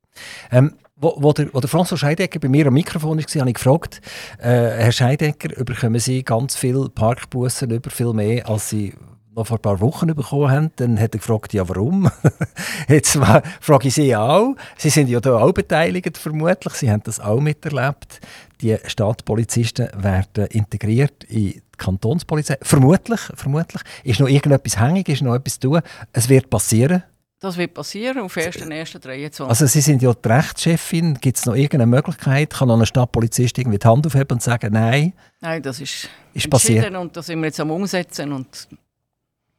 Ähm, 0.51 0.75
wo, 0.97 1.15
wo, 1.19 1.33
der, 1.33 1.55
wo 1.55 1.61
der 1.61 1.71
François 1.71 1.97
Scheidecker 1.97 2.41
bei 2.41 2.49
mir 2.49 2.67
am 2.67 2.75
Mikrofon 2.75 3.19
war, 3.19 3.41
habe 3.41 3.51
ich 3.51 3.55
gefragt, 3.55 4.01
äh, 4.39 4.49
Herr 4.49 4.93
Scheidecker, 4.93 5.65
bekommen 5.65 6.01
Sie 6.01 6.25
ganz 6.25 6.57
viele 6.57 6.89
Parkbussen 6.89 7.71
über, 7.71 7.91
viel 7.91 8.13
mehr, 8.13 8.49
als 8.49 8.69
Sie 8.69 8.95
noch 9.35 9.47
vor 9.47 9.59
ein 9.59 9.63
paar 9.63 9.81
Wochen 9.81 10.15
bekommen 10.15 10.51
haben. 10.51 10.71
Dann 10.77 10.99
hat 10.99 11.15
er 11.15 11.19
gefragt, 11.19 11.53
ja 11.53 11.69
warum? 11.69 12.11
Jetzt 12.89 13.19
frage 13.61 13.89
ich 13.89 13.95
Sie 13.95 14.15
auch. 14.15 14.55
Sie 14.77 14.91
sind 14.91 15.09
ja 15.09 15.21
da 15.21 15.39
auch 15.39 15.53
beteiligt, 15.53 16.19
vermutlich. 16.19 16.75
Sie 16.75 16.91
haben 16.91 17.03
das 17.05 17.21
auch 17.21 17.41
miterlebt. 17.41 18.21
Die 18.61 18.77
Stadtpolizisten 18.87 19.89
werden 19.97 20.47
integriert 20.47 21.25
in 21.25 21.37
die 21.37 21.63
Kantonspolizei. 21.77 22.59
Vermutlich, 22.63 23.21
vermutlich. 23.35 23.83
Ist 24.05 24.21
noch 24.21 24.29
irgendetwas 24.29 24.79
hängig, 24.79 25.09
ist 25.09 25.23
noch 25.23 25.35
etwas 25.35 25.59
zu 25.59 25.69
tun. 25.69 25.81
Es 26.13 26.29
wird 26.29 26.49
passieren. 26.49 27.03
Das 27.41 27.57
wird 27.57 27.75
passieren 27.75 28.21
auf 28.21 28.37
1.1.23. 28.37 29.45
Also 29.45 29.67
Sie 29.67 29.81
sind 29.81 30.01
ja 30.01 30.15
die 30.15 30.29
Rechtschefin. 30.29 31.19
Gibt 31.21 31.39
es 31.39 31.47
noch 31.47 31.57
irgendeine 31.57 31.87
Möglichkeit? 31.87 32.51
Kann 32.51 32.69
noch 32.69 32.79
ein 32.79 32.87
Stadtpolizist 32.87 33.59
irgendwie 33.59 33.79
die 33.79 33.87
Hand 33.89 34.07
aufheben 34.07 34.35
und 34.37 34.43
sagen, 34.43 34.73
nein? 34.73 35.13
Nein, 35.41 35.61
das 35.61 35.81
ist, 35.81 36.09
ist 36.35 36.49
passiert. 36.49 36.95
und 36.95 37.17
das 37.17 37.27
sind 37.27 37.41
wir 37.41 37.47
jetzt 37.47 37.59
am 37.59 37.73
Umsetzen 37.73 38.31
und 38.31 38.69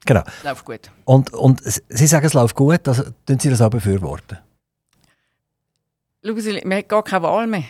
genau. 0.06 0.24
läuft 0.44 0.66
gut. 0.66 0.92
Und, 1.06 1.34
und 1.34 1.62
Sie 1.64 2.08
sagen, 2.08 2.26
es 2.26 2.34
läuft 2.34 2.56
gut, 2.56 2.88
also 2.88 3.04
tun 3.26 3.40
Sie 3.40 3.50
das 3.50 3.62
auch 3.62 3.70
befürworten? 3.70 4.38
Schauen 6.26 6.40
Sie, 6.40 6.62
man 6.64 6.78
hat 6.80 6.90
gar 6.90 7.04
keine 7.04 7.24
Wahl 7.24 7.48
mehr. 7.48 7.64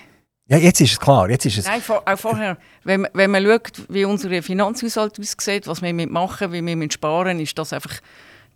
Ja, 0.48 0.58
jetzt 0.58 0.82
ist 0.82 0.92
es 0.92 1.00
klar. 1.00 1.30
Jetzt 1.30 1.46
ist 1.46 1.60
es 1.60 1.66
Nein, 1.66 1.82
auch 1.88 2.20
vorher. 2.20 2.58
wenn, 2.84 3.08
wenn 3.14 3.32
man 3.32 3.44
schaut, 3.46 3.82
wie 3.90 4.06
unser 4.06 4.44
Finanzhaushalt 4.44 5.20
aussieht, 5.20 5.68
was 5.68 5.82
wir 5.82 5.94
machen, 5.94 6.52
wie 6.52 6.62
wir 6.62 6.92
sparen, 6.92 7.40
ist 7.40 7.58
das 7.58 7.74
einfach 7.74 7.96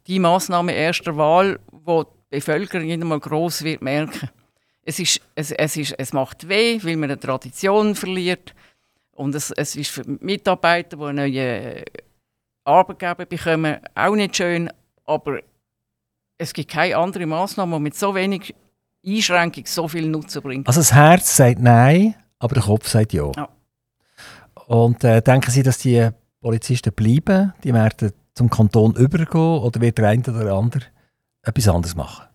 die 0.06 0.20
Maßnahme 0.20 0.74
erster 0.74 1.16
Wahl, 1.18 1.60
wo 1.72 2.04
die 2.04 2.10
Bevölkerung 2.30 2.88
nicht 2.88 3.02
einmal 3.02 3.20
gross 3.20 3.63
wird 3.63 3.82
merken. 3.82 4.30
Es, 4.84 5.00
ist, 5.00 5.22
es, 5.36 5.52
es, 5.52 5.78
ist, 5.78 5.96
es 5.98 6.13
macht 6.13 6.48
weh, 6.48 6.80
weil 6.84 6.96
man 6.96 7.10
eine 7.10 7.20
Tradition 7.20 7.96
verliert. 7.96 8.54
Und 9.12 9.34
es, 9.34 9.52
es 9.52 9.76
ist 9.76 9.92
für 9.92 10.04
Mitarbeiter, 10.06 10.98
die 10.98 11.04
einen 11.04 11.32
neuen 11.32 11.84
Arbeitgeber 12.67 13.25
bekommen, 13.25 13.77
auch 13.95 14.15
nicht 14.15 14.36
schön. 14.36 14.69
Aber 15.06 15.39
es 16.38 16.53
gibt 16.53 16.71
keine 16.71 16.97
andere 16.97 17.25
Maßnahme, 17.25 17.77
die 17.77 17.82
mit 17.84 17.95
so 17.95 18.13
wenig 18.13 18.53
Einschränkung 19.06 19.65
so 19.65 19.88
viel 19.88 20.08
Nutzen 20.08 20.41
bringt. 20.41 20.67
Also 20.67 20.82
das 20.82 20.93
Herz 20.93 21.36
sagt 21.36 21.60
Nein, 21.60 22.15
aber 22.39 22.56
der 22.56 22.63
Kopf 22.63 22.88
sagt 22.88 23.13
Ja. 23.13 23.32
ja. 23.36 23.49
Und 24.67 25.03
äh, 25.03 25.21
denken 25.21 25.49
Sie, 25.49 25.63
dass 25.63 25.77
die 25.77 26.10
Polizisten 26.41 26.91
bleiben? 26.93 27.53
Die 27.63 27.73
werden 27.73 28.12
zum 28.34 28.49
Kanton 28.49 28.95
übergehen 28.95 29.60
oder 29.60 29.80
wird 29.80 29.97
der 29.97 30.10
eine 30.10 30.21
oder 30.23 30.43
der 30.43 30.53
andere 30.53 30.84
etwas 31.43 31.67
anderes 31.69 31.95
machen? 31.95 32.27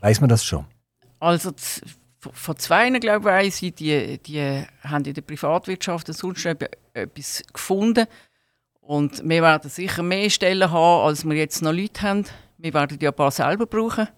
Weiß 0.00 0.20
man 0.20 0.28
das 0.28 0.44
schon? 0.44 0.66
Also 1.18 1.52
von 2.18 2.56
zwei, 2.56 2.90
glaube 2.98 3.42
ich, 3.42 3.62
ich, 3.62 3.74
die, 3.74 4.18
die 4.18 4.64
haben 4.82 5.04
in 5.04 5.14
der 5.14 5.22
Privatwirtschaft 5.22 6.12
sonst 6.12 6.44
etwas 6.44 7.42
gefunden. 7.52 8.06
Und 8.82 9.22
wir 9.26 9.42
werden 9.42 9.70
sicher 9.70 10.02
mehr 10.02 10.28
Stellen 10.28 10.70
haben, 10.70 11.06
als 11.06 11.24
wir 11.24 11.36
jetzt 11.36 11.62
noch 11.62 11.72
Leute 11.72 12.02
haben. 12.02 12.24
Wir 12.58 12.74
werden 12.74 12.98
die 12.98 13.06
ein 13.06 13.14
paar 13.14 13.30
selber 13.30 13.66
brauchen. 13.66 14.08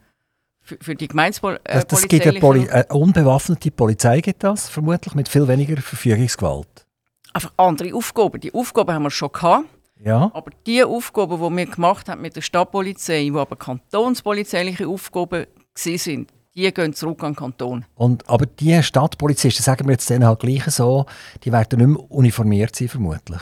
Für, 0.63 0.79
für 0.81 0.95
die 0.95 1.09
Gemeindepolizei. 1.09 1.63
Äh, 1.65 1.75
das, 1.75 1.87
das 1.87 2.09
gibt 2.09 2.27
eine, 2.27 2.41
Poli 2.41 2.69
eine 2.71 2.87
unbewaffnete 2.87 3.71
Polizei, 3.71 4.23
gibt 4.23 4.43
das 4.43 4.71
vermutlich, 4.71 5.15
mit 5.15 5.29
viel 5.29 5.47
weniger 5.47 5.77
Verfügungsgewalt. 5.77 6.87
Einfach 7.35 7.53
andere 7.59 7.95
Aufgaben. 7.95 8.41
Die 8.41 8.55
Aufgaben 8.55 8.93
haben 8.95 9.03
wir 9.03 9.11
schon 9.11 9.31
gehabt. 9.31 9.67
Ja. 10.03 10.31
Aber 10.33 10.51
die 10.67 10.83
Aufgaben, 10.83 11.37
die 11.37 11.57
wir 11.57 11.67
gemacht 11.67 12.09
haben 12.09 12.23
mit 12.23 12.35
der 12.35 12.41
Stadtpolizei, 12.41 13.25
die 13.25 13.37
aber 13.37 13.57
kantonspolizeiliche 13.57 14.89
Aufgaben 14.89 15.47
sind, 15.75 16.31
die 16.55 16.73
gehen 16.73 16.95
zurück 16.95 17.23
an 17.23 17.33
den 17.33 17.37
Kanton. 17.37 17.85
Und, 17.95 18.29
aber 18.29 18.47
die 18.47 18.83
Stadtpolizisten, 18.83 19.63
sagen 19.63 19.87
wir 19.87 19.93
jetzt 19.93 20.09
denen 20.09 20.27
halt 20.27 20.41
gleich 20.41 20.65
so, 20.67 21.05
die 21.43 21.53
werden 21.53 21.79
nicht 21.79 21.99
mehr 21.99 22.11
uniformiert 22.11 22.75
sein, 22.75 22.89
vermutlich. 22.89 23.41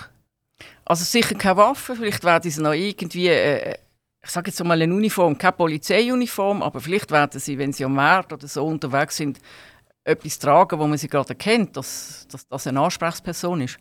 Also 0.93 1.05
sicher 1.05 1.35
keine 1.37 1.57
Waffen, 1.57 1.97
vielleicht 1.97 2.23
werden 2.23 2.51
sie 2.51 2.61
noch 2.61 2.75
irgendwie, 2.75 3.29
äh, 3.29 3.77
ich 4.23 4.29
sage 4.29 4.51
jetzt 4.51 4.63
mal 4.63 4.83
eine 4.83 4.93
Uniform, 4.93 5.39
keine 5.39 5.53
Polizeiuniform, 5.53 6.61
aber 6.61 6.81
vielleicht 6.81 7.11
werden 7.11 7.41
sie, 7.41 7.57
wenn 7.57 7.73
sie 7.73 7.87
am 7.87 7.95
Markt 7.95 8.31
oder 8.31 8.47
so 8.47 8.67
unterwegs 8.67 9.17
sind, 9.17 9.39
etwas 10.05 10.39
tragen, 10.39 10.79
wo 10.79 10.87
man 10.87 10.99
sie 10.99 11.09
gerade 11.09 11.31
erkennt, 11.31 11.79
dass, 11.79 12.27
dass 12.31 12.47
das 12.47 12.67
eine 12.67 12.81
Ansprechperson 12.81 13.63
ist. 13.63 13.79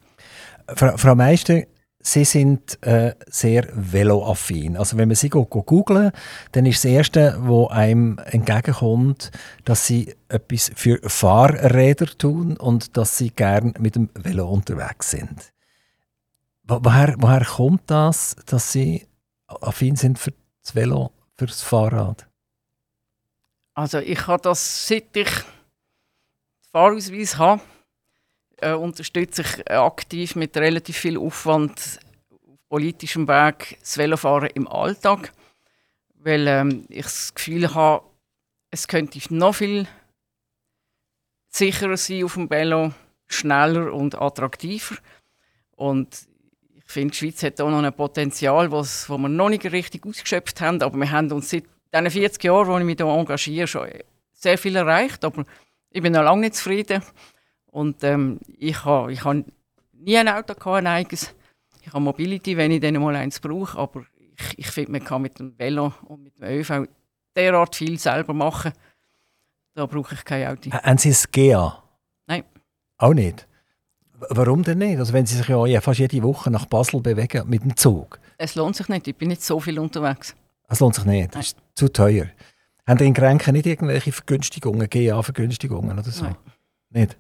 Frau, 0.74 0.96
Frau 0.96 1.14
Meister, 1.14 1.64
Sie 2.00 2.24
sind 2.24 2.82
äh, 2.82 3.14
sehr 3.28 3.68
veloaffin. 3.74 4.78
Also 4.78 4.98
wenn 4.98 5.10
man 5.10 5.16
sie 5.16 5.30
go, 5.30 5.46
go 5.46 5.64
googelt, 5.64 6.14
dann 6.54 6.66
ist 6.66 6.86
das 6.86 6.92
Erste, 6.92 7.36
was 7.42 7.72
einem 7.72 8.20
entgegenkommt, 8.26 9.32
dass 9.66 9.86
sie 9.86 10.16
etwas 10.30 10.72
für 10.74 10.98
Fahrräder 11.04 12.08
tun 12.18 12.56
und 12.56 12.96
dass 12.96 13.18
sie 13.18 13.32
gern 13.32 13.74
mit 13.80 13.98
dem 13.98 14.10
Velo 14.16 14.50
unterwegs 14.50 15.12
sind. 15.12 15.52
Wo, 16.72 16.80
woher, 16.84 17.16
woher 17.18 17.44
kommt 17.44 17.82
das, 17.88 18.34
dass 18.46 18.72
sie 18.72 19.06
affin 19.46 19.98
sind 19.98 20.18
für 20.18 20.32
das 20.62 20.74
Velo, 20.74 21.12
für 21.38 21.46
das 21.46 21.62
Fahrrad? 21.62 22.30
Also 23.74 23.98
ich 23.98 24.26
habe 24.26 24.42
das, 24.42 24.88
seit 24.88 25.14
ich 25.18 25.30
Fahrausweis 26.72 27.38
habe, 27.38 27.62
äh, 28.56 28.72
unterstütze 28.72 29.42
ich 29.42 29.70
aktiv 29.70 30.38
mit 30.38 30.56
relativ 30.56 30.96
viel 30.96 31.18
Aufwand 31.18 32.00
auf 32.48 32.58
politischem 32.70 33.28
Weg 33.28 33.78
das 33.82 33.98
Velofahren 33.98 34.52
im 34.52 34.70
Alltag, 34.70 35.34
weil 36.20 36.48
ähm, 36.48 36.86
ich 36.88 37.04
das 37.04 37.34
Gefühl 37.34 37.76
habe, 37.76 38.06
es 38.70 38.88
könnte 38.88 39.20
noch 39.30 39.56
viel 39.56 39.90
sicherer 41.50 41.98
sein 41.98 42.24
auf 42.24 42.36
dem 42.36 42.50
Velo, 42.50 42.94
schneller 43.28 43.92
und 43.92 44.16
attraktiver. 44.16 44.96
Und 45.76 46.31
ich 46.92 46.94
finde, 46.94 47.12
die 47.14 47.18
Schweiz 47.18 47.42
hat 47.42 47.62
auch 47.62 47.70
noch 47.70 47.82
ein 47.82 47.94
Potenzial, 47.94 48.68
das 48.68 49.08
wir 49.08 49.18
noch 49.18 49.48
nicht 49.48 49.64
richtig 49.72 50.06
ausgeschöpft 50.06 50.60
haben. 50.60 50.82
Aber 50.82 50.98
wir 50.98 51.10
haben 51.10 51.32
uns 51.32 51.50
seit 51.50 51.64
diesen 51.94 52.12
40 52.12 52.44
Jahren, 52.44 52.68
wo 52.68 52.78
ich 52.78 52.84
mich 52.84 52.98
hier 52.98 53.06
engagiere, 53.06 53.66
schon 53.66 53.88
sehr 54.34 54.58
viel 54.58 54.76
erreicht. 54.76 55.24
Aber 55.24 55.46
ich 55.90 56.02
bin 56.02 56.12
noch 56.12 56.24
lange 56.24 56.42
nicht 56.42 56.56
zufrieden. 56.56 57.02
Und 57.68 58.04
ähm, 58.04 58.42
ich 58.58 58.84
habe 58.84 59.14
ich 59.14 59.24
ha 59.24 59.34
nie 59.34 60.18
ein 60.18 60.28
Auto, 60.28 60.54
gehabt, 60.54 60.80
ein 60.80 60.88
eigenes. 60.88 61.34
Ich 61.82 61.88
habe 61.94 62.02
Mobility, 62.02 62.58
wenn 62.58 62.72
ich 62.72 62.82
dann 62.82 63.02
mal 63.02 63.16
eins 63.16 63.40
brauche. 63.40 63.78
Aber 63.78 64.06
ich, 64.38 64.60
ich 64.60 64.68
finde, 64.68 64.92
man 64.92 65.06
kann 65.06 65.22
mit 65.22 65.40
dem 65.40 65.58
Velo 65.58 65.94
und 66.04 66.24
mit 66.24 66.38
dem 66.38 66.44
ÖV 66.44 66.88
derart 67.38 67.74
viel 67.74 67.98
selber 68.00 68.34
machen. 68.34 68.74
Da 69.76 69.86
brauche 69.86 70.14
ich 70.14 70.26
kein 70.26 70.46
Auto. 70.46 70.70
Haben 70.72 70.98
Sie 70.98 71.10
es 71.10 71.32
GEA? 71.32 71.82
Nein. 72.28 72.44
Auch 72.98 73.14
nicht? 73.14 73.48
Warum 74.30 74.64
denn 74.64 74.78
nicht? 74.78 75.00
Also 75.00 75.14
wenn 75.14 75.26
Sie 75.26 75.36
sich 75.36 75.48
ja 75.48 75.82
fast 75.82 76.00
jede 76.00 76.22
Woche 76.24 76.52
nach 76.52 76.66
Basel 76.66 77.02
bewegen 77.02 77.50
mit 77.50 77.64
dem 77.64 77.76
Zug. 77.76 78.20
Es 78.38 78.56
lohnt 78.56 78.76
sich 78.76 78.88
nicht. 78.88 79.08
Ich 79.08 79.16
bin 79.16 79.30
nicht 79.30 79.44
so 79.44 79.60
viel 79.60 79.80
unterwegs. 79.80 80.36
Es 80.68 80.80
lohnt 80.80 80.96
sich 80.96 81.06
nicht. 81.06 81.36
Das 81.36 81.48
ist 81.48 81.58
zu 81.76 81.88
teuer. 81.90 82.28
Haben 82.88 83.00
Sie 83.00 83.06
in 83.06 83.14
Grenken 83.14 83.54
nicht 83.54 83.66
irgendwelche 83.66 84.12
Vergünstigungen, 84.12 84.90
GEA-Vergünstigungen 84.90 85.98
oder 85.98 86.10
so? 86.10 86.26
Nein. 86.26 86.36
Nicht? 86.90 87.18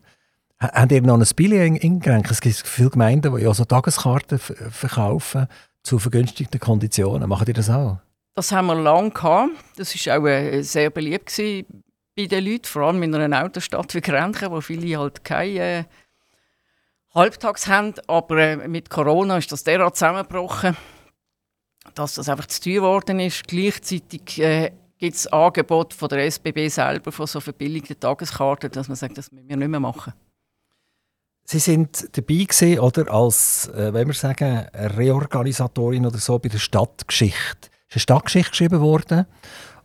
Habt 0.60 0.92
ihr 0.92 1.02
noch 1.02 1.18
ein 1.18 1.26
Billet 1.36 1.66
in, 1.66 1.76
in 1.76 2.00
Grenken? 2.00 2.32
Es 2.32 2.42
gibt 2.42 2.56
viele 2.56 2.92
Gemeinden, 2.92 3.36
die 3.36 3.44
ja 3.44 3.54
so 3.54 3.66
Tageskarten 3.66 4.38
verkaufen 4.38 5.48
zu 5.82 5.98
vergünstigten 5.98 6.60
Konditionen. 6.60 7.28
Machen 7.28 7.46
die 7.46 7.54
das 7.54 7.70
auch? 7.70 7.98
Das 8.36 8.52
haben 8.52 8.68
wir 8.68 8.76
lange 8.76 9.10
gehabt. 9.10 9.52
Das 9.78 9.94
war 10.06 10.20
auch 10.20 10.26
äh, 10.26 10.62
sehr 10.62 10.90
beliebt 10.90 11.36
bei 12.16 12.26
den 12.26 12.46
Leuten, 12.46 12.66
vor 12.66 12.84
allem 12.84 13.04
in 13.04 13.16
einer 13.16 13.44
Autostadt 13.44 13.94
wie 13.96 14.02
Grenchen, 14.02 14.52
wo 14.52 14.62
viele 14.62 15.00
halt 15.00 15.24
keine 15.24 15.60
äh, 15.60 15.84
Halbtags 17.14 17.68
haben. 17.68 17.94
Aber 18.08 18.38
äh, 18.38 18.68
mit 18.68 18.90
Corona 18.90 19.38
ist 19.38 19.52
das 19.52 19.64
derart 19.64 19.96
zusammengebrochen, 19.96 20.76
dass 21.96 22.16
das 22.16 22.30
einfach 22.30 22.48
zu 22.48 22.62
teuer 22.62 22.76
geworden 22.76 23.20
ist. 23.20 23.48
Gleichzeitig 23.48 24.40
äh, 24.40 24.72
gibt 24.98 25.16
es 25.16 25.28
Angebote 25.28 25.96
von 25.96 26.10
der 26.10 26.26
SBB 26.26 26.70
selber 26.70 27.12
von 27.12 27.28
so 27.28 27.40
verbilligten 27.40 28.00
Tageskarten, 28.00 28.72
dass 28.72 28.88
man 28.88 28.96
sagt, 28.96 29.18
das 29.18 29.32
müssen 29.32 29.50
wir 29.50 29.58
nicht 29.58 29.68
mehr 29.68 29.80
machen. 29.80 30.14
Sie 31.44 31.60
sind 31.60 32.16
dabei 32.16 32.46
gewesen, 32.46 32.80
oder 32.80 33.12
als, 33.12 33.68
äh, 33.70 33.94
wenn 33.94 34.08
wir 34.08 34.14
sagen, 34.14 34.68
Reorganisatorin 34.74 36.06
oder 36.06 36.20
so 36.20 36.40
bei 36.40 36.50
der 36.50 36.60
Stadtgeschichte. 36.60 37.70
Es 37.90 37.96
ist 37.96 38.10
eine 38.10 38.20
Stadtgeschichte 38.20 38.52
geschrieben 38.52 38.80
worden 38.80 39.26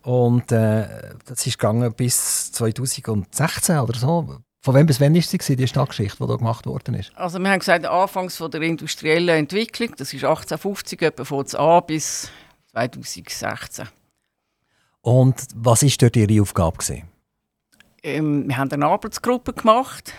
und 0.02 0.52
äh, 0.52 1.14
das 1.24 1.44
ist 1.44 1.58
gegangen 1.58 1.92
bis 1.94 2.52
2016 2.52 3.78
oder 3.78 3.98
so. 3.98 4.38
Von 4.66 4.74
wem 4.74 4.86
bis 4.86 5.00
wann 5.00 5.14
war 5.14 5.22
sie, 5.22 5.54
die 5.54 5.68
Stadtgeschichte, 5.68 6.16
die 6.20 6.26
da 6.26 6.34
gemacht 6.34 6.66
worden 6.66 6.94
ist? 6.94 7.12
Also 7.14 7.38
wir 7.38 7.48
haben 7.50 7.60
gesagt, 7.60 7.86
anfangs 7.86 8.36
von 8.36 8.50
der 8.50 8.62
industriellen 8.62 9.28
Entwicklung, 9.28 9.90
das 9.96 10.12
ist 10.12 10.24
1850 10.24 11.02
etwa 11.02 11.22
von 11.24 11.46
an 11.54 11.82
bis 11.86 12.32
2016. 12.72 13.86
Und 15.02 15.36
was 15.54 15.84
war 15.84 15.90
dort 16.00 16.16
Ihre 16.16 16.42
Aufgabe? 16.42 16.78
Gewesen? 16.78 17.04
Ähm, 18.02 18.48
wir 18.48 18.56
haben 18.56 18.72
eine 18.72 18.86
Arbeitsgruppe 18.86 19.52
gemacht, 19.52 20.14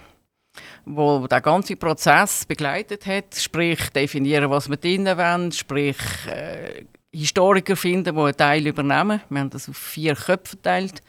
wo, 0.85 1.23
wo 1.23 1.27
der 1.27 1.41
ganze 1.41 1.75
Prozess 1.75 2.45
begleitet 2.45 3.05
hat, 3.05 3.35
sprich 3.35 3.89
definieren, 3.89 4.49
was 4.49 4.69
wir 4.69 4.77
drinnen 4.77 5.17
wollen, 5.17 5.51
sprich 5.51 5.97
äh, 6.25 6.85
Historiker 7.11 7.75
finden, 7.75 8.15
die 8.15 8.21
einen 8.21 8.37
Teil 8.37 8.65
übernehmen. 8.65 9.19
Wir 9.29 9.39
haben 9.41 9.49
das 9.49 9.67
auf 9.67 9.75
vier 9.75 10.15
Köpfe 10.15 10.51
verteilt. 10.51 11.03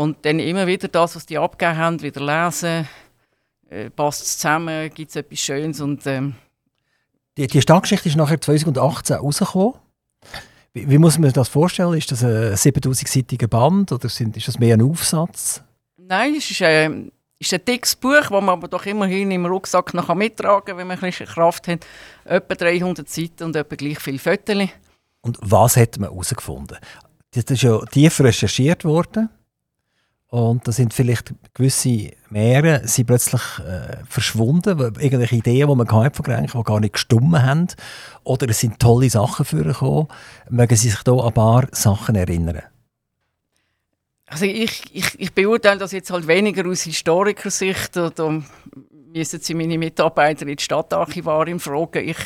Und 0.00 0.24
dann 0.24 0.38
immer 0.38 0.66
wieder 0.66 0.88
das, 0.88 1.14
was 1.14 1.26
die 1.26 1.36
abgegeben 1.36 1.76
haben, 1.76 2.00
wieder 2.00 2.22
lesen. 2.22 2.88
Äh, 3.68 3.90
passt 3.90 4.22
es 4.22 4.38
zusammen, 4.38 4.88
gibt 4.94 5.10
es 5.10 5.16
etwas 5.16 5.38
Schönes. 5.38 5.82
Und, 5.82 6.06
ähm, 6.06 6.36
die, 7.36 7.46
die 7.46 7.60
Stadtgeschichte 7.60 8.08
ist 8.08 8.16
nachher 8.16 8.40
2018 8.40 9.16
rausgekommen. 9.16 9.74
Wie, 10.72 10.88
wie, 10.88 10.96
muss 10.96 11.18
man 11.18 11.24
sich 11.24 11.34
das 11.34 11.50
vorstellen? 11.50 11.98
Ist 11.98 12.10
das 12.10 12.24
ein 12.24 12.54
7000-seitiger 12.54 13.46
Band 13.46 13.92
oder 13.92 14.08
sind, 14.08 14.38
ist 14.38 14.48
das 14.48 14.58
mehr 14.58 14.72
ein 14.72 14.80
Aufsatz? 14.80 15.62
Nein, 15.98 16.34
es 16.38 16.50
ist, 16.50 16.62
äh, 16.62 16.88
ist 17.38 17.52
ein 17.52 17.64
dickes 17.68 17.94
Buch, 17.94 18.22
das 18.22 18.30
man 18.30 18.48
aber 18.48 18.68
doch 18.68 18.86
immerhin 18.86 19.30
im 19.30 19.44
Rucksack 19.44 19.92
noch 19.92 20.14
mittragen 20.14 20.64
kann, 20.64 20.78
wenn 20.78 20.86
man 20.86 20.96
ein 20.96 21.10
bisschen 21.10 21.26
Kraft 21.26 21.68
hat. 21.68 21.86
Etwa 22.24 22.54
300 22.54 23.06
Seiten 23.06 23.44
und 23.44 23.54
etwa 23.54 23.76
gleich 23.76 23.98
viele 23.98 24.18
Fotos. 24.18 24.68
Und 25.20 25.36
was 25.42 25.76
hat 25.76 25.98
man 25.98 26.08
herausgefunden? 26.08 26.78
Das 27.32 27.44
ist 27.44 27.60
ja 27.60 27.78
tief 27.84 28.18
recherchiert 28.20 28.86
worden. 28.86 29.28
Und 30.30 30.66
da 30.66 30.70
sind 30.70 30.94
vielleicht 30.94 31.34
gewisse 31.54 32.12
Meere 32.28 32.86
sind 32.86 33.06
plötzlich 33.06 33.42
äh, 33.58 33.96
verschwunden, 34.08 34.78
irgendwelche 34.78 35.34
Ideen, 35.34 35.68
die 35.68 35.74
man 35.74 35.90
hatte 35.90 36.16
von 36.16 36.24
Grenchen, 36.24 36.60
die 36.60 36.64
gar 36.64 36.78
nicht 36.78 36.92
gestummen 36.92 37.42
haben. 37.42 37.66
Oder 38.22 38.48
es 38.48 38.60
sind 38.60 38.78
tolle 38.78 39.10
Sachen 39.10 39.44
vorgekommen. 39.44 40.06
Mögen 40.48 40.76
Sie 40.76 40.88
sich 40.88 41.00
hier 41.04 41.12
an 41.14 41.26
ein 41.26 41.34
paar 41.34 41.66
Sachen 41.72 42.14
erinnern? 42.14 42.62
Also 44.26 44.44
ich, 44.44 44.84
ich, 44.92 45.18
ich 45.18 45.34
beurteile 45.34 45.80
das 45.80 45.90
jetzt 45.90 46.12
halt 46.12 46.28
weniger 46.28 46.64
aus 46.68 46.82
Historikersicht. 46.82 47.96
Da 47.96 48.40
müssen 49.12 49.40
Sie 49.40 49.54
meine 49.54 49.78
Mitarbeiter 49.78 50.46
in 50.46 50.56
die 50.56 50.62
Stadtarchivarin 50.62 51.58
fragen. 51.58 52.08
Ich, 52.08 52.18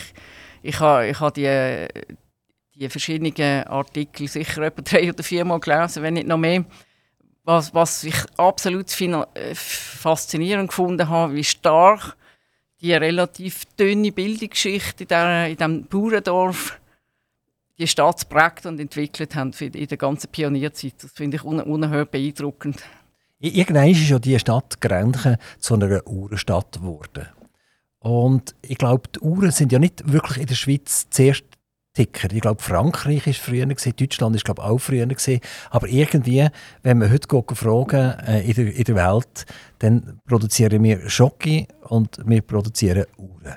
ich 0.60 0.78
habe 0.78 1.08
ich 1.08 1.18
ha 1.18 1.30
die, 1.30 1.88
die 2.74 2.88
verschiedenen 2.90 3.64
Artikel 3.64 4.28
sicher 4.28 4.60
etwa 4.60 4.82
drei 4.82 5.08
oder 5.08 5.22
viermal 5.22 5.60
gelesen, 5.60 6.02
wenn 6.02 6.14
nicht 6.14 6.26
noch 6.26 6.36
mehr. 6.36 6.66
Was, 7.44 7.74
was 7.74 8.04
ich 8.04 8.16
absolut 8.38 9.00
äh, 9.00 9.54
faszinierend 9.54 10.68
gefunden 10.68 11.08
habe, 11.08 11.34
wie 11.34 11.44
stark 11.44 12.16
die 12.80 12.92
relativ 12.92 13.64
dünne 13.78 14.12
Bildungsgeschichte 14.12 15.04
in, 15.04 15.56
diesem 15.56 15.84
Bauerndorf 15.86 16.78
die 17.78 17.86
Stadt 17.86 18.28
geprägt 18.28 18.66
und 18.66 18.78
entwickelt 18.80 19.34
haben 19.34 19.52
in 19.52 19.86
der 19.88 19.98
ganzen 19.98 20.30
Pionierzeit. 20.30 20.94
Das 21.02 21.12
finde 21.12 21.36
ich 21.36 21.44
un 21.44 21.60
unerhört 21.60 22.10
beeindruckend. 22.10 22.82
Irgendwann 23.40 23.88
ist 23.88 24.08
ja 24.08 24.18
die 24.18 24.38
Stadt 24.38 24.80
Grenchen 24.80 25.36
zu 25.58 25.74
einer 25.74 26.06
Uhrenstadt 26.06 26.72
geworden. 26.72 27.28
Und 27.98 28.54
ich 28.62 28.78
glaube, 28.78 29.08
die 29.08 29.20
Uhren 29.20 29.50
sind 29.50 29.72
ja 29.72 29.78
nicht 29.78 30.10
wirklich 30.12 30.38
in 30.38 30.46
der 30.46 30.54
Schweiz 30.54 31.08
zuerst 31.10 31.44
Ticker. 31.94 32.30
Ich 32.32 32.40
glaube, 32.40 32.60
Frankreich 32.60 33.26
ist 33.26 33.40
früher 33.40 33.66
gewesen, 33.66 33.94
Deutschland 33.96 34.34
ist 34.36 34.44
glaube 34.44 34.62
auch 34.64 34.78
früher 34.78 35.06
gewesen. 35.06 35.40
Aber 35.70 35.88
irgendwie, 35.88 36.46
wenn 36.82 37.00
wir 37.00 37.10
heute 37.10 37.28
fragen 37.54 38.18
äh, 38.26 38.42
in, 38.42 38.54
der, 38.54 38.74
in 38.74 38.84
der 38.84 38.94
Welt, 38.96 39.46
dann 39.78 40.20
produzieren 40.26 40.82
wir 40.82 41.08
Schocke 41.08 41.68
und 41.82 42.18
wir 42.26 42.42
produzieren 42.42 43.06
Uhren. 43.16 43.56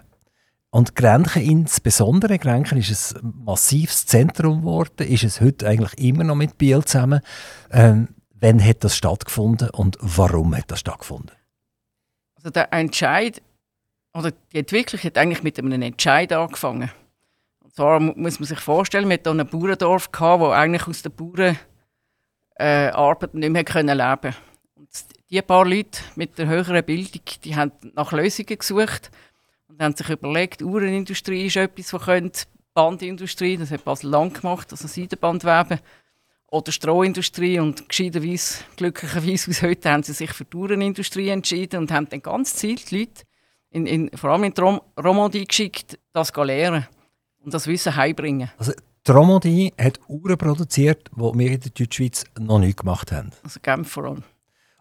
Und 0.69 0.95
Grenchen 0.95 1.41
insbesondere, 1.41 2.37
Grenchen 2.37 2.77
ist 2.77 3.15
ein 3.15 3.33
massives 3.43 4.05
Zentrum 4.05 4.61
geworden, 4.61 5.07
ist 5.07 5.23
es 5.23 5.41
heute 5.41 5.67
eigentlich 5.67 5.97
immer 5.97 6.23
noch 6.23 6.35
mit 6.35 6.57
Biel 6.57 6.83
zusammen. 6.83 7.21
Ähm, 7.71 8.09
wann 8.35 8.63
hat 8.63 8.83
das 8.83 8.95
stattgefunden 8.95 9.71
und 9.71 9.97
warum 9.99 10.55
hat 10.55 10.69
das 10.69 10.81
stattgefunden? 10.81 11.31
Also 12.35 12.51
der 12.51 12.71
Entscheid, 12.71 13.41
oder 14.13 14.31
die 14.53 14.59
Entwicklung 14.59 15.01
hat 15.01 15.17
eigentlich 15.17 15.41
mit 15.41 15.57
einem 15.57 15.81
Entscheid 15.81 16.31
angefangen 16.31 16.91
zwar 17.77 17.99
muss 17.99 18.39
man 18.39 18.47
sich 18.47 18.59
vorstellen, 18.59 19.07
mit 19.07 19.27
einem 19.27 19.47
Bauerndorf 19.47 20.11
gehabt, 20.11 20.41
wo 20.41 20.47
eigentlich 20.47 20.87
aus 20.87 21.03
der 21.03 21.11
Bauernarbeit 21.11 21.59
äh, 23.33 23.37
nicht 23.37 23.49
mehr 23.51 23.63
leben. 23.95 24.35
Und 24.75 24.89
Die 25.29 25.41
paar 25.43 25.63
Leute 25.63 25.99
mit 26.15 26.39
der 26.39 26.47
höheren 26.47 26.83
Bildung, 26.83 27.21
die 27.43 27.55
haben 27.55 27.71
nach 27.93 28.11
Lösungen 28.11 28.57
gesucht 28.57 29.11
und 29.67 29.79
haben 29.79 29.95
sich 29.95 30.09
überlegt, 30.09 30.63
Uhrenindustrie 30.63 31.45
ist 31.45 31.57
etwas, 31.57 31.93
was 31.93 32.05
könnte, 32.05 32.45
Bandindustrie, 32.73 33.57
das 33.57 33.69
hat 33.69 33.85
Basel 33.85 34.09
lang 34.09 34.33
gemacht, 34.33 34.71
also 34.71 34.87
Seidenbandweben, 34.87 35.79
oder 36.49 36.71
Strohindustrie 36.71 37.59
und 37.59 37.87
gescheiterweise, 37.89 38.63
glücklicherweise 38.75 39.51
aus 39.51 39.61
heute, 39.61 39.91
haben 39.91 40.01
sie 40.01 40.13
sich 40.13 40.31
für 40.31 40.45
die 40.45 40.57
Uhrenindustrie 40.57 41.29
entschieden 41.29 41.81
und 41.81 41.91
haben 41.91 42.09
dann 42.09 42.23
ganz 42.23 42.53
gezielt 42.53 42.89
die 42.89 42.99
Leute, 42.99 43.23
in, 43.69 43.85
in, 43.85 44.17
vor 44.17 44.31
allem 44.31 44.45
in 44.45 44.53
die 44.53 44.61
Romandie 44.99 45.45
geschickt, 45.45 45.99
das 46.13 46.31
zu 46.31 46.41
lernen 46.41 46.87
und 47.43 47.53
das 47.53 47.67
Wissen 47.67 47.95
heimbringen. 47.95 48.51
Also 48.57 48.73
die 49.07 49.11
Romandie 49.11 49.73
hat 49.79 49.99
Uhren 50.07 50.37
produziert, 50.37 51.09
die 51.15 51.21
wir 51.21 51.51
in 51.51 51.59
der 51.59 51.71
Deutschschweiz 51.71 52.25
noch 52.37 52.59
nicht 52.59 52.77
gemacht 52.77 53.11
haben. 53.11 53.31
Also 53.43 53.59
Genf 53.61 53.89
vor 53.89 54.05
allem. 54.05 54.23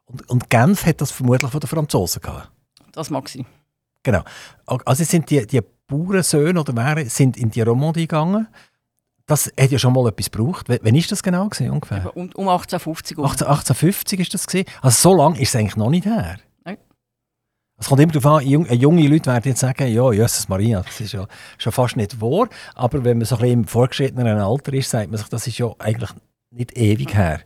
Und, 0.06 0.28
und 0.28 0.50
Genf 0.50 0.84
hat 0.84 1.00
das 1.00 1.10
vermutlich 1.10 1.50
von 1.50 1.60
den 1.60 1.68
Franzosen 1.68 2.22
gehabt. 2.22 2.50
Das 2.92 3.10
mag 3.10 3.28
sein. 3.28 3.46
Genau. 4.02 4.22
Also 4.64 5.04
sind 5.04 5.30
die, 5.30 5.46
die 5.46 5.60
Bauernsöhne 5.86 6.60
oder 6.60 6.74
wer 6.74 7.08
sind 7.08 7.36
in 7.36 7.50
die 7.50 7.60
Romandie 7.60 8.06
gegangen. 8.06 8.48
Das 9.26 9.52
hat 9.58 9.72
ja 9.72 9.78
schon 9.78 9.92
mal 9.92 10.08
etwas 10.08 10.30
gebraucht. 10.30 10.68
Wann 10.68 10.94
war 10.94 11.02
das 11.08 11.22
genau 11.22 11.48
gewesen, 11.48 11.70
ungefähr? 11.70 12.16
Um, 12.16 12.30
um 12.34 12.48
1850. 12.48 13.18
Um. 13.18 13.24
18, 13.24 13.46
1850 13.46 14.20
ist 14.20 14.34
das 14.34 14.46
gewesen. 14.46 14.68
Also 14.80 15.10
so 15.10 15.16
lange 15.16 15.40
ist 15.40 15.48
es 15.48 15.56
eigentlich 15.56 15.76
noch 15.76 15.90
nicht 15.90 16.06
her. 16.06 16.38
Es 17.78 17.88
kommt 17.88 18.00
immer 18.00 18.12
darauf 18.12 18.40
an, 18.40 18.46
junge 18.46 19.06
Leute 19.06 19.26
werden 19.26 19.48
jetzt 19.48 19.60
sagen, 19.60 19.92
ja, 19.92 20.10
Jesus 20.10 20.48
Maria, 20.48 20.80
das 20.80 20.98
ist 20.98 21.12
ja 21.12 21.26
schon 21.58 21.72
fast 21.72 21.96
nicht 21.96 22.20
wahr. 22.20 22.48
Aber 22.74 23.04
wenn 23.04 23.18
man 23.18 23.26
so 23.26 23.34
ein 23.36 23.42
bisschen 23.42 23.60
im 23.60 23.64
fortgeschrittenen 23.66 24.38
Alter 24.38 24.72
ist, 24.72 24.88
sagt 24.88 25.10
man 25.10 25.18
sich, 25.18 25.28
das 25.28 25.46
ist 25.46 25.58
ja 25.58 25.70
eigentlich 25.78 26.10
nicht 26.50 26.76
ewig 26.78 27.14
her. 27.14 27.40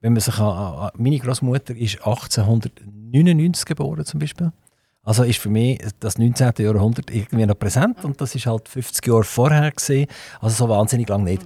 Wenn 0.00 0.14
man 0.14 0.20
sich 0.20 0.38
an 0.38 0.90
meine 0.96 1.18
Großmutter 1.18 1.76
ist 1.76 1.98
1899 1.98 3.64
geboren 3.64 4.04
zum 4.04 4.18
Beispiel. 4.18 4.50
Also 5.02 5.22
ist 5.22 5.38
für 5.38 5.50
mich 5.50 5.80
das 6.00 6.18
19. 6.18 6.52
Jahrhundert 6.58 7.10
irgendwie 7.10 7.46
noch 7.46 7.58
präsent 7.58 8.04
und 8.04 8.20
das 8.20 8.34
ist 8.34 8.46
halt 8.46 8.68
50 8.68 9.06
Jahre 9.06 9.24
vorher 9.24 9.70
gesehen, 9.70 10.08
also 10.40 10.66
so 10.66 10.68
wahnsinnig 10.68 11.08
lang 11.08 11.24
nicht. 11.24 11.42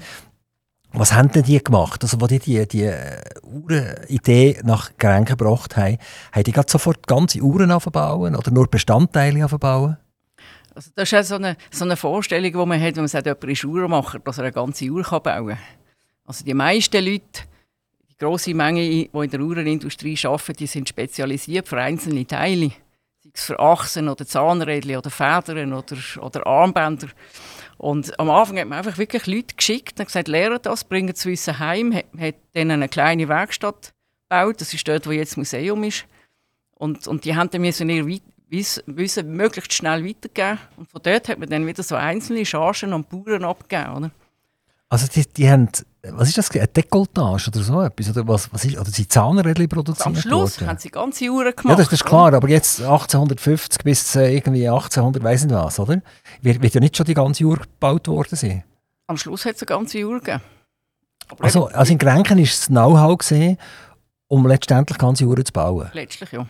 Was 0.96 1.12
haben 1.12 1.30
denn 1.32 1.42
die 1.42 1.62
gemacht? 1.62 2.02
Also, 2.02 2.16
als 2.18 2.30
die 2.30 2.38
die, 2.38 2.68
die 2.68 2.92
Uhrenidee 3.42 4.60
nach 4.62 4.96
Grenken 4.96 5.36
gebracht 5.36 5.76
haben, 5.76 5.98
haben 6.32 6.44
die 6.44 6.52
gerade 6.52 6.70
sofort 6.70 7.06
ganze 7.06 7.40
Uhren 7.40 7.72
aufbauen 7.72 8.36
oder 8.36 8.50
nur 8.52 8.68
Bestandteile 8.68 9.44
aufbauen? 9.44 9.96
Also 10.74 10.90
das 10.94 11.04
ist 11.04 11.10
ja 11.12 11.22
so 11.22 11.36
eine, 11.36 11.56
so 11.70 11.84
eine 11.84 11.96
Vorstellung, 11.96 12.50
die 12.50 12.66
man 12.66 12.80
hat, 12.80 12.96
wenn 12.96 13.02
man 13.02 13.08
sagt, 13.08 13.26
jemand 13.26 13.44
ist 13.44 13.64
Uhrenmacher, 13.64 14.18
dass 14.18 14.38
er 14.38 14.44
eine 14.44 14.52
ganze 14.52 14.86
Uhr 14.86 15.02
bauen 15.02 15.22
kann. 15.48 15.58
Also 16.26 16.44
die 16.44 16.54
meisten 16.54 17.04
Leute, 17.04 17.42
die 18.10 18.16
grosse 18.18 18.54
Menge, 18.54 18.80
die 18.80 19.10
in 19.12 19.30
der 19.30 19.40
Uhrenindustrie 19.40 20.18
arbeiten, 20.24 20.54
die 20.54 20.66
sind 20.66 20.88
spezialisiert 20.88 21.68
für 21.68 21.80
einzelne 21.80 22.26
Teile. 22.26 22.70
Sei 23.22 23.30
es 23.32 23.44
für 23.44 23.58
Achsen 23.58 24.08
oder 24.08 24.26
Zahnrädchen 24.26 24.96
oder 24.96 25.10
Federn 25.10 25.72
oder, 25.72 25.96
oder 26.20 26.46
Armbänder. 26.46 27.08
Und 27.78 28.18
am 28.18 28.30
Anfang 28.30 28.58
hat 28.58 28.68
man 28.68 28.78
einfach 28.78 28.98
wirklich 28.98 29.26
Leute 29.26 29.54
geschickt 29.56 29.98
und 29.98 30.06
gesagt, 30.06 30.28
lernt 30.28 30.66
das, 30.66 30.84
bringt 30.84 31.16
das 31.16 31.26
Wissen 31.26 31.58
heim, 31.58 31.94
hat, 31.94 32.06
hat 32.18 32.36
dann 32.52 32.70
eine 32.70 32.88
kleine 32.88 33.28
Werkstatt 33.28 33.92
gebaut, 34.28 34.60
das 34.60 34.72
ist 34.72 34.86
dort, 34.86 35.06
wo 35.06 35.12
jetzt 35.12 35.32
das 35.32 35.36
Museum 35.36 35.82
ist. 35.84 36.06
Und, 36.74 37.06
und 37.06 37.24
die 37.24 37.36
haben 37.36 37.50
dann 37.50 37.60
müssen 37.60 37.88
ihr 37.88 38.20
Wissen 38.48 39.36
möglichst 39.36 39.72
schnell 39.72 40.04
weitergeben. 40.04 40.58
Und 40.76 40.90
von 40.90 41.02
dort 41.02 41.28
hat 41.28 41.38
man 41.38 41.48
dann 41.48 41.66
wieder 41.66 41.82
so 41.82 41.94
einzelne 41.94 42.44
Chargen 42.44 42.92
an 42.92 43.04
Bauern 43.04 43.44
abgegeben. 43.44 43.96
Oder? 43.96 44.10
Also 44.94 45.08
die, 45.08 45.26
die 45.26 45.50
haben, 45.50 45.68
was 46.02 46.28
ist 46.28 46.38
das, 46.38 46.52
eine 46.52 46.68
Dekolletage 46.68 47.48
oder 47.48 47.62
so 47.64 47.82
etwas? 47.82 48.10
Oder, 48.10 48.28
was, 48.28 48.52
was 48.52 48.64
ist, 48.64 48.78
oder 48.78 48.88
sind 48.88 49.10
Zahnrädchen 49.10 49.68
produziert 49.68 50.06
Am 50.06 50.14
Schluss 50.14 50.60
worden? 50.60 50.68
haben 50.68 50.78
sie 50.78 50.88
ganze 50.88 51.28
Uhren 51.28 51.50
gemacht. 51.50 51.64
Ja, 51.64 51.74
das, 51.74 51.86
das 51.86 51.94
ist 51.94 52.04
klar, 52.04 52.32
aber 52.32 52.48
jetzt 52.48 52.80
1850 52.80 53.82
bis 53.82 54.14
äh, 54.14 54.36
irgendwie 54.36 54.68
1800, 54.68 55.24
weiss 55.24 55.42
nicht 55.42 55.52
was, 55.52 55.80
oder? 55.80 56.00
Wird, 56.42 56.62
wird 56.62 56.74
ja 56.74 56.80
nicht 56.80 56.96
schon 56.96 57.06
die 57.06 57.14
ganze 57.14 57.42
Uhr 57.42 57.56
gebaut 57.56 58.06
worden 58.06 58.36
sein? 58.36 58.62
Am 59.08 59.16
Schluss 59.16 59.44
hat 59.44 59.56
es 59.56 59.62
eine 59.62 59.66
ganze 59.66 60.06
Uhr 60.06 60.20
gegeben. 60.20 60.42
also, 61.40 61.66
also 61.66 61.92
in 61.92 61.98
Grenken 61.98 62.38
ist 62.38 62.56
das 62.56 62.66
Know-how 62.68 63.18
um 64.28 64.46
letztendlich 64.46 64.96
ganze 64.96 65.24
Uhren 65.24 65.44
zu 65.44 65.52
bauen? 65.52 65.90
Letztlich, 65.92 66.30
ja. 66.30 66.46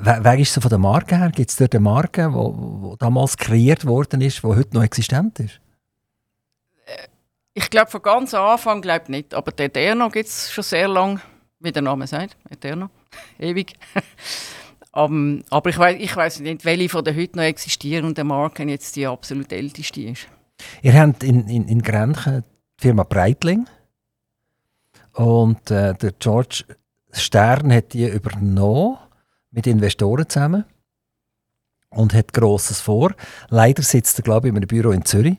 Wer, 0.00 0.24
wer 0.24 0.36
ist 0.36 0.52
so 0.52 0.60
von 0.60 0.68
der 0.68 0.78
Marke 0.78 1.16
her? 1.16 1.30
Gibt 1.30 1.50
es 1.50 1.56
dort 1.56 1.76
eine 1.76 1.84
Marke, 1.84 2.28
die 2.28 2.98
damals 2.98 3.36
kreiert 3.36 3.86
worden 3.86 4.20
ist, 4.20 4.42
die 4.42 4.48
heute 4.48 4.74
noch 4.74 4.82
existent 4.82 5.38
ist? 5.38 5.60
Ich 7.58 7.70
glaube, 7.70 7.90
von 7.90 8.02
ganz 8.02 8.34
Anfang 8.34 8.80
glaub 8.80 9.08
nicht. 9.08 9.34
Aber 9.34 9.50
der 9.50 9.66
Eterno 9.66 10.08
gibt 10.10 10.28
es 10.28 10.52
schon 10.52 10.62
sehr 10.62 10.86
lange, 10.86 11.20
wie 11.58 11.72
der 11.72 11.82
Name 11.82 12.06
sagt. 12.06 12.36
Eterno. 12.48 12.88
Ewig. 13.40 13.72
um, 14.92 15.42
aber 15.50 15.70
ich 15.70 15.78
weiß 16.16 16.36
ich 16.36 16.40
nicht, 16.42 16.64
welche 16.64 16.88
von 16.88 17.02
den 17.02 17.16
heute 17.16 17.36
noch 17.36 17.42
existierenden 17.42 18.28
Marken 18.28 18.68
jetzt 18.68 18.94
die 18.94 19.08
absolut 19.08 19.52
älteste 19.52 20.02
ist. 20.02 20.28
Ihr 20.82 20.94
habt 20.94 21.24
in, 21.24 21.48
in, 21.48 21.66
in 21.66 21.82
Grenchen 21.82 22.44
die 22.78 22.82
Firma 22.82 23.02
Breitling. 23.02 23.66
Und 25.14 25.68
äh, 25.72 25.94
der 25.94 26.12
George 26.12 26.62
Stern 27.10 27.72
hat 27.72 27.92
die 27.92 28.06
übernommen 28.06 28.98
mit 29.50 29.66
Investoren 29.66 30.28
zusammen 30.28 30.64
und 31.90 32.14
hat 32.14 32.32
Grosses 32.32 32.80
vor. 32.80 33.16
Leider 33.48 33.82
sitzt 33.82 34.20
er, 34.20 34.22
glaube 34.22 34.46
ich, 34.46 34.50
in 34.52 34.58
einem 34.58 34.68
Büro 34.68 34.92
in 34.92 35.04
Zürich. 35.04 35.38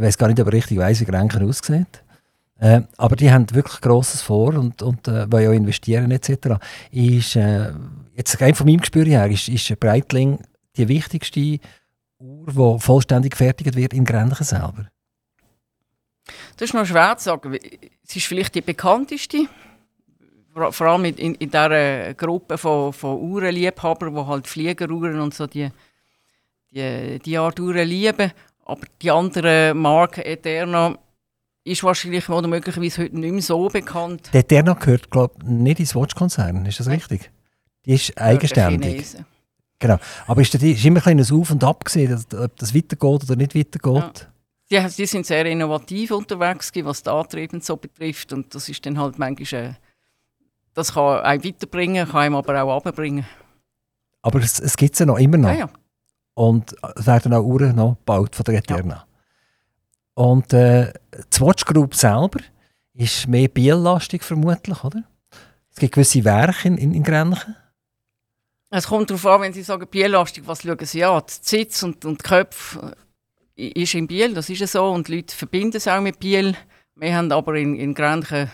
Ich 0.00 0.06
weiß 0.06 0.16
gar 0.16 0.28
nicht, 0.28 0.40
ob 0.40 0.46
er 0.46 0.54
richtig 0.54 0.78
weiss, 0.78 0.98
wie 1.00 1.04
Grenken 1.04 1.46
aussieht. 1.46 2.02
Äh, 2.58 2.80
aber 2.96 3.16
die 3.16 3.30
haben 3.30 3.44
wirklich 3.54 3.82
Grosses 3.82 4.22
vor 4.22 4.54
und, 4.54 4.80
und 4.80 5.06
äh, 5.06 5.30
wollen 5.30 5.48
auch 5.48 5.52
investieren 5.52 6.10
etc. 6.10 6.56
Ist, 6.90 7.36
äh, 7.36 7.70
jetzt 8.14 8.40
rein 8.40 8.54
von 8.54 8.66
meinem 8.66 8.80
Gespür 8.80 9.04
her 9.04 9.30
ist, 9.30 9.48
ist 9.48 9.78
Breitling 9.78 10.38
die 10.78 10.88
wichtigste 10.88 11.58
Uhr, 12.18 12.46
die 12.46 12.80
vollständig 12.80 13.32
gefertigt 13.32 13.76
wird 13.76 13.92
in 13.92 14.06
Grenchen 14.06 14.44
selber. 14.44 14.86
Das 16.56 16.70
ist 16.70 16.74
noch 16.74 16.86
schwer 16.86 17.18
zu 17.18 17.24
sagen. 17.24 17.58
Es 18.02 18.16
ist 18.16 18.24
vielleicht 18.24 18.54
die 18.54 18.62
bekannteste, 18.62 19.48
vor 20.54 20.86
allem 20.86 21.04
in, 21.04 21.14
in, 21.16 21.34
in 21.34 21.50
dieser 21.50 22.14
Gruppe 22.14 22.56
von, 22.56 22.94
von 22.94 23.18
Uhrenliebhabern, 23.18 24.14
die 24.14 24.26
halt 24.26 24.46
Fliegeruhren 24.46 25.20
und 25.20 25.34
so 25.34 25.46
die, 25.46 25.68
die, 26.70 27.18
die 27.18 27.36
Art 27.36 27.60
Uhren 27.60 27.86
lieben. 27.86 28.32
Aber 28.70 28.86
die 29.02 29.10
andere 29.10 29.74
Marke 29.74 30.24
Eterna 30.24 30.96
ist 31.64 31.82
wahrscheinlich 31.82 32.28
oder 32.28 32.46
möglicherweise 32.46 33.02
heute 33.02 33.18
nicht 33.18 33.32
mehr 33.32 33.42
so 33.42 33.68
bekannt. 33.68 34.30
Der 34.32 34.40
Eterna 34.40 34.74
gehört, 34.74 35.10
glaube 35.10 35.34
ich, 35.42 35.48
nicht 35.48 35.80
ins 35.80 35.96
Watch-Konzern, 35.96 36.64
ist 36.66 36.78
das 36.78 36.88
richtig? 36.88 37.32
Die 37.84 37.94
ist 37.94 38.16
eigenständig. 38.16 39.16
Genau. 39.80 39.98
Aber 40.28 40.40
ist, 40.40 40.54
das, 40.54 40.62
ist 40.62 40.84
immer 40.84 41.04
ein 41.04 41.16
bisschen 41.16 41.40
Auf 41.40 41.50
und 41.50 41.64
Ab 41.64 41.84
gesehen, 41.84 42.14
ob 42.14 42.56
das 42.56 42.72
weitergeht 42.72 43.24
oder 43.24 43.34
nicht 43.34 43.56
weitergeht? 43.56 44.28
Ja. 44.70 44.88
Die, 44.88 44.94
die 44.94 45.06
sind 45.06 45.26
sehr 45.26 45.46
innovativ 45.46 46.12
unterwegs, 46.12 46.70
was 46.84 47.02
die 47.02 47.10
Antriebe 47.10 47.60
so 47.60 47.76
betrifft. 47.76 48.32
Und 48.32 48.54
das 48.54 48.68
ist 48.68 48.86
dann 48.86 49.00
halt 49.00 49.18
manchmal, 49.18 49.64
äh, 49.64 49.74
das 50.74 50.94
kann 50.94 51.20
einen 51.22 51.42
weiterbringen, 51.42 52.06
kann 52.06 52.20
einem 52.20 52.36
aber 52.36 52.62
auch 52.62 52.84
abbringen. 52.84 53.26
Aber 54.22 54.38
es, 54.38 54.60
es 54.60 54.76
gibt 54.76 54.92
es 54.92 55.00
ja 55.00 55.06
noch 55.06 55.18
immer 55.18 55.38
noch. 55.38 55.48
Ja, 55.48 55.54
ja. 55.56 55.70
Und 56.34 56.74
es 56.96 57.06
werden 57.06 57.34
auch 57.34 57.42
Uhren 57.42 57.76
noch 57.76 57.96
gebaut 57.96 58.34
von 58.34 58.44
der 58.44 58.54
Eterna. 58.54 58.94
Ja. 58.94 59.06
Und 60.14 60.52
äh, 60.52 60.92
die 61.32 61.40
Watch 61.40 61.64
Group 61.64 61.94
selber 61.94 62.40
ist 62.94 63.26
mehr 63.26 63.48
Biellastig 63.48 64.22
vermutlich, 64.22 64.84
oder? 64.84 65.02
Es 65.70 65.76
gibt 65.76 65.94
gewisse 65.94 66.24
Werke 66.24 66.68
in, 66.68 66.78
in, 66.78 66.94
in 66.94 67.02
Grenchen. 67.02 67.56
Es 68.70 68.86
kommt 68.86 69.10
darauf 69.10 69.26
an, 69.26 69.40
wenn 69.40 69.52
Sie 69.52 69.62
sagen 69.62 69.86
Biellastig, 69.88 70.46
was 70.46 70.62
schauen 70.62 70.78
Sie 70.84 71.04
an? 71.04 71.22
Die 71.26 71.32
Sitz 71.42 71.82
und, 71.82 72.04
und 72.04 72.22
die 72.22 72.28
Köpfe 72.28 72.96
äh, 73.56 73.68
ist 73.68 73.94
in 73.94 74.06
Biel, 74.06 74.34
das 74.34 74.48
ist 74.48 74.60
ja 74.60 74.66
so. 74.66 74.90
Und 74.90 75.08
die 75.08 75.16
Leute 75.16 75.34
verbinden 75.34 75.76
es 75.76 75.88
auch 75.88 76.00
mit 76.00 76.20
Biel. 76.20 76.54
Wir 76.94 77.16
haben 77.16 77.32
aber 77.32 77.54
in, 77.54 77.76
in 77.76 77.94
Grenchen, 77.94 78.50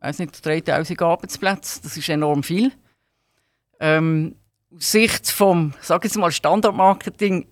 weiß 0.00 0.18
nicht, 0.18 0.44
3000 0.44 1.00
Arbeitsplätze. 1.00 1.80
Das 1.82 1.96
ist 1.96 2.08
enorm 2.08 2.42
viel. 2.42 2.72
Ähm, 3.80 4.36
aus 4.76 4.90
Sicht 4.90 5.30
vom, 5.30 5.74
sag 5.80 6.04
jetzt 6.04 6.16
mal, 6.16 6.30
Standardmarketing 6.30 7.46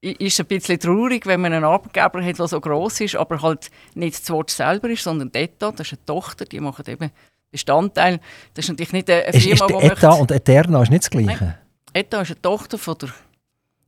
ist 0.00 0.34
es 0.34 0.40
ein 0.40 0.46
bisschen 0.46 0.80
traurig, 0.80 1.26
wenn 1.26 1.40
man 1.40 1.52
einen 1.52 1.64
Arbeitgeber 1.64 2.24
hat, 2.24 2.38
der 2.38 2.48
so 2.48 2.60
groß 2.60 3.00
ist, 3.02 3.16
aber 3.16 3.42
halt 3.42 3.70
nicht 3.94 4.20
das 4.20 4.30
Wort 4.30 4.50
selber 4.50 4.88
ist, 4.88 5.04
sondern 5.04 5.30
Deta, 5.30 5.70
das 5.72 5.88
ist 5.88 5.98
eine 5.98 6.04
Tochter, 6.06 6.44
die 6.46 6.60
machen 6.60 6.84
eben 6.86 7.10
Bestandteil. 7.50 8.20
Das 8.54 8.64
ist 8.64 8.70
natürlich 8.70 8.92
nicht 8.92 9.10
eine 9.10 9.32
Firma, 9.32 9.66
die 9.66 9.74
Eta 9.74 10.08
möchte... 10.08 10.08
und 10.10 10.30
Eterna 10.30 10.82
ist 10.82 10.90
nicht 10.90 11.02
das 11.02 11.10
Gleiche? 11.10 11.44
Nein. 11.44 11.58
Eta 11.92 12.20
ist 12.22 12.30
eine 12.30 12.42
Tochter 12.42 12.78
von 12.78 12.96
der, 12.98 13.10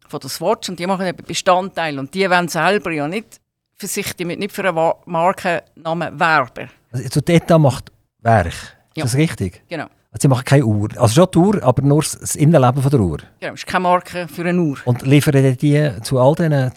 von 0.09 0.21
der 0.21 0.31
Swatch 0.31 0.69
und 0.69 0.79
die 0.79 0.87
machen 0.87 1.07
eben 1.07 1.25
Bestandteil 1.25 1.99
und 1.99 2.13
die 2.13 2.29
wollen 2.29 2.49
selber 2.49 2.91
ja 2.91 3.09
nicht 3.09 3.41
für 3.77 3.87
sich, 3.87 4.15
die 4.15 4.25
nicht 4.25 4.53
für 4.53 4.69
einen 4.69 4.93
Markennamen 5.07 6.19
werben. 6.19 6.69
Also 6.91 7.21
die 7.21 7.33
Eta 7.33 7.59
macht 7.59 7.91
Werk, 8.19 8.47
ist 8.49 8.97
ja. 8.97 9.05
das 9.05 9.17
richtig? 9.17 9.63
Genau. 9.69 9.87
Sie 10.19 10.29
machen 10.29 10.45
keine 10.45 10.67
Uhr. 10.67 10.91
Also 10.97 11.15
schon 11.15 11.29
die 11.33 11.39
Uhr, 11.39 11.63
aber 11.63 11.83
nur 11.83 12.03
das 12.03 12.37
Innenleben 12.37 12.83
von 12.83 12.91
der 12.91 13.01
Uhr. 13.01 13.19
Genau, 13.41 13.55
es 13.55 13.61
ist 13.61 13.67
keine 13.67 13.85
Marke 13.85 14.29
für 14.29 14.45
eine 14.45 14.61
Uhr. 14.61 14.77
Und 14.85 15.03
liefern 15.03 15.57
die 15.57 15.91
zu 16.03 16.19
all 16.19 16.35
denen, 16.35 16.71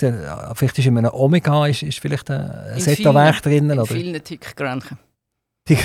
vielleicht 0.54 0.80
ist 0.80 0.86
in 0.86 0.98
einem 0.98 1.12
Omega 1.14 1.68
ist, 1.68 1.84
ist 1.84 2.00
vielleicht 2.00 2.32
ein 2.32 2.80
Seta-Werk 2.80 3.42
drin? 3.42 3.70
In 3.70 3.80
oder? 3.80 3.86
vielen 3.86 4.24
Tickgrenzen. 4.24 4.98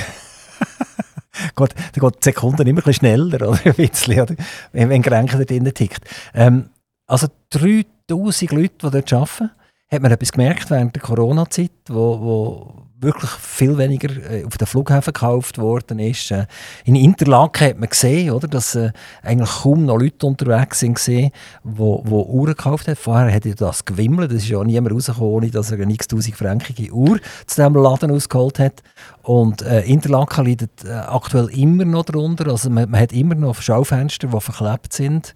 Gut, 1.55 1.75
dann 1.75 2.11
geht 2.11 2.15
die 2.17 2.25
Sekunde 2.25 2.63
immer 2.63 2.71
ein 2.71 2.75
bisschen 2.77 2.95
schneller, 2.95 3.49
oder? 3.49 3.59
Ein 3.65 3.75
bisschen, 3.75 4.21
oder? 4.21 4.35
Wenn, 4.73 4.89
wenn 4.91 5.03
Grenken 5.03 5.39
da 5.39 5.45
drin 5.45 5.73
tickt. 5.73 6.05
Ähm, 6.35 6.69
also 7.07 7.29
3000 7.51 8.53
Leute, 8.53 8.75
die 8.83 8.91
dort 8.91 9.13
arbeiten, 9.13 9.51
hat 9.91 10.03
man 10.03 10.13
etwas 10.13 10.33
gemerkt 10.33 10.71
während 10.71 10.95
der 10.95 11.03
Corona-Zeit, 11.03 11.71
wo, 11.89 12.21
wo 12.21 12.87
wirklich 13.01 13.31
viel 13.31 13.79
weniger 13.79 14.11
äh, 14.31 14.45
auf 14.45 14.59
den 14.59 14.67
Flughäfen 14.67 15.13
gekauft 15.13 15.59
worden 15.59 15.99
ist. 15.99 16.31
Äh, 16.31 16.47
in 16.85 16.95
Interlaken 16.95 17.69
hat 17.69 17.79
man 17.79 17.89
gesehen, 17.89 18.31
oder, 18.31 18.47
dass 18.47 18.75
äh, 18.75 18.93
eigentlich 19.23 19.51
kaum 19.63 19.87
noch 19.87 19.99
Leute 19.99 20.27
unterwegs 20.27 20.81
sind, 20.81 21.01
die 21.07 21.31
Uhren 21.65 22.47
gekauft 22.47 22.89
haben. 22.89 22.97
Vorher 22.97 23.31
hätte 23.31 23.55
das 23.55 23.85
gewimmelt, 23.85 24.33
es 24.33 24.43
ist 24.43 24.51
ja 24.51 24.63
niemand 24.63 24.95
rausgekommen, 24.95 25.33
ohne 25.33 25.51
dass 25.51 25.71
er 25.71 25.81
eine 25.81 25.93
x-tausend 25.95 26.37
fränkige 26.37 26.93
Uhr 26.93 27.19
zu 27.47 27.57
diesem 27.57 27.75
Laden 27.75 28.11
ausgeholt 28.11 28.59
hat. 28.59 28.83
Und 29.23 29.63
äh, 29.63 29.83
Interlaken 29.83 30.47
leidet 30.47 30.85
äh, 30.85 30.91
aktuell 30.93 31.49
immer 31.49 31.85
noch 31.85 32.05
darunter, 32.05 32.49
also 32.49 32.71
man, 32.71 32.91
man 32.91 33.01
hat 33.01 33.13
immer 33.13 33.35
noch 33.35 33.61
Schaufenster, 33.61 34.29
die 34.29 34.41
verklebt 34.41 34.93
sind 34.93 35.35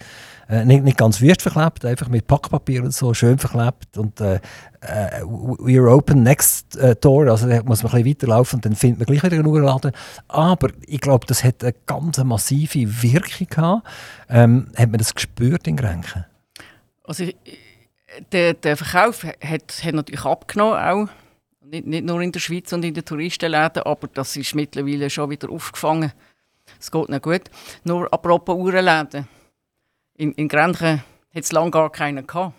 äh, 0.49 0.65
nicht, 0.65 0.85
nicht 0.85 0.97
ganz 0.97 1.21
wüst 1.21 1.43
verklebt, 1.43 1.85
einfach 1.85 2.09
mit 2.09 2.27
Packpapier 2.27 2.83
und 2.83 2.95
so 2.95 3.15
schön 3.15 3.39
verklebt 3.39 3.97
und 3.97 4.21
äh, 4.21 4.41
äh, 4.85 5.22
we're 5.22 5.91
open 5.91 6.22
next 6.22 6.76
äh, 6.76 6.95
door, 6.97 7.28
also 7.28 7.49
da 7.49 7.62
muss 7.62 7.82
man 7.82 7.93
ein 7.93 8.03
bisschen 8.03 8.11
weiterlaufen 8.11 8.57
und 8.59 8.64
dann 8.64 8.76
findet 8.76 9.01
man 9.01 9.07
gleich 9.07 9.22
wieder 9.22 9.37
einen 9.37 9.47
Uhrladen. 9.47 9.93
Aber 10.28 10.68
ich 10.87 11.01
glaube, 11.01 11.26
das 11.26 11.43
hat 11.43 11.62
eine 11.62 11.74
ganz 11.87 12.18
massive 12.18 13.03
Wirkung 13.03 13.47
gehabt. 13.49 13.87
Ähm, 14.28 14.68
hat 14.76 14.91
man 14.91 14.99
das 14.99 15.14
gespürt 15.14 15.66
in 15.66 15.76
Grenken? 15.76 16.24
Also 17.05 17.26
der, 18.32 18.55
der 18.55 18.76
Verkauf 18.76 19.24
hat, 19.24 19.85
hat 19.85 19.95
natürlich 19.95 20.24
abgenommen 20.24 20.78
auch. 20.78 21.09
Nicht, 21.62 21.87
nicht 21.87 22.05
nur 22.05 22.20
in 22.20 22.32
der 22.32 22.41
Schweiz 22.41 22.72
und 22.72 22.85
in 22.85 22.95
den 22.95 23.05
Touristenläden, 23.05 23.82
aber 23.85 24.09
das 24.09 24.37
ist 24.37 24.55
mittlerweile 24.55 25.09
schon 25.11 25.30
wieder 25.30 25.51
aufgefangen. 25.51 26.12
Es 26.78 26.91
geht 26.91 27.09
nicht 27.09 27.22
gut. 27.22 27.43
Nur 27.85 28.12
apropos 28.12 28.57
Uhrenläden 28.57 29.26
in, 30.14 30.32
in 30.32 30.49
Grenchen 30.49 31.03
hat 31.35 31.45
es 31.45 31.53
lange 31.53 31.70
gar 31.70 31.91
keinen 31.91 32.26
gehabt. 32.26 32.55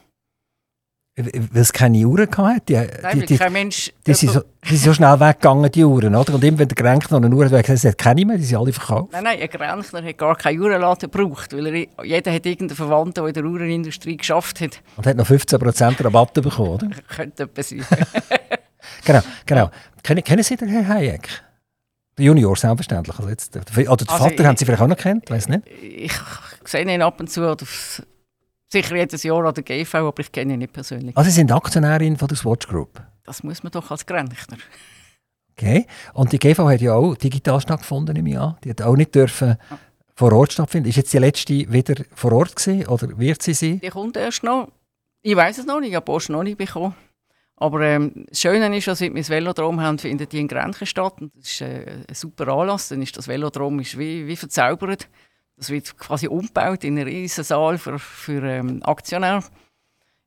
Weil 1.17 1.61
es 1.61 1.71
keine 1.71 2.05
Uhren 2.05 2.29
hatte? 2.29 2.61
Die, 2.67 2.73
Nein, 2.73 3.19
die, 3.21 3.25
die, 3.25 3.37
kein 3.37 3.53
Mensch... 3.53 3.93
Die, 4.05 4.13
sind 4.13 4.33
so, 4.33 4.41
die 4.65 4.75
sind 4.75 4.79
so 4.79 4.93
schnell 4.93 5.17
weggegangen, 5.17 5.71
die 5.71 5.85
Uhren, 5.85 6.13
oder? 6.13 6.33
Und 6.33 6.43
immer 6.43 6.59
wenn 6.59 6.67
der 6.67 6.75
Grenchner 6.75 7.17
eine 7.17 7.33
Uhr 7.33 7.49
hat, 7.49 7.65
gesagt, 7.65 7.97
keine 7.97 8.25
mehr, 8.25 8.37
die 8.37 8.43
sind 8.43 8.57
alle 8.57 8.73
verkauft. 8.73 9.13
Nein, 9.13 9.23
nein, 9.23 9.39
ein 9.39 9.47
Grenchner 9.47 10.03
hat 10.03 10.17
gar 10.17 10.35
keine 10.35 10.59
Uhrenladen 10.59 11.09
gebraucht, 11.09 11.53
weil 11.53 11.67
er, 11.67 12.05
jeder 12.05 12.33
hat 12.33 12.45
irgendeinen 12.45 12.75
Verwandten, 12.75 13.23
der 13.23 13.27
in 13.27 13.33
der 13.33 13.45
Uhrenindustrie 13.45 14.17
geschafft 14.17 14.59
hat. 14.59 14.81
Und 14.97 15.07
hat 15.07 15.15
noch 15.15 15.25
15% 15.25 16.03
Rabatt 16.03 16.33
bekommen, 16.33 16.69
oder? 16.69 16.89
Könnte 17.07 17.43
etwas 17.43 17.69
sein. 17.69 17.85
genau, 19.05 19.21
genau. 19.45 19.71
Kennen, 20.03 20.21
kennen 20.21 20.43
Sie 20.43 20.57
den 20.57 20.67
Herrn 20.67 20.87
Hayek? 20.89 21.29
Der 22.17 22.25
Junior, 22.25 22.57
selbstverständlich. 22.57 23.17
Also 23.17 23.29
jetzt, 23.29 23.55
oder 23.55 23.63
den 23.65 23.87
also 23.87 24.05
Vater 24.05 24.39
ich, 24.39 24.45
haben 24.45 24.57
Sie 24.57 24.65
vielleicht 24.65 24.81
auch 24.81 24.87
noch 24.87 24.97
kennt, 24.97 25.29
weiß 25.29 25.47
nicht? 25.47 25.63
Ich 25.81 26.11
sehe 26.65 26.81
ihn 26.81 27.01
ab 27.01 27.21
und 27.21 27.29
zu, 27.29 27.49
oder 27.49 27.65
sicher 28.75 28.95
jedes 28.95 29.23
Jahr 29.23 29.43
an 29.45 29.53
der 29.53 29.63
GV, 29.63 29.95
aber 29.95 30.19
ich 30.19 30.31
kenne 30.31 30.53
ihn 30.53 30.59
nicht 30.59 30.73
persönlich. 30.73 31.15
Also 31.15 31.29
Sie 31.29 31.35
sind 31.35 31.51
Aktionärin 31.51 32.17
von 32.17 32.27
der 32.27 32.37
Swatch 32.37 32.67
Group? 32.67 33.01
Das 33.23 33.43
muss 33.43 33.63
man 33.63 33.71
doch 33.71 33.89
als 33.91 34.05
Grenzner. 34.05 34.57
Okay. 35.57 35.87
Und 36.13 36.33
die 36.33 36.39
GV 36.39 36.67
hat 36.67 36.81
ja 36.81 36.93
auch 36.93 37.15
digital 37.15 37.61
stattgefunden 37.61 38.15
im 38.15 38.27
Jahr. 38.27 38.57
Die 38.63 38.69
hat 38.69 38.81
auch 38.81 38.95
nicht 38.95 39.15
dürfen 39.15 39.57
vor 40.15 40.33
Ort 40.33 40.53
stattfinden. 40.53 40.89
Ist 40.89 40.97
jetzt 40.97 41.13
die 41.13 41.17
letzte 41.17 41.71
wieder 41.71 41.95
vor 42.13 42.33
Ort 42.33 42.55
gewesen, 42.55 42.87
oder 42.87 43.17
wird 43.17 43.41
sie 43.41 43.53
sein? 43.53 43.79
Die 43.81 43.89
kommt 43.89 44.17
erst 44.17 44.43
noch. 44.43 44.69
Ich 45.21 45.35
weiß 45.35 45.57
es 45.57 45.65
noch 45.65 45.79
nicht, 45.79 45.89
ich 45.89 45.95
habe 45.95 46.05
Post 46.05 46.29
noch 46.29 46.43
nicht 46.43 46.57
bekommen. 46.57 46.93
Aber 47.57 47.81
ähm, 47.81 48.25
das 48.27 48.41
Schöne 48.41 48.75
ist, 48.75 48.87
dass 48.87 48.99
wir 48.99 49.13
das 49.13 49.29
Velodrom 49.29 49.79
haben, 49.79 49.97
findet 49.97 50.33
die 50.33 50.39
in 50.39 50.47
Grenchen 50.49 50.85
statt. 50.85 51.21
Und 51.21 51.31
das 51.35 51.49
ist 51.49 51.61
äh, 51.61 52.03
ein 52.07 52.15
super 52.15 52.49
Anlass. 52.49 52.89
Dann 52.89 53.01
ist 53.01 53.17
das 53.17 53.27
Velodrom 53.29 53.79
ist 53.79 53.97
wie, 53.97 54.27
wie 54.27 54.35
verzaubert. 54.35 55.07
Das 55.57 55.69
wird 55.69 55.97
quasi 55.97 56.27
umgebaut 56.27 56.83
in 56.83 56.97
einen 56.97 57.07
riesen 57.07 57.43
Saal 57.43 57.77
für, 57.77 57.97
für 57.97 58.43
ähm, 58.43 58.81
Aktionäre. 58.83 59.43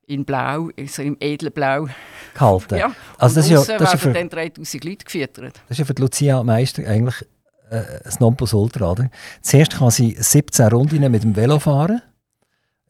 In 0.06 0.24
Blau, 0.24 0.70
also 0.78 1.02
im 1.02 1.18
edlen 1.20 1.52
Blau. 1.52 1.88
Gehalten. 2.32 2.76
Ja. 2.78 2.92
Also 3.18 3.36
das 3.36 3.50
ist 3.50 3.68
ja, 3.68 3.76
das 3.76 3.94
ist 3.94 4.00
für, 4.00 4.12
dann 4.12 4.30
3000 4.30 4.84
Leute 4.84 5.04
gefüttert. 5.04 5.54
Das 5.68 5.72
ist 5.72 5.78
ja 5.78 5.84
für 5.84 5.92
die 5.92 6.00
Lucia 6.00 6.42
Meister 6.42 6.86
eigentlich 6.86 7.20
äh, 7.68 7.82
das 8.04 8.18
Nonplusultra. 8.18 8.92
Oder? 8.92 9.10
Zuerst 9.42 9.76
kann 9.76 9.90
sie 9.90 10.16
17 10.18 10.68
Runden 10.68 11.10
mit 11.10 11.24
dem 11.24 11.36
Velo 11.36 11.58
fahren 11.58 12.00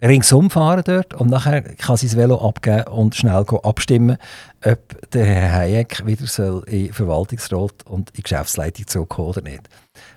ringsum 0.02 0.50
fahren 0.50 0.82
dort 0.84 1.14
und 1.14 1.30
nachher 1.30 1.62
kann 1.62 1.96
sie 1.96 2.06
das 2.06 2.16
Velo 2.16 2.46
abgeben 2.46 2.84
und 2.88 3.16
schnell 3.16 3.44
abstimmen, 3.62 4.16
ob 4.64 5.10
der 5.10 5.24
Herr 5.24 5.52
Hayek 5.52 6.06
wieder 6.06 6.26
soll 6.26 6.62
in 6.68 6.92
Verwaltungsrat 6.92 7.84
und 7.84 8.10
in 8.10 8.22
Geschäftsleitung 8.22 8.86
zurückkommen 8.86 9.28
oder 9.28 9.42
nicht. 9.42 9.68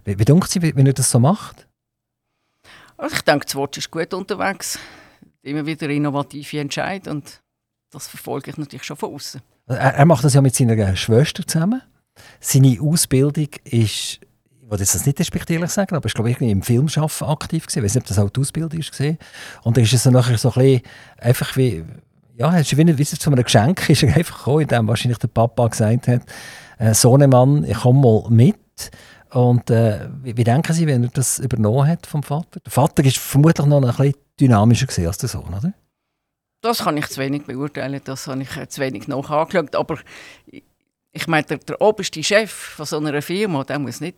Wie, 0.05 0.19
wie 0.19 0.25
denkt 0.25 0.49
Sie, 0.49 0.61
wenn 0.61 0.85
er 0.85 0.93
das 0.93 1.09
so 1.09 1.19
macht? 1.19 1.67
Also 3.01 3.15
ich 3.15 3.23
denke, 3.23 3.45
das 3.45 3.55
Wort 3.55 3.75
ist 3.77 3.89
gut 3.89 4.13
unterwegs. 4.13 4.77
Immer 5.41 5.65
wieder 5.65 5.89
innovative 5.89 6.59
Entscheidungen 6.59 7.17
und 7.17 7.41
das 7.89 8.07
verfolge 8.07 8.51
ich 8.51 8.57
natürlich 8.57 8.83
schon 8.83 8.95
von 8.95 9.15
außen. 9.15 9.41
Er, 9.65 10.05
macht 10.05 10.23
das 10.23 10.35
ja 10.35 10.41
mit 10.41 10.53
seiner 10.53 10.95
Schwester 10.95 11.45
zusammen. 11.45 11.81
Seine 12.39 12.77
Ausbildung 12.79 13.47
ist, 13.63 14.19
ich 14.21 14.79
jetzt 14.79 14.93
das 14.93 15.05
nicht 15.07 15.17
despektierlich 15.17 15.71
sagen, 15.71 15.95
aber 15.95 16.05
ich 16.05 16.13
glaube, 16.13 16.29
irgendwie 16.29 16.51
im 16.51 16.61
Filmschaffen 16.61 17.27
aktiv 17.27 17.65
gewesen. 17.65 17.79
Ich 17.79 17.85
weiß 17.85 17.95
nicht, 17.95 18.03
ob 18.03 18.07
das 18.07 18.19
auch 18.19 18.29
die 18.29 18.39
Ausbildung 18.39 18.79
war. 18.79 19.15
Und 19.63 19.77
dann 19.77 19.83
ist 19.83 19.93
es 19.93 20.03
dann 20.03 20.13
nachher 20.13 20.37
so 20.37 20.49
ein 20.49 20.61
bisschen, 20.61 20.81
einfach 21.17 21.57
wie, 21.57 21.83
ja, 22.37 22.55
es 22.55 22.71
ist 22.71 22.77
wie, 22.77 22.97
wie 22.97 23.05
zu 23.05 23.31
einem 23.31 23.43
Geschenk 23.43 23.89
ist 23.89 24.03
er 24.03 24.15
einfach 24.15 24.37
gekommen, 24.37 24.61
in 24.61 24.67
dem 24.67 24.87
wahrscheinlich 24.87 25.17
der 25.17 25.27
Papa 25.27 25.67
gesagt 25.67 26.07
hat, 26.07 26.21
äh, 26.77 26.93
Sohnemann, 26.93 27.63
ich 27.63 27.79
komme 27.79 27.99
mal 27.99 28.29
mit. 28.29 28.57
Und 29.33 29.69
äh, 29.69 30.09
wie, 30.23 30.43
denken 30.43 30.73
Sie, 30.73 30.87
wenn 30.87 31.03
er 31.03 31.09
das 31.09 31.39
übernommen 31.39 31.87
hat 31.87 32.05
vom 32.05 32.21
Vater? 32.21 32.59
Der 32.59 32.71
Vater 32.71 33.03
ist 33.05 33.17
vermutlich 33.17 33.65
noch 33.65 33.81
ein 33.81 33.87
bisschen 33.87 34.15
dynamischer 34.39 34.87
gewesen 34.87 35.07
als 35.07 35.17
der 35.19 35.29
Sohn, 35.29 35.53
oder? 35.53 35.73
Das 36.61 36.79
kann 36.79 36.97
ich 36.97 37.07
zu 37.07 37.19
wenig 37.21 37.45
beurteilen, 37.45 38.01
das 38.03 38.27
habe 38.27 38.41
ich 38.41 38.69
zu 38.69 38.81
wenig 38.81 39.07
noch 39.07 39.29
angeschaut. 39.29 39.75
Aber 39.75 39.97
ich 41.11 41.27
meine, 41.27 41.45
der, 41.45 41.57
der 41.57 41.81
oberste 41.81 42.21
Chef 42.23 42.51
von 42.51 42.85
so 42.85 42.97
einer 42.97 43.21
Firma, 43.21 43.63
der 43.63 43.79
muss 43.79 44.01
nicht 44.01 44.17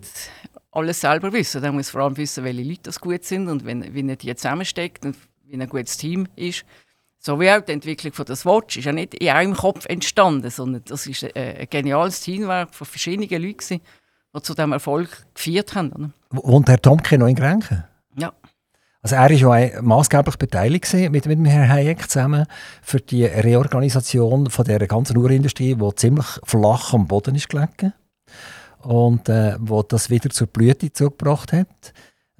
alles 0.71 1.01
selber 1.01 1.31
wissen. 1.31 1.61
Der 1.61 1.71
muss 1.71 1.91
vor 1.91 2.01
allem 2.01 2.17
wissen, 2.17 2.43
welche 2.43 2.63
Leute 2.63 2.81
das 2.83 2.99
gut 2.99 3.23
sind 3.23 3.47
und 3.47 3.65
wenn, 3.65 3.93
wie 3.93 4.07
er 4.07 4.15
die 4.15 4.35
zusammensteckt 4.35 5.05
und 5.05 5.15
wie 5.45 5.53
ein 5.53 5.69
gutes 5.69 5.97
Team 5.97 6.27
ist. 6.35 6.65
So 7.19 7.39
wie 7.39 7.49
auch 7.51 7.61
die 7.61 7.71
Entwicklung 7.71 8.13
von 8.13 8.25
das 8.25 8.45
Watch 8.45 8.77
ist 8.77 8.85
ja 8.85 8.91
nicht 8.91 9.13
in 9.13 9.29
einem 9.29 9.55
Kopf 9.55 9.85
entstanden, 9.85 10.49
sondern 10.49 10.83
das 10.85 11.07
ist 11.07 11.23
ein, 11.23 11.31
ein 11.35 11.67
geniales 11.69 12.21
Teamwerk 12.21 12.73
von 12.73 12.85
verschiedenen 12.85 13.41
Leuten, 13.41 13.79
die 14.35 14.41
zu 14.41 14.53
diesem 14.53 14.71
Erfolg 14.71 15.09
geführt 15.33 15.75
haben. 15.75 16.13
Wohnt 16.29 16.69
Herr 16.69 16.81
Tomke 16.81 17.17
noch 17.17 17.27
in 17.27 17.35
Grenchen? 17.35 17.83
Ja. 18.17 18.33
Also 19.01 19.15
er 19.15 19.29
war 19.47 19.59
ja 19.59 19.81
maßgeblich 19.81 20.37
beteiligt 20.37 20.93
mit, 20.93 21.25
mit 21.25 21.47
Herrn 21.47 21.69
Hayek 21.69 22.09
zusammen 22.09 22.45
für 22.81 23.01
die 23.01 23.25
Reorganisation 23.25 24.49
von 24.49 24.65
der 24.65 24.79
ganzen 24.87 25.17
Urindustrie, 25.17 25.75
die 25.75 25.95
ziemlich 25.95 26.25
flach 26.43 26.93
am 26.93 27.07
Boden 27.07 27.35
ist 27.35 27.49
gelegen 27.49 27.93
und 28.81 29.27
äh, 29.29 29.55
wo 29.59 29.83
das 29.83 30.09
wieder 30.09 30.29
zur 30.29 30.47
Blüte 30.47 30.91
zugebracht 30.91 31.51
hat. 31.51 31.93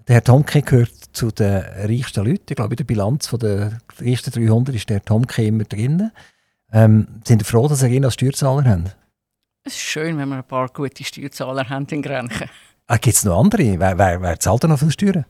Der 0.08 0.16
Herr 0.16 0.24
Tomke 0.24 0.62
gehört 0.62 0.92
zu 1.14 1.32
den 1.32 1.64
reichsten 1.64 2.26
Leuten. 2.26 2.46
Ich 2.50 2.56
glaube, 2.56 2.74
in 2.74 2.78
der 2.78 2.84
Bilanz 2.84 3.28
von 3.28 3.40
der 3.40 3.80
ersten 4.02 4.32
300 4.32 4.76
ist 4.76 4.90
der 4.90 5.04
Tomke 5.04 5.46
immer 5.46 5.64
drin. 5.64 6.12
Ähm, 6.72 7.08
sind 7.26 7.40
Sie 7.40 7.50
froh, 7.50 7.68
dass 7.68 7.80
Sie 7.80 7.88
ihn 7.88 8.04
als 8.04 8.16
Steuerzahler 8.16 8.66
haben? 8.66 8.90
Es 9.66 9.76
ist 9.76 9.82
schön, 9.82 10.18
wenn 10.18 10.28
wir 10.28 10.38
ein 10.38 10.44
paar 10.44 10.68
gute 10.68 11.06
Steuerzahler 11.06 11.70
haben 11.70 11.88
in 11.90 12.02
Grenchen. 12.02 12.50
Ah, 12.86 12.98
Gibt 12.98 13.16
es 13.16 13.24
noch 13.24 13.40
andere? 13.40 13.80
Wer, 13.80 13.98
wer, 13.98 14.22
wer 14.22 14.38
zahlt 14.38 14.62
da 14.62 14.68
noch 14.68 14.78
viel 14.78 14.92
Steuern? 14.92 15.26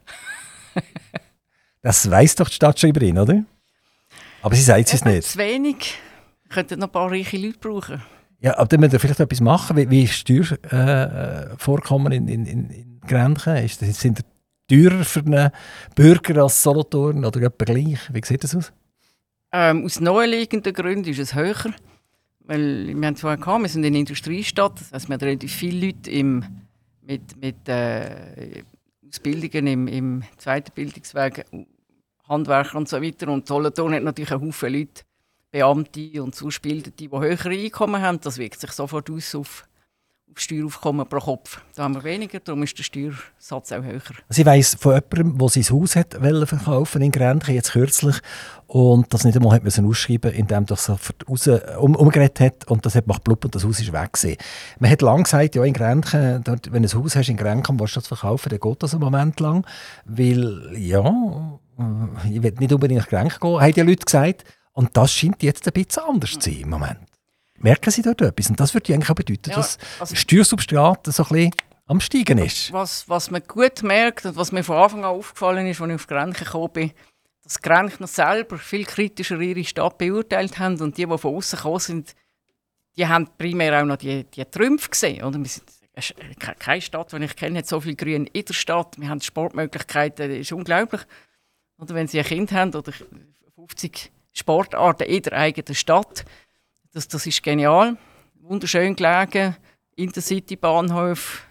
das 1.83 2.09
weiß 2.09 2.35
doch 2.35 2.49
die 2.49 2.55
Stadtschreiberin, 2.55 3.19
oder? 3.19 3.43
Aber 4.41 4.55
sie 4.55 4.63
sagt 4.63 4.91
es 4.91 5.05
nicht. 5.05 5.27
Zu 5.27 5.37
wenig. 5.37 5.99
Könnten 6.49 6.79
noch 6.79 6.87
ein 6.87 6.91
paar 6.91 7.11
reiche 7.11 7.37
Leute 7.37 7.59
brauchen. 7.59 8.01
Ja, 8.39 8.57
aber 8.57 8.65
dann 8.69 8.79
müssen 8.79 8.93
wir 8.93 8.99
vielleicht 8.99 9.19
etwas 9.19 9.39
machen. 9.39 9.77
Wie, 9.77 9.89
wie 9.91 10.03
ist 10.03 10.15
Steuervorkommen 10.15 12.11
äh, 12.11 12.15
in, 12.15 12.27
in, 12.27 12.69
in 12.71 13.01
Grenchen? 13.01 13.57
Ist 13.57 13.83
das, 13.83 13.99
sind 13.99 14.23
die 14.67 14.83
teurer 14.83 15.03
für 15.03 15.19
einen 15.19 15.51
Bürger 15.93 16.41
als 16.41 16.63
Solothurn 16.63 17.23
oder 17.23 17.39
etwa 17.39 17.65
gleich? 17.65 17.99
Wie 18.11 18.25
sieht 18.25 18.43
das 18.43 18.55
aus? 18.55 18.73
Ähm, 19.51 19.85
aus 19.85 19.99
naheliegenden 19.99 20.73
Gründen 20.73 21.07
ist 21.07 21.19
es 21.19 21.35
höher. 21.35 21.71
Weil 22.45 22.87
wir 22.87 23.07
haben 23.07 23.15
vorher 23.15 23.37
gehabt, 23.37 23.61
wir 23.61 23.69
sind 23.69 23.85
eine 23.85 23.97
Industriestadt, 23.97 24.79
das 24.79 24.91
heißt, 24.91 25.09
wir 25.09 25.13
haben 25.13 25.21
relativ 25.23 25.53
viele 25.53 25.87
Leute 25.87 26.11
im, 26.11 26.43
mit, 27.01 27.37
mit 27.37 27.69
äh, 27.69 28.63
Ausbildungen 29.07 29.67
im, 29.67 29.87
im 29.87 30.23
zweiten 30.37 30.71
Bildungsweg, 30.73 31.45
Handwerker 32.27 32.77
und 32.77 32.89
so 32.89 33.01
weiter. 33.01 33.29
Und 33.29 33.47
Solothurn 33.47 33.93
hat 33.93 34.03
natürlich 34.03 34.31
einen 34.31 34.47
Haufen 34.47 34.73
Leute, 34.73 35.03
Beamte 35.51 36.23
und 36.23 36.41
Ausgebildete, 36.41 36.91
die 36.91 37.09
höhere 37.09 37.49
Einkommen 37.49 38.01
haben. 38.01 38.19
Das 38.21 38.37
wirkt 38.37 38.59
sich 38.59 38.71
sofort 38.71 39.09
aus 39.09 39.35
auf 39.35 39.67
Steueraufkommen 40.41 41.07
pro 41.07 41.19
Kopf. 41.19 41.61
Da 41.75 41.83
haben 41.83 41.95
wir 41.95 42.03
weniger, 42.03 42.39
darum 42.39 42.63
ist 42.63 42.77
der 42.77 42.83
Steuersatz 42.83 43.71
auch 43.71 43.83
höher. 43.83 44.01
Also 44.27 44.45
weiss 44.45 44.75
von 44.75 44.93
jemandem, 44.95 45.37
der 45.37 45.49
sein 45.49 45.63
Haus 45.69 45.95
hat 45.95 46.13
verkaufen 46.13 47.01
in 47.01 47.11
Grenchen, 47.11 47.55
jetzt 47.55 47.71
kürzlich, 47.71 48.17
und 48.67 49.13
das 49.13 49.23
nicht 49.23 49.35
einmal 49.35 49.55
hat 49.55 49.63
müssen 49.63 49.85
ausschreiben 49.85 50.31
indem 50.31 50.65
er 50.67 50.75
so 50.75 50.97
raus, 51.29 51.47
um, 51.79 51.95
umgeredet 51.95 52.39
hat 52.39 52.67
und 52.71 52.85
das 52.85 52.95
hat 52.95 53.07
macht 53.07 53.23
blub 53.23 53.45
und 53.45 53.53
das 53.53 53.63
Haus 53.63 53.79
ist 53.79 53.93
weg 53.93 54.13
gewesen. 54.13 54.37
Man 54.79 54.89
hat 54.89 55.01
lange 55.01 55.23
gesagt, 55.23 55.55
ja 55.55 55.63
in 55.63 55.73
Grenchen, 55.73 56.43
wenn 56.45 56.83
du 56.83 56.97
ein 56.97 57.03
Haus 57.03 57.15
hast 57.15 57.29
in 57.29 57.37
Grenchen, 57.37 57.79
willst 57.79 57.95
du 57.95 57.99
das 57.99 58.07
verkaufen, 58.07 58.49
dann 58.49 58.59
geht 58.59 58.83
das 58.83 58.93
einen 58.93 59.03
Moment 59.03 59.39
lang, 59.39 59.65
weil, 60.05 60.75
ja, 60.77 61.59
ich 62.31 62.41
will 62.41 62.53
nicht 62.59 62.73
unbedingt 62.73 63.01
nach 63.01 63.09
Grenchen 63.09 63.39
gehen, 63.39 63.61
haben 63.61 63.73
die 63.73 63.81
Leute 63.81 64.05
gesagt, 64.05 64.43
und 64.73 64.97
das 64.97 65.13
scheint 65.13 65.43
jetzt 65.43 65.67
ein 65.67 65.73
bisschen 65.73 66.03
anders 66.03 66.31
zu 66.31 66.49
sein 66.49 66.61
im 66.61 66.69
Moment. 66.69 67.12
Merken 67.63 67.91
Sie 67.91 68.01
dort 68.01 68.21
etwas? 68.21 68.49
Und 68.49 68.59
das 68.59 68.73
würde 68.73 68.93
eigentlich 68.93 69.09
auch 69.09 69.15
bedeuten, 69.15 69.49
ja, 69.49 69.55
dass 69.55 69.77
also, 69.97 70.15
Steuersubstrat 70.15 71.07
so 71.07 71.23
ein 71.23 71.29
bisschen 71.29 71.51
am 71.85 72.01
Steigen 72.01 72.37
ist. 72.37 72.73
Was, 72.73 73.07
was 73.07 73.31
man 73.31 73.41
gut 73.47 73.83
merkt 73.83 74.25
und 74.25 74.35
was 74.35 74.51
mir 74.51 74.63
von 74.63 74.77
Anfang 74.77 74.99
an 74.99 75.11
aufgefallen 75.11 75.67
ist, 75.67 75.79
als 75.79 75.89
ich 75.89 75.95
auf 75.95 76.07
Grenchen 76.07 76.45
gekommen 76.45 76.73
bin, 76.73 76.91
dass 77.43 77.55
die 77.55 77.61
Grenchner 77.61 78.07
selber 78.07 78.57
viel 78.57 78.85
kritischer 78.85 79.39
ihre 79.39 79.63
Stadt 79.63 79.97
beurteilt 79.97 80.59
haben 80.59 80.79
und 80.81 80.97
die, 80.97 81.05
die 81.05 81.17
von 81.17 81.35
außen 81.35 81.57
gekommen 81.57 81.79
sind, 81.79 82.15
die 82.97 83.07
haben 83.07 83.29
primär 83.37 83.81
auch 83.81 83.85
noch 83.85 83.97
die, 83.97 84.25
die 84.25 84.45
Trümpfe 84.45 84.89
gesehen. 84.89 85.23
Oder? 85.23 85.39
Wir 85.39 85.49
sind 85.49 86.39
keine 86.59 86.81
Stadt, 86.81 87.13
die 87.13 87.23
ich 87.23 87.35
kenne, 87.35 87.59
hat 87.59 87.67
so 87.67 87.79
viel 87.79 87.95
Grün 87.95 88.27
in 88.27 88.45
der 88.45 88.53
Stadt. 88.53 88.99
Wir 88.99 89.07
haben 89.07 89.21
Sportmöglichkeiten, 89.21 90.29
das 90.29 90.37
ist 90.37 90.51
unglaublich. 90.51 91.01
Oder 91.77 91.95
wenn 91.95 92.07
Sie 92.07 92.19
ein 92.19 92.25
Kind 92.25 92.51
haben 92.51 92.73
oder 92.75 92.91
50 93.55 94.11
Sportarten 94.33 95.03
in 95.03 95.21
der 95.21 95.33
eigenen 95.33 95.75
Stadt, 95.75 96.25
das, 96.93 97.07
das 97.07 97.25
ist 97.25 97.43
genial. 97.43 97.97
Wunderschön 98.41 98.95
gelegen, 98.95 99.55
Intercity-Bahnhof. 99.95 101.43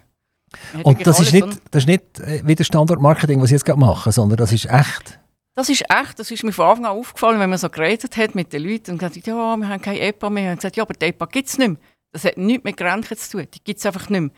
Und 0.83 1.07
das 1.07 1.21
ist, 1.21 1.33
nicht, 1.33 1.49
das 1.71 1.83
ist 1.83 1.87
nicht 1.87 2.21
äh, 2.21 2.47
wieder 2.47 2.65
Standortmarketing, 2.65 3.41
was 3.41 3.49
Sie 3.49 3.55
jetzt 3.55 3.65
gerade 3.65 3.81
machen, 3.81 4.13
sondern 4.13 4.37
das 4.37 4.53
ist 4.53 4.67
echt? 4.67 5.19
Das 5.55 5.69
ist 5.69 5.85
echt, 5.91 6.19
das 6.19 6.31
ist 6.31 6.45
mir 6.45 6.53
von 6.53 6.67
Anfang 6.67 6.87
an 6.87 6.99
aufgefallen, 6.99 7.41
wenn 7.41 7.51
man 7.51 7.59
so 7.59 7.69
geredet 7.69 8.17
hat 8.17 8.35
mit 8.35 8.53
den 8.53 8.63
Leuten 8.63 8.93
und 8.93 8.99
gesagt 8.99 9.27
ja, 9.27 9.57
wir 9.57 9.69
haben 9.69 9.83
keine 9.83 10.01
EPA 10.01 10.31
mehr. 10.31 10.53
Und 10.53 10.57
gesagt, 10.57 10.77
ja, 10.77 10.83
aber 10.83 10.95
die 10.95 11.07
EPA 11.07 11.27
gibt 11.27 11.49
es 11.49 11.59
nicht 11.59 11.69
mehr. 11.69 11.79
Das 12.13 12.25
hat 12.25 12.37
nichts 12.37 12.65
mit 12.65 12.77
Grenzen 12.77 13.17
zu 13.17 13.39
tun, 13.39 13.47
die 13.53 13.65
gibt 13.65 13.79
es 13.79 13.87
einfach 13.87 14.09
nicht 14.09 14.21
mehr. 14.21 14.31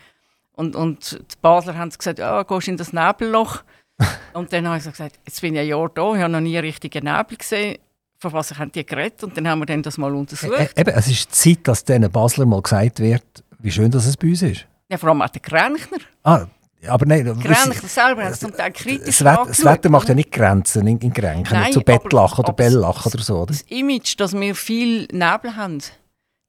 Und, 0.52 0.76
und 0.76 1.12
die 1.12 1.36
Basler 1.42 1.76
haben 1.76 1.90
gesagt, 1.90 2.20
ja, 2.20 2.42
gehst 2.44 2.68
in 2.68 2.76
das 2.76 2.92
Nebelloch. 2.92 3.62
und 4.32 4.52
dann 4.52 4.66
habe 4.68 4.78
ich 4.78 4.84
gesagt, 4.84 5.18
jetzt 5.24 5.40
bin 5.40 5.54
ich 5.54 5.60
ein 5.60 5.66
Jahr 5.68 5.88
da, 5.88 6.14
ich 6.14 6.20
habe 6.20 6.32
noch 6.32 6.40
nie 6.40 6.56
einen 6.56 6.66
richtigen 6.66 7.04
Nebel 7.04 7.36
gesehen. 7.36 7.78
Von 8.24 8.32
was 8.32 8.58
haben 8.58 8.72
die 8.72 8.86
geredet? 8.86 9.22
Und 9.22 9.36
dann 9.36 9.46
haben 9.46 9.58
wir 9.58 9.66
dann 9.66 9.82
das 9.82 9.98
mal 9.98 10.14
untersucht. 10.14 10.58
E 10.58 10.80
eben, 10.80 10.94
es 10.94 11.08
ist 11.08 11.34
Zeit, 11.34 11.58
dass 11.64 11.84
diesen 11.84 12.10
Basler 12.10 12.46
mal 12.46 12.62
gesagt 12.62 12.98
wird, 12.98 13.22
wie 13.58 13.70
schön 13.70 13.90
dass 13.90 14.06
es 14.06 14.16
bei 14.16 14.28
uns 14.28 14.40
ist. 14.40 14.66
Ja, 14.88 14.96
vor 14.96 15.10
allem 15.10 15.20
auch 15.20 15.28
der 15.28 15.42
Grenchner. 15.42 15.98
Ah, 16.22 16.46
aber 16.86 17.04
nein, 17.04 17.24
Grenchen 17.24 17.86
selber 17.86 18.24
haben 18.24 18.34
zum 18.34 18.54
Teil 18.56 18.72
kritisch 18.72 19.18
das, 19.18 19.24
Wetter, 19.24 19.44
das 19.46 19.62
Wetter 19.62 19.90
macht 19.90 20.08
ja 20.08 20.14
nicht 20.14 20.32
Grenzen 20.32 20.86
in, 20.86 20.98
in 21.00 21.12
Grenchen, 21.12 21.52
nein, 21.52 21.72
zu 21.72 21.82
Bettlach 21.82 22.38
oder 22.38 22.54
Bellach 22.54 23.04
oder 23.04 23.18
so. 23.18 23.40
Oder? 23.40 23.46
Das 23.48 23.60
Image, 23.62 24.18
dass 24.18 24.32
wir 24.32 24.54
viel 24.54 25.02
Nebel 25.12 25.54
haben, 25.54 25.82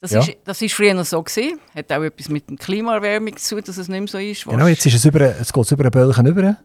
das, 0.05 0.11
ja. 0.11 0.19
ist, 0.33 0.37
das 0.43 0.61
ist 0.61 0.73
früher 0.73 0.93
noch 0.93 1.05
so 1.05 1.21
gesehen. 1.23 1.59
Hat 1.73 1.91
auch 1.91 2.03
etwas 2.03 2.29
mit 2.29 2.49
der 2.49 2.57
Klimaerwärmung 2.57 3.35
zu 3.37 3.55
tun, 3.55 3.63
dass 3.65 3.77
es 3.77 3.87
nicht 3.87 3.99
mehr 3.99 4.07
so 4.07 4.17
ist. 4.17 4.45
Genau, 4.45 4.67
jetzt 4.67 4.85
ist 4.85 4.93
es 4.95 5.05
über, 5.05 5.21
es 5.21 5.51
geht 5.51 5.71
über 5.71 5.85
ein 5.85 5.91
Böllchen 5.91 6.25
über 6.25 6.57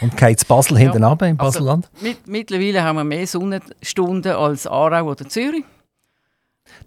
und 0.00 0.16
geht 0.16 0.40
zu 0.40 0.46
Basel 0.46 0.78
hinten 0.78 1.02
ja. 1.02 1.08
runter, 1.08 1.26
im 1.26 1.40
also 1.40 1.58
Baselland. 1.58 1.88
Also, 1.92 2.06
mit, 2.06 2.26
mittlerweile 2.28 2.82
haben 2.82 2.96
wir 2.96 3.04
mehr 3.04 3.26
Sonnenstunden 3.26 4.32
als 4.32 4.66
Aarau 4.66 5.10
oder 5.10 5.28
Zürich. 5.28 5.64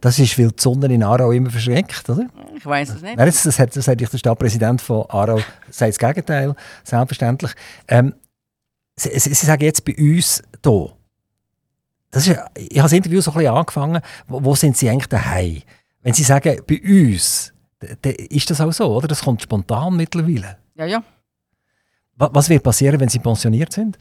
Das 0.02 0.18
ist, 0.20 0.38
weil 0.40 0.50
die 0.50 0.62
Sonne 0.62 0.94
in 0.94 1.04
Aarau 1.04 1.32
immer 1.32 1.50
verschreckt, 1.50 2.10
oder? 2.10 2.28
Ich 2.56 2.66
weiß 2.66 2.90
es 2.90 3.02
nicht. 3.02 3.18
Nein, 3.18 3.26
das, 3.26 3.44
das, 3.44 3.60
hat, 3.60 3.76
das 3.76 3.88
hat 3.88 4.00
der 4.00 4.18
Stadtpräsident 4.18 4.82
von 4.82 5.06
Aarau 5.10 5.40
sagt 5.70 5.90
das 5.92 5.98
Gegenteil, 6.00 6.56
selbstverständlich. 6.84 7.52
Ähm, 7.88 8.14
sie, 8.96 9.10
sie, 9.20 9.34
sie, 9.34 9.46
sagen 9.46 9.64
jetzt 9.64 9.84
bei 9.86 9.96
uns 9.96 10.42
hier, 10.64 10.98
das 12.12 12.28
ist, 12.28 12.40
ich 12.56 12.80
habe 12.80 12.86
das 12.86 12.94
Interview 12.94 13.22
so 13.22 13.32
ein 13.32 13.38
bisschen 13.38 13.54
angefangen, 13.54 14.02
wo, 14.28 14.44
wo 14.44 14.56
sind 14.56 14.78
Sie 14.78 14.90
eigentlich 14.90 15.08
daheim? 15.08 15.62
Wenn 16.08 16.14
Sie 16.14 16.24
sagen, 16.24 16.62
bei 16.66 16.82
uns, 16.82 17.52
dann 17.80 18.14
ist 18.14 18.50
das 18.50 18.62
auch 18.62 18.72
so, 18.72 18.86
oder? 18.96 19.10
Das 19.10 19.24
kommt 19.24 19.42
spontan 19.42 19.98
mittlerweile. 19.98 20.58
Ja, 20.76 20.86
ja. 20.86 21.04
Was 22.16 22.48
wird 22.48 22.64
passieren, 22.64 22.98
wenn 23.02 23.10
Sie 23.10 23.20
pensioniert 23.20 23.74
sind? 23.74 23.98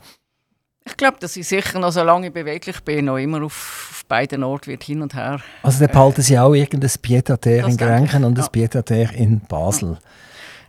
Ich 0.85 0.97
glaube, 0.97 1.17
dass 1.19 1.35
ich 1.35 1.49
sicher 1.49 1.81
noch 1.81 1.91
so 1.91 2.05
lange 2.05 2.31
beweglich 2.31 2.79
bin, 2.83 3.07
noch 3.07 3.17
immer 3.17 3.43
auf, 3.43 3.89
auf 3.91 4.05
beiden 4.07 4.45
Orten 4.45 4.69
wird 4.69 4.85
hin 4.85 5.03
und 5.03 5.15
her. 5.15 5.41
Also 5.65 5.81
dann 5.81 5.91
behalten 5.91 6.23
Sie 6.23 6.39
auch 6.39 6.55
irgendein 6.55 6.93
pied 7.03 7.29
in 7.29 7.77
Grenchen 7.77 8.23
und 8.23 8.39
ein 8.39 8.43
ja. 8.55 8.69
pied 8.69 8.89
in 9.17 9.41
Basel. 9.41 9.99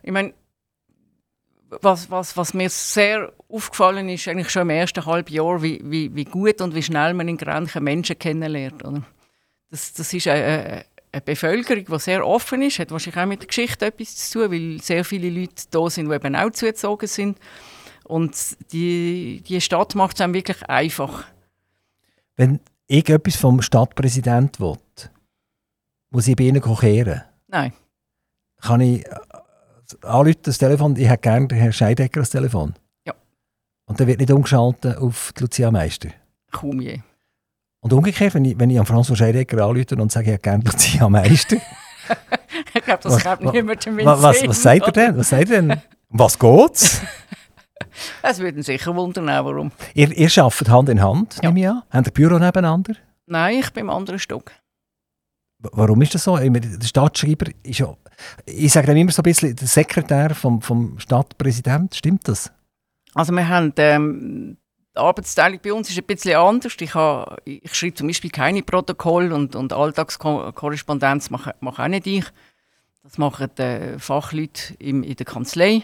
Ich 0.01 0.11
meine, 0.11 0.33
was, 1.69 2.09
was, 2.09 2.35
was 2.35 2.55
mir 2.55 2.71
sehr 2.71 3.31
aufgefallen 3.47 4.09
ist, 4.09 4.27
eigentlich 4.27 4.49
schon 4.49 4.63
im 4.63 4.71
ersten 4.71 5.05
halben 5.05 5.31
Jahr, 5.31 5.61
wie, 5.61 5.79
wie, 5.83 6.15
wie 6.15 6.25
gut 6.25 6.61
und 6.61 6.73
wie 6.73 6.81
schnell 6.81 7.13
man 7.13 7.27
in 7.27 7.37
Grenchen 7.37 7.83
Menschen 7.83 8.17
kennenlernt. 8.17 8.83
Oder? 8.83 9.03
Das, 9.69 9.93
das 9.93 10.11
ist 10.11 10.27
eine, 10.27 10.83
eine 11.17 11.25
Bevölkerung, 11.25 11.85
die 11.85 11.99
sehr 11.99 12.25
offen 12.25 12.61
ist, 12.61 12.79
hat 12.79 12.91
wahrscheinlich 12.91 13.21
auch 13.21 13.27
mit 13.27 13.41
der 13.41 13.47
Geschichte 13.47 13.85
etwas 13.85 14.15
zu 14.15 14.39
tun, 14.39 14.51
weil 14.51 14.81
sehr 14.81 15.03
viele 15.03 15.29
Leute 15.29 15.63
da 15.71 15.89
sind, 15.89 16.09
die 16.09 16.15
eben 16.15 16.35
auch 16.35 16.51
zugezogen 16.51 17.07
sind. 17.07 17.37
Und 18.03 18.35
die, 18.71 19.43
die 19.47 19.59
Stadt 19.59 19.95
macht 19.95 20.15
es 20.15 20.21
einem 20.21 20.33
wirklich 20.33 20.63
einfach. 20.69 21.25
Wenn 22.35 22.59
ich 22.87 23.09
etwas 23.09 23.35
vom 23.35 23.61
Stadtpräsidenten 23.61 24.63
will, 24.63 24.77
muss 26.09 26.27
ich 26.27 26.35
bei 26.35 26.45
Ihnen 26.45 26.61
kehren? 26.61 27.23
Nein. 27.47 27.73
Kann 28.61 28.81
ich 28.81 29.05
anrufen, 30.01 30.39
das 30.43 30.57
Telefon, 30.57 30.95
ich 30.95 31.07
hätte 31.07 31.21
gerne 31.21 31.47
den 31.47 31.57
Herrn 31.57 31.73
Scheidecker 31.73 32.21
das 32.21 32.29
Telefon. 32.29 32.73
Ja. 33.05 33.13
Und 33.85 33.99
der 33.99 34.07
wird 34.07 34.19
nicht 34.19 34.31
umgeschaltet 34.31 34.97
auf 34.97 35.33
die 35.37 35.43
Lucia 35.43 35.71
Meister. 35.71 36.09
Kaum 36.51 36.81
je. 36.81 36.99
Und 37.81 37.93
umgekehrt, 37.93 38.33
wenn 38.33 38.45
ich, 38.45 38.59
wenn 38.59 38.69
ich 38.69 38.79
an 38.79 38.85
François 38.85 39.15
Scheidecker 39.15 39.63
anrufe 39.65 39.95
und 39.95 40.11
sage, 40.11 40.27
ich 40.27 40.31
hätte 40.33 40.41
gerne 40.43 40.63
Lucia 40.63 41.07
Meister. 41.09 41.57
ich 42.73 42.83
glaube, 42.83 43.03
das 43.03 43.23
kommt 43.23 43.53
niemand 43.53 43.85
damit 43.85 44.05
was, 44.05 44.21
was, 44.21 44.47
was 44.47 44.61
sagt 44.63 44.85
er 44.87 44.91
denn? 44.91 45.17
Was 45.17 45.29
sagt 45.29 45.49
er 45.51 45.61
denn? 45.61 45.81
Was 46.09 46.37
geht's? 46.39 47.01
Es 48.21 48.37
würde 48.39 48.59
ihn 48.59 48.63
sicher 48.63 48.95
wundern, 48.95 49.25
warum. 49.25 49.71
Ihr, 49.95 50.11
ihr 50.15 50.29
arbeitet 50.43 50.69
Hand 50.69 50.89
in 50.89 51.01
Hand, 51.01 51.39
Ja. 51.41 51.49
nehme 51.49 51.59
ich 51.61 51.67
an. 51.69 51.81
Habt 51.89 52.07
ihr 52.07 52.13
Büro 52.13 52.37
nebeneinander? 52.37 52.93
Nein, 53.25 53.59
ich 53.59 53.71
bin 53.73 53.81
im 53.85 53.89
anderen 53.89 54.19
Stock. 54.19 54.51
W- 55.63 55.69
Warum 55.71 55.99
ist 56.03 56.13
das 56.13 56.23
so? 56.23 56.37
Der 56.37 56.85
Stadtschreiber 56.85 57.47
ist 57.63 57.79
ja, 57.79 57.95
ich 58.45 58.71
sage 58.71 58.87
dem 58.87 58.97
immer 58.97 59.11
so 59.11 59.21
ein 59.21 59.23
bisschen, 59.23 59.55
der 59.55 59.67
Sekretär 59.67 60.35
vom, 60.35 60.61
vom 60.61 60.99
Stadtpräsident, 60.99 61.95
stimmt 61.95 62.27
das? 62.27 62.51
Also 63.15 63.31
wir 63.33 63.47
haben, 63.49 63.73
ähm, 63.77 64.57
die 64.97 65.01
Arbeitsteilung 65.03 65.59
bei 65.61 65.73
uns 65.73 65.89
ist 65.89 65.97
ein 65.97 66.05
bisschen 66.05 66.35
anders. 66.35 66.75
Ich, 66.79 66.95
habe, 66.95 67.37
ich 67.45 67.73
schreibe 67.73 67.93
zum 67.93 68.07
Beispiel 68.07 68.31
keine 68.31 68.63
Protokolle 68.63 69.33
und, 69.33 69.55
und 69.55 69.73
Alltagskorrespondenz 69.73 71.29
mache, 71.29 71.55
mache 71.59 71.83
auch 71.83 71.87
nicht 71.87 72.07
ich. 72.07 72.25
Das 73.03 73.17
machen 73.17 73.49
die 73.57 73.99
Fachleute 73.99 74.73
im, 74.79 75.03
in 75.03 75.15
der 75.15 75.25
Kanzlei. 75.25 75.83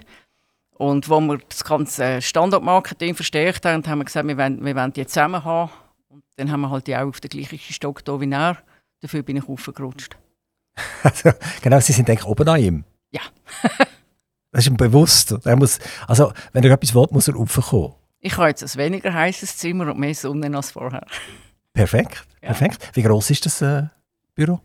Und 0.71 1.09
wo 1.09 1.19
wir 1.21 1.37
das 1.47 1.63
ganze 1.63 2.21
Standortmarketing 2.21 3.15
verstärkt 3.15 3.65
haben, 3.65 3.85
haben 3.85 3.99
wir 3.99 4.05
gesagt, 4.05 4.27
wir 4.27 4.37
wollen, 4.37 4.65
wir 4.65 4.75
wollen 4.75 4.91
die 4.91 5.05
zusammen 5.05 5.43
haben. 5.45 5.71
Und 6.09 6.23
dann 6.37 6.51
haben 6.51 6.61
wir 6.61 6.71
halt 6.71 6.87
die 6.87 6.95
auch 6.97 7.07
auf 7.07 7.21
den 7.21 7.29
gleichen 7.29 7.59
Stock 7.59 8.03
da 8.03 8.19
wie 8.19 8.29
er. 8.31 8.57
Dafür 9.01 9.21
bin 9.21 9.37
ich 9.37 9.47
aufgerutscht. 9.47 10.17
Also, 11.03 11.31
genau, 11.61 11.79
Sie 11.79 11.93
sind 11.93 12.09
eigentlich 12.09 12.25
oben 12.25 12.47
an 12.49 12.59
ihm. 12.59 12.83
Ja. 13.11 13.21
das 14.51 14.63
ist 14.63 14.67
ihm 14.67 14.77
bewusst. 14.77 15.35
Er 15.43 15.55
muss, 15.55 15.77
also, 16.07 16.33
wenn 16.51 16.63
er 16.63 16.71
etwas 16.71 16.95
will, 16.95 17.05
muss 17.11 17.27
er 17.27 17.35
raufkommen. 17.35 17.93
Ich 18.25 18.37
habe 18.37 18.47
jetzt 18.47 18.63
ein 18.63 18.79
weniger 18.79 19.13
heißes 19.13 19.57
Zimmer 19.57 19.91
und 19.91 19.99
mehr 19.99 20.15
Sonne 20.15 20.55
als 20.55 20.71
vorher. 20.71 21.05
Perfekt, 21.73 22.25
Ja. 22.41 22.47
perfekt. 22.47 22.89
Wie 22.93 23.03
groß 23.03 23.29
ist 23.31 23.45
das 23.45 23.61
äh, 23.61 23.83
Büro? 24.33 24.61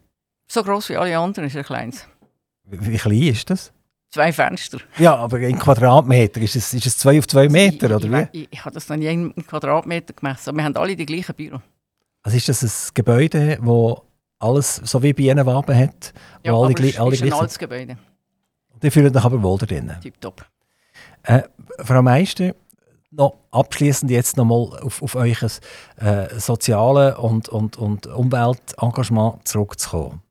So 0.47 0.63
groß 0.63 0.91
wie 0.91 0.97
alle 0.97 1.19
anderen 1.19 1.49
ist 1.49 1.57
ein 1.57 1.65
kleines. 1.65 2.07
Wie, 2.65 2.93
wie 2.93 2.97
klein 2.97 3.23
ist 3.23 3.51
das? 3.51 3.73
Zwei 4.11 4.33
Fenster. 4.33 4.79
Ja, 4.99 5.17
aber 5.17 5.41
in 5.41 5.59
Quadratmeter, 5.59 6.41
ist 6.41 6.55
es, 6.55 6.73
ist 6.73 6.87
es 6.87 6.99
zwei 6.99 7.19
auf 7.19 7.27
zwei 7.27 7.49
Meter, 7.49 7.91
ich, 7.91 7.97
oder 7.97 8.11
wie? 8.33 8.39
Ich, 8.43 8.49
ich, 8.53 8.65
habe 8.65 8.75
das 8.75 8.89
noch 8.89 8.97
nie 8.97 9.09
in 9.09 9.35
Quadratmeter 9.35 10.15
gemessen. 10.15 10.51
Aber 10.51 10.59
wir 10.59 10.65
haben 10.65 10.77
alle 10.77 10.95
die 10.95 11.05
gleichen 11.05 11.35
Büro. 11.35 11.61
Also 12.23 12.37
ist 12.37 12.49
das 12.49 12.63
ein 12.63 12.95
Gebäude, 12.95 13.59
wo 13.61 14.05
alles 14.39 14.77
so 14.77 15.03
wie 15.03 15.13
bei 15.13 15.33
einem 15.33 15.45
Waben 15.47 15.77
hat? 15.77 16.15
Ja, 16.45 16.55
alle, 16.55 16.67
aber 16.75 16.85
es 16.85 16.99
alle 17.01 17.15
ist 17.15 17.23
ein 17.25 17.33
altes 17.33 17.59
Gebäude. 17.59 17.99
Die 18.81 18.91
fühlen 18.93 19.13
sich 19.13 19.25
aber 19.25 19.43
wohl 19.43 19.59
da 19.59 19.67
drinnen. 19.67 19.97
Tipptopp. 20.01 20.47
Äh, 21.25 21.43
Frau 21.81 22.01
Meister, 22.03 22.55
noch 23.11 23.35
abschließend 23.51 24.11
jetzt 24.11 24.37
nochmal 24.37 24.81
auf, 24.83 25.03
auf 25.03 25.15
euer 25.15 25.35
äh, 25.97 26.39
soziales 26.39 27.17
und, 27.17 27.49
und, 27.49 27.77
und 27.77 28.07
Umweltengagement 28.07 29.47
zurückzukommen. 29.49 30.23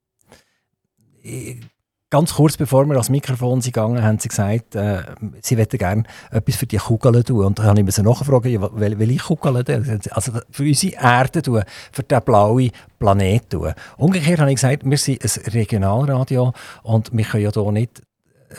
Ganz 2.09 2.36
kurz 2.36 2.55
bevor 2.55 2.86
wir 2.86 2.93
ans 2.93 3.09
Mikrofon 3.09 3.59
sind 3.59 3.73
gegangen, 3.73 4.01
haben 4.01 4.17
sie 4.19 4.30
gesagt, 4.30 4.75
äh, 4.75 5.03
sie 5.41 5.57
möchten 5.57 5.78
gerne 5.78 6.03
etwas 6.32 6.55
für 6.55 6.65
die 6.65 6.78
Kugeln 6.78 7.21
tun. 7.23 7.43
Und 7.43 7.59
da 7.59 7.63
habe 7.63 7.82
ich 7.82 7.97
mir 7.97 8.03
nachgefragt, 8.03 8.45
ja, 8.45 8.61
wel- 8.61 8.97
welche 8.97 9.23
Kugeln 9.23 9.65
denn? 9.65 9.99
Also 10.11 10.32
für 10.49 10.63
unsere 10.63 10.95
Erde 10.95 11.41
tun, 11.41 11.63
für 11.91 12.03
den 12.03 12.21
blauen 12.21 12.71
Planet 12.97 13.49
tun. 13.49 13.73
Umgekehrt 13.97 14.39
habe 14.39 14.51
ich 14.51 14.55
gesagt, 14.55 14.89
wir 14.89 14.97
sind 14.97 15.21
ein 15.21 15.51
Regionalradio 15.51 16.53
und 16.84 17.11
wir 17.11 17.25
können 17.25 17.43
ja 17.43 17.51
hier 17.51 17.71
nicht 17.73 18.01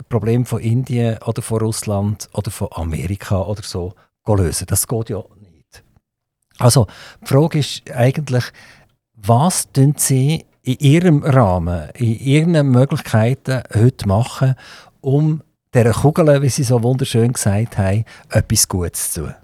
Problem 0.09 0.45
von 0.45 0.59
Indien 0.59 1.17
oder 1.25 1.41
von 1.41 1.57
Russland 1.59 2.29
oder 2.33 2.51
von 2.51 2.67
Amerika 2.73 3.41
oder 3.41 3.63
so 3.63 3.95
lösen. 4.37 4.67
Das 4.67 4.87
geht 4.87 5.09
ja 5.09 5.23
nicht. 5.39 5.83
Also, 6.57 6.87
die 7.21 7.27
Frage 7.27 7.59
ist 7.59 7.89
eigentlich, 7.91 8.45
was 9.13 9.71
tun 9.71 9.95
Sie 9.97 10.45
in 10.63 10.77
Ihrem 10.79 11.23
Rahmen, 11.23 11.89
in 11.95 12.19
Ihren 12.19 12.69
Möglichkeiten 12.69 13.63
heute 13.73 14.07
machen, 14.07 14.55
um 15.01 15.41
dieser 15.73 15.93
Kugel, 15.93 16.41
wie 16.41 16.49
Sie 16.49 16.63
so 16.63 16.81
wunderschön 16.83 17.33
gesagt 17.33 17.77
haben, 17.77 18.05
etwas 18.29 18.67
Gutes 18.67 19.13
zu 19.13 19.21
tun? 19.21 19.35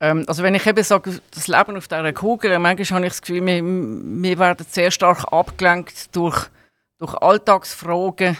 Ähm, 0.00 0.24
also 0.26 0.42
wenn 0.42 0.54
ich 0.54 0.66
eben 0.66 0.82
sage, 0.82 1.20
das 1.30 1.46
Leben 1.46 1.76
auf 1.76 1.86
dieser 1.86 2.12
Kugel, 2.12 2.58
manchmal 2.58 2.98
habe 2.98 3.06
ich 3.06 3.12
das 3.12 3.22
Gefühl, 3.22 3.44
wir, 3.44 3.62
wir 3.62 4.38
werden 4.38 4.66
sehr 4.68 4.90
stark 4.90 5.30
abgelenkt 5.32 6.14
durch, 6.16 6.46
durch 6.98 7.14
Alltagsfragen. 7.14 8.38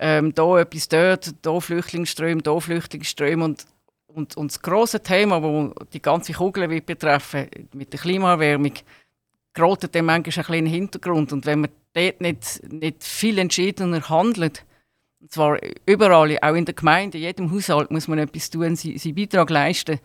Ähm, 0.00 0.32
da 0.32 0.60
etwas 0.60 0.88
dort, 0.88 1.34
da 1.42 1.58
Flüchtlingsströme, 1.58 2.40
da 2.42 2.60
Flüchtlingsströme. 2.60 3.44
Und, 3.44 3.66
und, 4.08 4.36
und 4.36 4.50
das 4.50 4.60
grosse 4.60 5.02
Thema, 5.02 5.40
das 5.40 5.88
die 5.92 6.02
ganze 6.02 6.32
Kugel 6.32 6.68
wird 6.68 6.86
betreffen, 6.86 7.48
mit 7.74 7.92
der 7.92 8.00
Klimaerwärmung, 8.00 8.72
gerät 9.54 9.94
dem 9.94 10.06
manchmal 10.06 10.16
ein 10.16 10.22
bisschen 10.22 10.54
in 10.54 10.66
Hintergrund. 10.66 11.32
Und 11.32 11.46
wenn 11.46 11.60
man 11.60 11.70
dort 11.92 12.20
nicht, 12.20 12.62
nicht 12.72 13.04
viel 13.04 13.38
entschiedener 13.38 14.08
handelt, 14.08 14.64
und 15.20 15.32
zwar 15.32 15.58
überall, 15.86 16.38
auch 16.40 16.54
in 16.54 16.64
der 16.64 16.74
Gemeinde, 16.74 17.18
in 17.18 17.24
jedem 17.24 17.52
Haushalt 17.52 17.90
muss 17.90 18.08
man 18.08 18.18
etwas 18.18 18.50
tun, 18.50 18.76
seinen 18.76 19.14
Beitrag 19.14 19.50
leisten, 19.50 20.00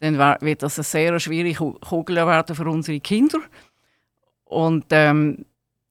dann 0.00 0.18
wird 0.40 0.62
das 0.62 0.78
eine 0.78 0.84
sehr 0.84 1.18
schwierige 1.18 1.58
Ku- 1.58 1.78
Kugel 1.80 2.16
werden 2.16 2.54
für 2.54 2.68
unsere 2.68 3.00
Kinder. 3.00 3.38
Und, 4.44 4.86
ähm, 4.90 5.44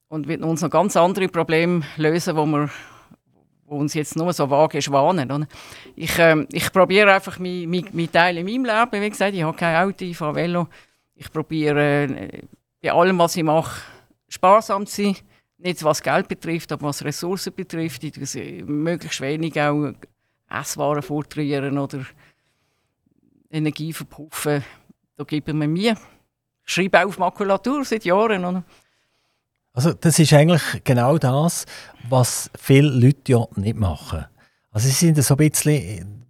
und 0.08 0.28
wird 0.28 0.42
uns 0.42 0.62
noch 0.62 0.70
ganz 0.70 0.96
andere 0.96 1.28
Probleme 1.28 1.82
lösen, 1.96 2.36
wo 2.36 2.46
wir 2.46 2.70
uns 3.74 3.94
jetzt 3.94 4.16
nur 4.16 4.32
so 4.32 4.48
vage 4.48 4.80
schwanen. 4.80 5.30
Oder? 5.30 5.46
Ich, 5.96 6.18
ähm, 6.18 6.46
ich 6.52 6.72
probiere 6.72 7.12
einfach 7.12 7.38
meinen 7.38 7.70
mein, 7.70 7.88
mein 7.92 8.10
Teil 8.10 8.38
in 8.38 8.46
meinem 8.46 8.64
Leben. 8.64 9.02
Wie 9.02 9.10
gesagt, 9.10 9.34
ich 9.34 9.42
habe 9.42 9.56
kein 9.56 9.76
Auto, 9.76 10.04
ich 10.04 10.16
fahre 10.16 10.34
Velo. 10.34 10.68
Ich 11.14 11.30
probiere 11.32 12.04
äh, 12.04 12.42
bei 12.82 12.92
allem, 12.92 13.18
was 13.18 13.36
ich 13.36 13.42
mache, 13.42 13.82
sparsam 14.28 14.86
zu 14.86 15.02
sein. 15.02 15.16
Nicht 15.58 15.82
was 15.84 16.02
Geld 16.02 16.28
betrifft, 16.28 16.72
aber 16.72 16.88
was 16.88 17.04
Ressourcen 17.04 17.54
betrifft. 17.54 18.04
Ich 18.04 18.64
möglichst 18.66 19.20
wenig 19.20 19.58
auch 19.60 19.92
Esswaren 20.50 21.02
vortrühren 21.02 21.78
oder 21.78 22.04
Energie 23.50 23.92
verpuffen. 23.92 24.64
Da 25.16 25.24
geben 25.24 25.60
wir 25.60 25.68
mir. 25.68 25.96
Ich 26.66 26.72
schreibe 26.72 27.00
auch 27.00 27.06
auf 27.06 27.18
Makulatur 27.18 27.84
seit 27.84 28.04
Jahren. 28.04 28.44
Oder? 28.44 28.64
Also 29.74 29.92
das 29.92 30.20
ist 30.20 30.32
eigentlich 30.32 30.62
genau 30.84 31.18
das, 31.18 31.66
was 32.08 32.48
viele 32.56 32.88
Leute 32.88 33.32
ja 33.32 33.44
nicht 33.56 33.76
machen. 33.76 34.24
Also 34.70 34.88
sie 34.88 34.94
sind 34.94 35.20
so 35.22 35.34
ein 35.34 35.38
bisschen, 35.38 36.23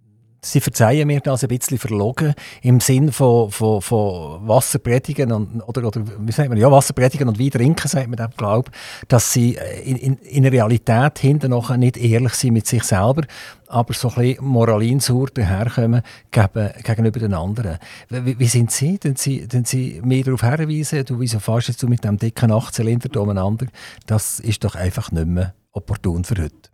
sie 0.45 0.61
verzeihen 0.61 1.07
mir 1.07 1.19
das 1.21 1.43
ein 1.43 1.49
bisschen 1.49 1.77
verlogen 1.77 2.33
im 2.61 2.79
Sinn 2.79 3.11
von, 3.11 3.51
von, 3.51 3.81
von 3.81 4.47
Wasser 4.47 4.79
predigen 4.79 5.31
und, 5.31 5.61
oder, 5.67 5.87
oder 5.87 6.01
wie 6.19 6.31
sagt 6.31 6.49
man, 6.49 6.57
ja 6.57 6.71
Wasser 6.71 6.93
predigen 6.93 7.27
und 7.27 7.39
Wein 7.39 7.51
trinken, 7.51 7.87
sagt 7.87 8.07
man 8.07 8.17
dem 8.17 8.29
Glaub, 8.37 8.69
dass 9.07 9.33
sie 9.33 9.57
äh, 9.57 9.81
in, 9.81 9.97
in, 9.97 10.17
in 10.17 10.43
der 10.43 10.51
Realität 10.51 11.19
hinten 11.19 11.49
noch 11.51 11.75
nicht 11.75 11.97
ehrlich 11.97 12.33
sind 12.33 12.53
mit 12.53 12.67
sich 12.67 12.83
selber, 12.83 13.23
aber 13.67 13.93
so 13.93 14.09
ein 14.09 14.15
bisschen 14.15 14.45
moralinsauer 14.45 15.27
daherkommen 15.33 16.01
gegen, 16.31 16.71
gegenüber 16.83 17.19
den 17.19 17.33
anderen. 17.33 17.77
Wie, 18.09 18.37
wie 18.37 18.47
sind 18.47 18.71
Sie? 18.71 18.99
Denn 18.99 19.15
Sie, 19.15 19.47
denn 19.47 19.65
Sie 19.65 20.01
mir 20.03 20.23
darauf 20.23 20.41
hinweisen, 20.41 21.03
du, 21.05 21.19
wieso 21.19 21.39
fährst 21.39 21.81
du 21.81 21.87
mit 21.87 22.03
dem 22.03 22.17
dicken 22.17 22.51
Achtzylinder 22.51 23.19
umeinander? 23.19 23.67
Das 24.05 24.39
ist 24.39 24.63
doch 24.63 24.75
einfach 24.75 25.11
nicht 25.11 25.27
mehr 25.27 25.55
opportun 25.71 26.23
für 26.23 26.41
heute. 26.41 26.69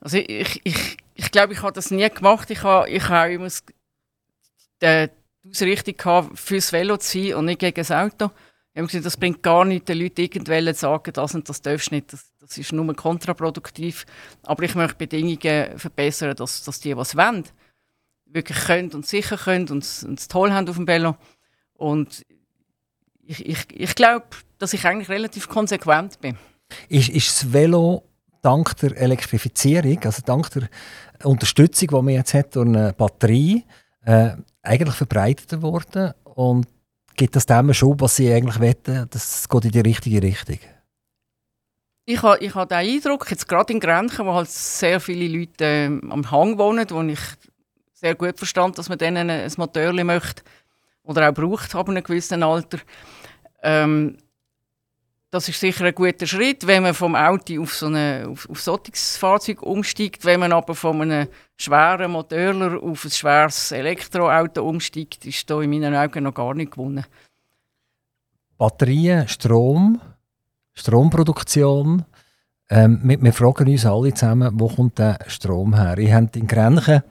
Also 0.00 0.16
ich, 0.16 0.60
ich, 0.64 0.96
ich, 1.20 1.30
glaube, 1.30 1.52
ich 1.52 1.62
habe 1.62 1.72
das 1.72 1.90
nie 1.90 2.08
gemacht. 2.08 2.50
Ich 2.50 2.62
habe, 2.62 2.88
ich 2.88 3.08
habe 3.08 3.32
immer 3.34 3.44
das- 3.44 3.62
die 4.82 5.08
Ausrichtung 5.50 5.96
gehabt, 5.96 6.38
fürs 6.38 6.72
Velo 6.72 6.96
zu 6.96 7.18
sein 7.18 7.34
und 7.34 7.44
nicht 7.46 7.60
gegen 7.60 7.74
das 7.74 7.90
Auto. 7.90 8.30
Ich 8.72 8.78
habe 8.78 8.86
gesagt, 8.86 9.04
das 9.06 9.16
bringt 9.16 9.42
gar 9.42 9.64
nichts, 9.64 9.86
den 9.86 9.98
Leuten 9.98 10.20
irgendwelche 10.20 10.74
zu 10.74 10.80
sagen, 10.80 11.12
das 11.12 11.34
und 11.34 11.48
das 11.48 11.60
darfst 11.60 11.90
du 11.90 11.96
nicht. 11.96 12.12
Das, 12.12 12.30
das 12.38 12.56
ist 12.56 12.72
nur 12.72 12.94
kontraproduktiv. 12.94 14.06
Aber 14.42 14.62
ich 14.62 14.74
möchte 14.74 14.96
Bedingungen 14.96 15.78
verbessern, 15.78 16.36
dass, 16.36 16.62
dass 16.64 16.80
die, 16.80 16.96
was 16.96 17.16
wollen, 17.16 17.44
wirklich 18.26 18.58
können 18.58 18.92
und 18.92 19.06
sicher 19.06 19.36
können 19.36 19.68
und 19.68 19.82
es 19.82 20.28
toll 20.28 20.52
haben 20.52 20.68
auf 20.68 20.76
dem 20.76 20.86
Velo. 20.86 21.16
Und 21.74 22.24
ich, 23.22 23.44
ich, 23.44 23.58
ich 23.70 23.94
glaube, 23.94 24.26
dass 24.58 24.72
ich 24.72 24.84
eigentlich 24.86 25.08
relativ 25.08 25.48
konsequent 25.48 26.20
bin. 26.20 26.38
Ist, 26.88 27.08
ist 27.08 27.28
das 27.28 27.52
Velo 27.52 28.04
dank 28.42 28.76
der 28.78 28.96
Elektrifizierung, 28.96 29.98
also 30.04 30.22
dank 30.24 30.50
der 30.50 30.68
Unterstützung, 31.24 31.88
die 31.88 31.94
man 31.94 32.08
jetzt 32.08 32.34
hat 32.34 32.56
durch 32.56 32.66
eine 32.66 32.92
Batterie, 32.92 33.64
äh, 34.04 34.30
eigentlich 34.62 34.94
verbreiteter 34.94 35.62
worden 35.62 36.12
und 36.24 36.66
gibt 37.16 37.36
das 37.36 37.46
dem 37.46 37.72
Schub, 37.74 38.00
was 38.00 38.16
Sie 38.16 38.32
eigentlich 38.32 38.60
wetten, 38.60 39.06
das 39.10 39.48
geht 39.48 39.64
in 39.66 39.70
die 39.70 39.80
richtige 39.80 40.22
Richtung? 40.22 40.58
Ich 42.06 42.22
habe 42.22 42.38
ich 42.42 42.54
ha 42.54 42.64
den 42.64 42.78
Eindruck, 42.78 43.30
jetzt 43.30 43.46
gerade 43.46 43.72
in 43.72 43.80
Grenchen, 43.80 44.26
wo 44.26 44.34
halt 44.34 44.48
sehr 44.48 45.00
viele 45.00 45.28
Leute 45.28 45.64
ähm, 45.64 46.10
am 46.10 46.30
Hang 46.30 46.58
wohnen, 46.58 46.86
wo 46.90 47.02
ich 47.02 47.20
sehr 47.92 48.14
gut 48.14 48.38
verstand, 48.38 48.78
dass 48.78 48.88
man 48.88 48.98
denen 48.98 49.28
ein, 49.28 49.52
Motörchen 49.58 50.06
möchte 50.06 50.42
oder 51.02 51.28
auch 51.28 51.34
braucht 51.34 51.74
ab 51.74 51.88
einem 51.88 52.02
gewissen 52.02 52.42
Alter. 52.42 52.78
Ähm, 53.62 54.16
das 55.30 55.48
ist 55.48 55.60
sicher 55.60 55.84
ein 55.84 55.94
guter 55.94 56.26
Schritt, 56.26 56.66
wenn 56.66 56.82
man 56.82 56.94
vom 56.94 57.14
Auto 57.14 57.62
auf 57.62 57.74
so 57.74 57.86
ein 57.86 58.26
auf, 58.26 58.48
auf 58.50 58.60
solches 58.60 59.16
Fahrzeug 59.16 59.62
umsteigt. 59.62 60.24
Wenn 60.24 60.40
man 60.40 60.52
aber 60.52 60.74
von 60.74 61.00
einem 61.00 61.28
schweren 61.56 62.10
Motorler 62.10 62.82
auf 62.82 63.04
ein 63.04 63.10
schweres 63.10 63.70
Elektroauto 63.70 64.68
umsteigt, 64.68 65.24
ist 65.26 65.48
da 65.48 65.60
in 65.60 65.70
meinen 65.70 65.94
Augen 65.94 66.24
noch 66.24 66.34
gar 66.34 66.54
nicht 66.54 66.72
gewonnen. 66.72 67.04
Batterien, 68.58 69.28
Strom, 69.28 70.00
Stromproduktion. 70.74 72.04
Ähm, 72.68 73.00
wir, 73.04 73.22
wir, 73.22 73.32
fragen 73.32 73.68
uns 73.68 73.86
alle 73.86 74.12
zusammen, 74.12 74.50
wo 74.54 74.68
kommt 74.68 74.98
der 74.98 75.18
Strom 75.28 75.74
her? 75.74 75.96
Ich 75.98 76.12
habe 76.12 76.28
in 76.34 76.46
Grenchen 76.46 77.02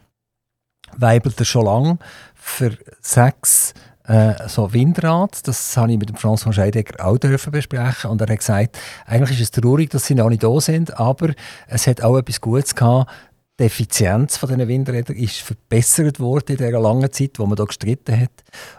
weibelt 0.97 1.39
er 1.39 1.45
schon 1.45 1.65
lange 1.65 1.99
für 2.33 2.77
sechs 3.01 3.73
äh, 4.09 4.47
so 4.47 4.73
Windrad. 4.73 5.47
Das 5.47 5.77
habe 5.77 5.91
ich 5.91 5.99
mit 5.99 6.09
dem 6.09 6.15
François 6.15 6.51
Scheidegger 6.51 7.05
auch 7.05 7.17
dürfen 7.17 7.51
besprechen 7.51 8.09
und 8.09 8.19
er 8.21 8.27
hat 8.27 8.39
gesagt, 8.39 8.77
eigentlich 9.05 9.39
ist 9.39 9.55
es 9.55 9.61
traurig, 9.61 9.89
dass 9.91 10.05
sie 10.05 10.15
noch 10.15 10.29
nicht 10.29 10.43
da 10.43 10.59
sind, 10.59 10.99
aber 10.99 11.33
es 11.67 11.87
hat 11.87 12.01
auch 12.01 12.17
etwas 12.17 12.41
Gutes 12.41 12.75
gehabt. 12.75 13.11
Die 13.59 13.65
Effizienz 13.65 14.37
von 14.37 14.49
diesen 14.49 14.67
Windrädern 14.67 15.17
ist 15.17 15.41
verbessert 15.41 16.19
worden 16.19 16.53
in 16.53 16.57
dieser 16.57 16.79
langen 16.79 17.11
Zeit, 17.11 17.39
wo 17.39 17.45
man 17.45 17.57
da 17.57 17.65
gestritten 17.65 18.19
hat. 18.19 18.31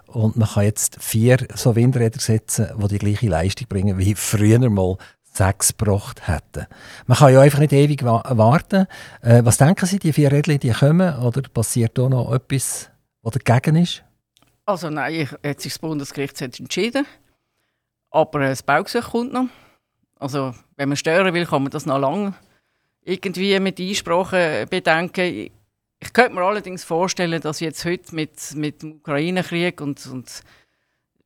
Und 0.07 0.37
man 0.37 0.49
kann 0.49 0.65
jetzt 0.65 0.97
vier 1.01 1.37
so 1.55 1.77
Windräder 1.77 2.19
setzen, 2.19 2.69
die 2.83 2.89
die 2.89 2.99
gleiche 2.99 3.29
Leistung 3.29 3.69
bringen, 3.69 3.99
wie 3.99 4.15
früher 4.15 4.71
mal 4.71 4.97
sechs 5.33 5.77
gebracht 5.77 6.27
hätten. 6.27 6.67
Man 7.07 7.19
kann 7.19 7.33
ja 7.33 7.41
einfach 7.41 7.59
nicht 7.59 7.75
ewig 7.75 8.03
wa 8.05 8.23
warten. 8.31 8.87
Äh, 9.23 9.45
was 9.45 9.59
denken 9.59 9.87
Sie, 9.87 9.99
die 9.99 10.13
vier 10.15 10.33
Rädchen, 10.33 10.59
die 10.59 10.71
kommen, 10.71 11.15
oder 11.19 11.43
passiert 11.43 11.97
da 11.99 12.09
noch 12.09 12.33
etwas, 12.33 12.91
was 13.23 13.35
dagegen 13.35 13.77
ist? 13.77 14.03
Also 14.67 14.91
nein, 14.91 15.15
ich, 15.15 15.31
jetzt 15.43 15.67
ist 15.67 15.77
das 15.77 15.79
Bundesgericht 15.81 16.41
entschieden. 16.41 17.07
Aber 18.11 18.41
das 18.41 18.63
Baugesuch 18.63 19.11
kommt 19.11 19.33
noch. 19.33 19.47
Also 20.19 20.55
wenn 20.77 20.89
man 20.89 20.97
stören 20.97 21.33
will, 21.33 21.47
kann 21.47 21.63
man 21.63 21.71
das 21.71 21.87
noch 21.87 21.99
lange 21.99 22.35
irgendwie 23.03 23.59
mit 23.59 23.81
Einsprachen 23.81 24.69
bedenken. 24.69 25.51
Ich 26.03 26.13
könnte 26.13 26.35
mir 26.35 26.43
allerdings 26.43 26.85
vorstellen, 26.85 27.41
dass 27.41 27.61
jetzt 27.61 27.85
heute 27.85 28.15
mit, 28.15 28.55
mit 28.55 28.83
dem 28.83 28.93
Ukraine-Krieg 28.97 29.81
und, 29.81 30.05
und 30.07 30.43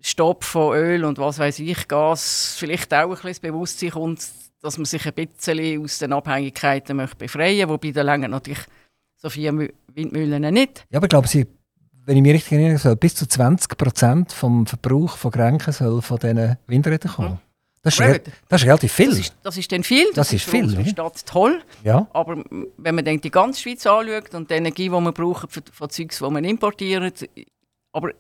Stopp 0.01 0.45
von 0.45 0.77
Öl 0.77 1.05
und 1.05 1.19
was 1.19 1.39
weiß 1.39 1.61
ich, 1.61 1.89
Gas, 1.89 2.57
vielleicht 2.59 2.93
auch 2.93 3.05
ein 3.05 3.09
bisschen 3.11 3.29
das 3.31 3.41
Bewusstsein 3.41 3.91
kommt, 3.91 4.29
dass 4.61 4.79
man 4.79 4.85
sich 4.85 5.07
ein 5.07 5.15
bisschen 5.15 5.83
aus 5.83 5.99
den 5.99 6.13
Abhängigkeiten 6.13 6.97
möchte 6.97 7.17
befreien 7.17 7.69
möchte, 7.69 7.69
wobei 7.69 7.91
der 7.91 8.05
länger 8.05 8.29
natürlich 8.29 8.65
so 9.17 9.31
viele 9.31 9.71
Windmühlen 9.93 10.53
nicht. 10.53 10.85
Ja, 10.91 10.99
aber 10.99 11.07
ich 11.07 11.11
glaube, 11.11 11.29
Sie 11.29 11.47
wenn 12.07 12.17
ich 12.17 12.23
mich 12.23 12.35
richtig 12.35 12.53
erinnere, 12.53 12.79
soll 12.79 12.97
bis 12.97 13.15
zu 13.15 13.27
20 13.27 13.77
Prozent 13.77 14.33
vom 14.33 14.67
Verbrauch 14.67 15.17
von 15.17 15.31
Grenken 15.31 15.73
soll 15.73 16.03
von 16.03 16.19
diesen 16.19 16.59
Windrädern 16.67 17.13
kommen. 17.13 17.41
Das, 17.83 18.01
ist 18.01 18.31
das 18.49 18.63
ist 18.63 18.67
relativ 18.67 18.93
viel. 18.93 19.11
Das 19.11 19.19
ist, 19.19 19.35
das 19.43 19.57
ist 19.59 19.73
dann 19.73 19.85
viel. 19.85 20.07
Das, 20.07 20.15
das 20.15 20.33
ist, 20.33 20.47
ist 20.47 20.51
viel. 20.51 20.71
Für 20.71 20.89
Stadt 20.89 21.27
toll. 21.27 21.63
Ja. 21.83 22.09
Aber 22.15 22.43
wenn 22.79 22.95
man 22.95 23.05
die 23.05 23.31
ganze 23.31 23.61
Schweiz 23.61 23.87
anschaut 23.87 24.35
und 24.35 24.51
die 24.51 24.55
Energie, 24.55 24.85
die 24.85 24.89
man 24.89 25.13
braucht 25.13 25.53
für, 25.53 25.63
für 25.71 25.89
Zeugs, 25.89 26.19
die 26.19 26.31
man 26.31 26.45
importiert, 26.45 27.29
aber 27.93 28.11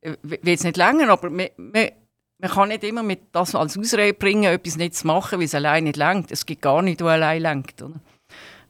äh, 0.00 0.14
will 0.22 0.38
es 0.44 0.62
nicht 0.62 0.76
länger, 0.76 1.08
aber 1.08 1.28
man, 1.28 1.48
man, 1.56 1.88
man, 2.38 2.50
kann 2.50 2.68
nicht 2.68 2.84
immer 2.84 3.02
mit 3.02 3.20
das 3.32 3.56
als 3.56 3.76
Ausrede 3.76 4.14
bringen, 4.14 4.44
etwas 4.44 4.76
nicht 4.76 4.94
zu 4.94 5.08
machen, 5.08 5.40
weil 5.40 5.46
es 5.46 5.56
allein 5.56 5.84
nicht 5.84 5.96
lenkt. 5.96 6.30
Es 6.30 6.46
gibt 6.46 6.62
gar 6.62 6.80
nicht, 6.80 7.02
wo 7.02 7.06
allein 7.06 7.42
lenkt. 7.42 7.82
Oder? 7.82 7.94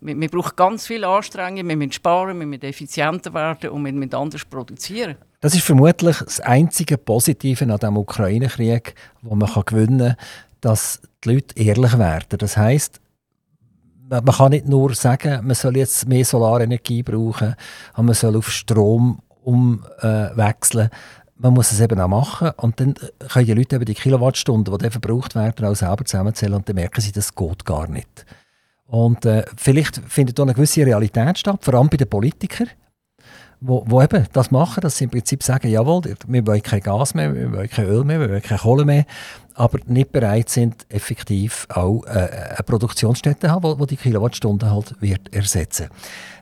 Wir, 0.05 0.20
wir 0.20 0.28
brauchen 0.28 0.52
ganz 0.57 0.86
viel 0.86 1.05
Anstrengung, 1.05 1.66
wir 1.66 1.76
müssen 1.76 1.92
sparen, 1.92 2.38
wir 2.38 2.46
müssen 2.46 2.62
effizienter 2.62 3.32
werden 3.32 3.70
und 3.70 3.84
wir 3.84 3.92
müssen 3.92 4.14
anders 4.14 4.44
produzieren. 4.44 5.16
Das 5.40 5.55
ist 5.55 5.64
vermutlich 5.64 6.18
das 6.18 6.40
einzige 6.40 6.98
Positive 6.98 7.64
an 7.64 7.78
dem 7.78 7.96
Ukraine-Krieg, 7.96 8.94
wo 9.22 9.34
man 9.34 9.50
kann 9.50 9.64
gewinnen 9.66 9.98
kann, 9.98 10.16
dass 10.61 11.00
die 11.24 11.34
Leute 11.34 11.59
ehrlich 11.59 11.98
werden. 11.98 12.38
Das 12.38 12.57
heißt, 12.57 13.00
man 14.09 14.24
kann 14.24 14.50
nicht 14.50 14.68
nur 14.68 14.94
sagen, 14.94 15.46
man 15.46 15.55
soll 15.55 15.76
jetzt 15.78 16.07
mehr 16.07 16.24
Solarenergie 16.24 17.02
brauchen, 17.02 17.55
und 17.96 18.07
man 18.07 18.14
soll 18.14 18.36
auf 18.36 18.50
Strom 18.50 19.20
umwechseln. 19.42 20.90
Man 21.36 21.52
muss 21.52 21.72
es 21.72 21.80
eben 21.80 22.00
auch 22.00 22.09
machen 22.09 22.52
und 22.59 22.78
dann 22.78 22.94
können 23.28 23.46
die 23.46 23.55
Leute 23.55 23.76
eben 23.76 23.84
die 23.84 23.94
Kilowattstunden, 23.94 24.72
die 24.72 24.82
dann 24.82 24.90
verbraucht 24.92 25.34
werden, 25.34 25.66
auch 25.66 25.74
selber 25.74 26.05
zusammenzählen 26.05 26.55
und 26.55 26.68
dann 26.68 26.76
merken 26.76 27.00
sie, 27.00 27.11
das 27.11 27.34
geht 27.34 27.64
gar 27.64 27.88
nicht. 27.88 28.24
Und 28.87 29.24
äh, 29.24 29.45
vielleicht 29.57 30.01
findet 30.09 30.39
auch 30.39 30.45
eine 30.45 30.55
gewisse 30.55 30.85
Realität 30.85 31.39
statt, 31.39 31.64
vor 31.64 31.74
allem 31.74 31.89
bei 31.89 31.97
den 31.97 32.09
Politikern, 32.09 32.68
wo, 33.61 33.82
wo 33.87 34.03
eben 34.03 34.26
das 34.32 34.51
machen, 34.51 34.82
dass 34.82 34.99
sie 34.99 35.05
im 35.05 35.11
Prinzip 35.11 35.43
sagen, 35.43 35.68
jawohl, 35.68 36.03
wir 36.26 36.47
wollen 36.47 36.62
kein 36.62 36.80
Gas 36.80 37.14
mehr, 37.14 37.35
wir 37.35 37.51
wollen 37.53 37.70
kein 37.70 37.87
Öl 37.87 38.05
mehr, 38.05 38.20
wir 38.20 38.28
wollen 38.28 38.43
keine 38.43 38.61
Kohle 38.61 38.85
mehr, 38.85 39.07
aber 39.55 39.78
nicht 39.87 40.12
bereit 40.12 40.51
sind, 40.51 40.85
effektiv 40.91 41.66
auch 41.70 42.05
äh, 42.05 42.11
eine 42.11 42.62
Produktionsstätte 42.64 43.47
zu 43.47 43.53
haben, 43.53 43.78
wo 43.78 43.87
die 43.87 43.97
Kilowattstunden 43.97 44.70
halt 44.70 45.01
wird 45.01 45.32
ersetzen. 45.35 45.89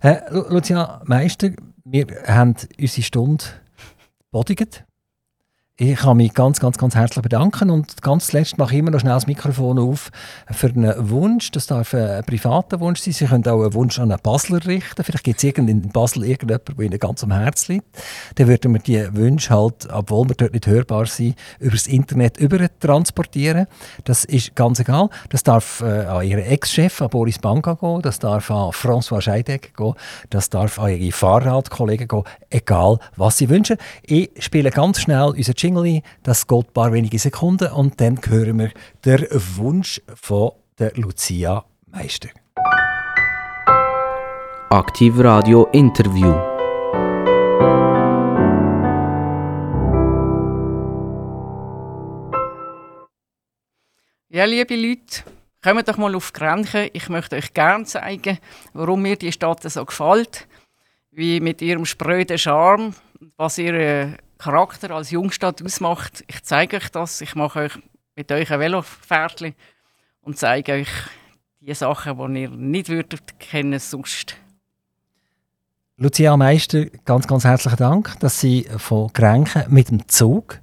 Äh, 0.01 0.18
Lucia 0.30 1.01
Meister, 1.05 1.51
wir 1.84 2.07
haben 2.26 2.57
unsere 2.78 3.03
Stunde 3.03 3.45
bodigt. 4.32 4.84
Ich 5.78 5.96
kann 5.96 6.18
mich 6.18 6.34
ganz, 6.34 6.60
ganz, 6.60 6.76
ganz 6.76 6.94
herzlich 6.94 7.22
bedanken 7.22 7.70
und 7.70 8.02
ganz 8.02 8.26
zuletzt 8.26 8.58
mache 8.58 8.74
ich 8.74 8.80
immer 8.80 8.90
noch 8.90 9.00
schnell 9.00 9.14
das 9.14 9.26
Mikrofon 9.26 9.78
auf 9.78 10.10
für 10.50 10.66
einen 10.66 11.08
Wunsch. 11.08 11.50
Das 11.50 11.66
darf 11.66 11.94
ein 11.94 12.22
privater 12.24 12.78
Wunsch 12.78 13.00
sein. 13.00 13.14
Sie 13.14 13.24
können 13.24 13.46
auch 13.46 13.62
einen 13.62 13.72
Wunsch 13.72 13.98
an 13.98 14.12
einen 14.12 14.20
Basler 14.22 14.62
richten. 14.66 15.02
Vielleicht 15.02 15.24
gibt 15.24 15.42
es 15.42 15.50
in 15.56 15.88
Basel 15.88 16.24
irgendjemanden, 16.24 16.76
der 16.76 16.84
Ihnen 16.84 16.98
ganz 16.98 17.24
am 17.24 17.32
Herzen 17.32 17.72
liegt. 17.76 17.86
Dann 18.34 18.48
würden 18.48 18.74
wir 18.74 18.80
die 18.80 19.16
Wünsche 19.16 19.54
halt, 19.54 19.88
obwohl 19.90 20.28
wir 20.28 20.34
dort 20.34 20.52
nicht 20.52 20.66
hörbar 20.66 21.06
sind, 21.06 21.36
über 21.58 21.70
das 21.72 21.86
Internet 21.86 22.36
über 22.36 22.58
transportieren. 22.78 23.66
Das 24.04 24.26
ist 24.26 24.54
ganz 24.54 24.78
egal. 24.78 25.08
Das 25.30 25.42
darf 25.42 25.80
äh, 25.80 26.04
an 26.04 26.26
Ihren 26.26 26.44
Ex-Chef, 26.44 27.00
an 27.00 27.08
Boris 27.08 27.38
Banka 27.38 27.78
gehen. 27.80 28.02
Das 28.02 28.18
darf 28.18 28.50
an 28.50 28.72
François 28.72 29.22
Scheidegger 29.22 29.70
gehen. 29.74 29.94
Das 30.28 30.50
darf 30.50 30.78
an 30.78 30.90
Ihre 30.90 31.12
Fahrradkollegen 31.12 32.08
gehen. 32.08 32.24
Egal, 32.50 32.98
was 33.16 33.38
Sie 33.38 33.48
wünschen. 33.48 33.78
Ich 34.02 34.30
spiele 34.38 34.70
ganz 34.70 35.00
schnell 35.00 35.30
unseren 35.30 35.61
Jingle, 35.62 36.02
das 36.24 36.48
geht 36.48 36.66
ein 36.66 36.72
paar 36.72 36.92
wenige 36.92 37.20
Sekunden 37.20 37.70
und 37.70 38.00
dann 38.00 38.18
hören 38.26 38.58
wir 38.58 38.72
den 39.04 39.28
Wunsch 39.56 40.00
von 40.12 40.50
der 40.76 40.92
Lucia 40.96 41.64
Meister. 41.86 42.30
Aktiv 44.70 45.14
Radio 45.18 45.68
Interview. 45.70 46.32
Ja, 54.30 54.44
liebe 54.46 54.74
Leute, 54.74 55.22
kommt 55.62 55.86
doch 55.86 55.96
mal 55.96 56.16
auf 56.16 56.32
Grenchen. 56.32 56.90
Ich 56.92 57.08
möchte 57.08 57.36
euch 57.36 57.54
gerne 57.54 57.84
zeigen, 57.84 58.38
warum 58.72 59.02
mir 59.02 59.14
die 59.14 59.30
Stadt 59.30 59.62
so 59.62 59.84
gefällt. 59.84 60.48
Wie 61.12 61.38
mit 61.38 61.62
ihrem 61.62 61.84
spröden 61.84 62.36
Charme, 62.38 62.94
was 63.36 63.58
ihre 63.58 64.16
Charakter 64.43 64.90
als 64.90 65.12
Jungstadt 65.12 65.62
ausmacht. 65.62 66.24
Ich 66.26 66.43
zeige 66.43 66.78
euch 66.78 66.88
das. 66.88 67.20
Ich 67.20 67.36
mache 67.36 67.61
euch 67.61 67.78
mit 68.16 68.32
euch 68.32 68.51
ein 68.51 68.59
Velofährtchen 68.59 69.55
und 70.20 70.36
zeige 70.36 70.72
euch 70.72 70.88
die 71.61 71.72
Sachen, 71.74 72.34
die 72.34 72.43
ihr 72.43 72.51
nicht 72.51 72.88
würdet 72.88 73.38
kennen 73.38 73.78
sonst. 73.78 74.36
Lucia 75.97 76.36
Meister, 76.36 76.86
ganz, 77.05 77.28
ganz 77.28 77.45
herzlichen 77.45 77.76
Dank, 77.76 78.18
dass 78.18 78.40
Sie 78.40 78.66
von 78.78 79.12
Grenchen 79.12 79.62
mit 79.68 79.90
dem 79.90 80.09
Zug 80.09 80.59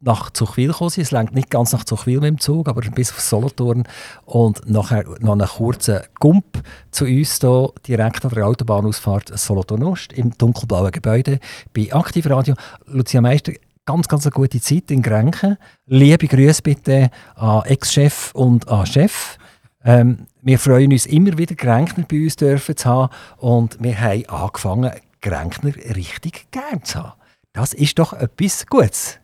nach 0.00 0.30
Zuchwil 0.30 0.68
gekommen 0.68 0.90
sind. 0.90 1.04
Es 1.04 1.10
lenkt 1.10 1.34
nicht 1.34 1.50
ganz 1.50 1.72
nach 1.72 1.84
Zuchwil 1.84 2.20
mit 2.20 2.28
dem 2.28 2.40
Zug, 2.40 2.68
aber 2.68 2.80
bis 2.80 3.10
auf 3.10 3.20
Solothurn. 3.20 3.84
Und 4.24 4.68
nachher 4.68 5.04
noch 5.20 5.32
einen 5.32 5.46
kurzen 5.46 6.00
Gump 6.18 6.62
zu 6.90 7.04
uns 7.04 7.38
hier, 7.38 7.72
direkt 7.86 8.24
an 8.24 8.30
der 8.30 8.46
Autobahnausfahrt 8.46 9.38
Solothurn 9.38 9.82
Ost 9.82 10.12
im 10.12 10.36
dunkelblauen 10.36 10.90
Gebäude 10.90 11.38
bei 11.74 11.92
Aktivradio. 11.92 12.54
Lucia 12.86 13.20
Meister, 13.20 13.52
ganz, 13.84 14.08
ganz 14.08 14.24
eine 14.24 14.32
gute 14.32 14.60
Zeit 14.60 14.90
in 14.90 15.02
Grenchen. 15.02 15.58
Liebe 15.86 16.26
Grüße 16.26 16.62
bitte 16.62 17.10
an 17.34 17.64
Ex-Chef 17.66 18.32
und 18.34 18.68
an 18.68 18.86
Chef. 18.86 19.36
Ähm, 19.84 20.26
wir 20.42 20.58
freuen 20.58 20.92
uns 20.92 21.06
immer 21.06 21.36
wieder, 21.36 21.54
Gränkner 21.54 22.04
bei 22.08 22.22
uns 22.22 22.36
dürfen 22.36 22.76
zu 22.76 22.88
haben 22.88 23.12
und 23.38 23.82
wir 23.82 23.98
haben 23.98 24.26
angefangen, 24.28 24.92
Gränkner 25.20 25.74
richtig 25.94 26.50
gern 26.50 26.82
zu 26.82 26.98
haben. 26.98 27.20
Das 27.52 27.72
ist 27.74 27.98
doch 27.98 28.12
etwas 28.12 28.66
Gutes. 28.66 29.20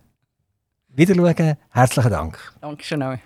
Wiederschauen, 0.96 1.56
herzlichen 1.70 2.10
Dank. 2.10 2.38
Dankeschön 2.60 3.02
auch. 3.02 3.18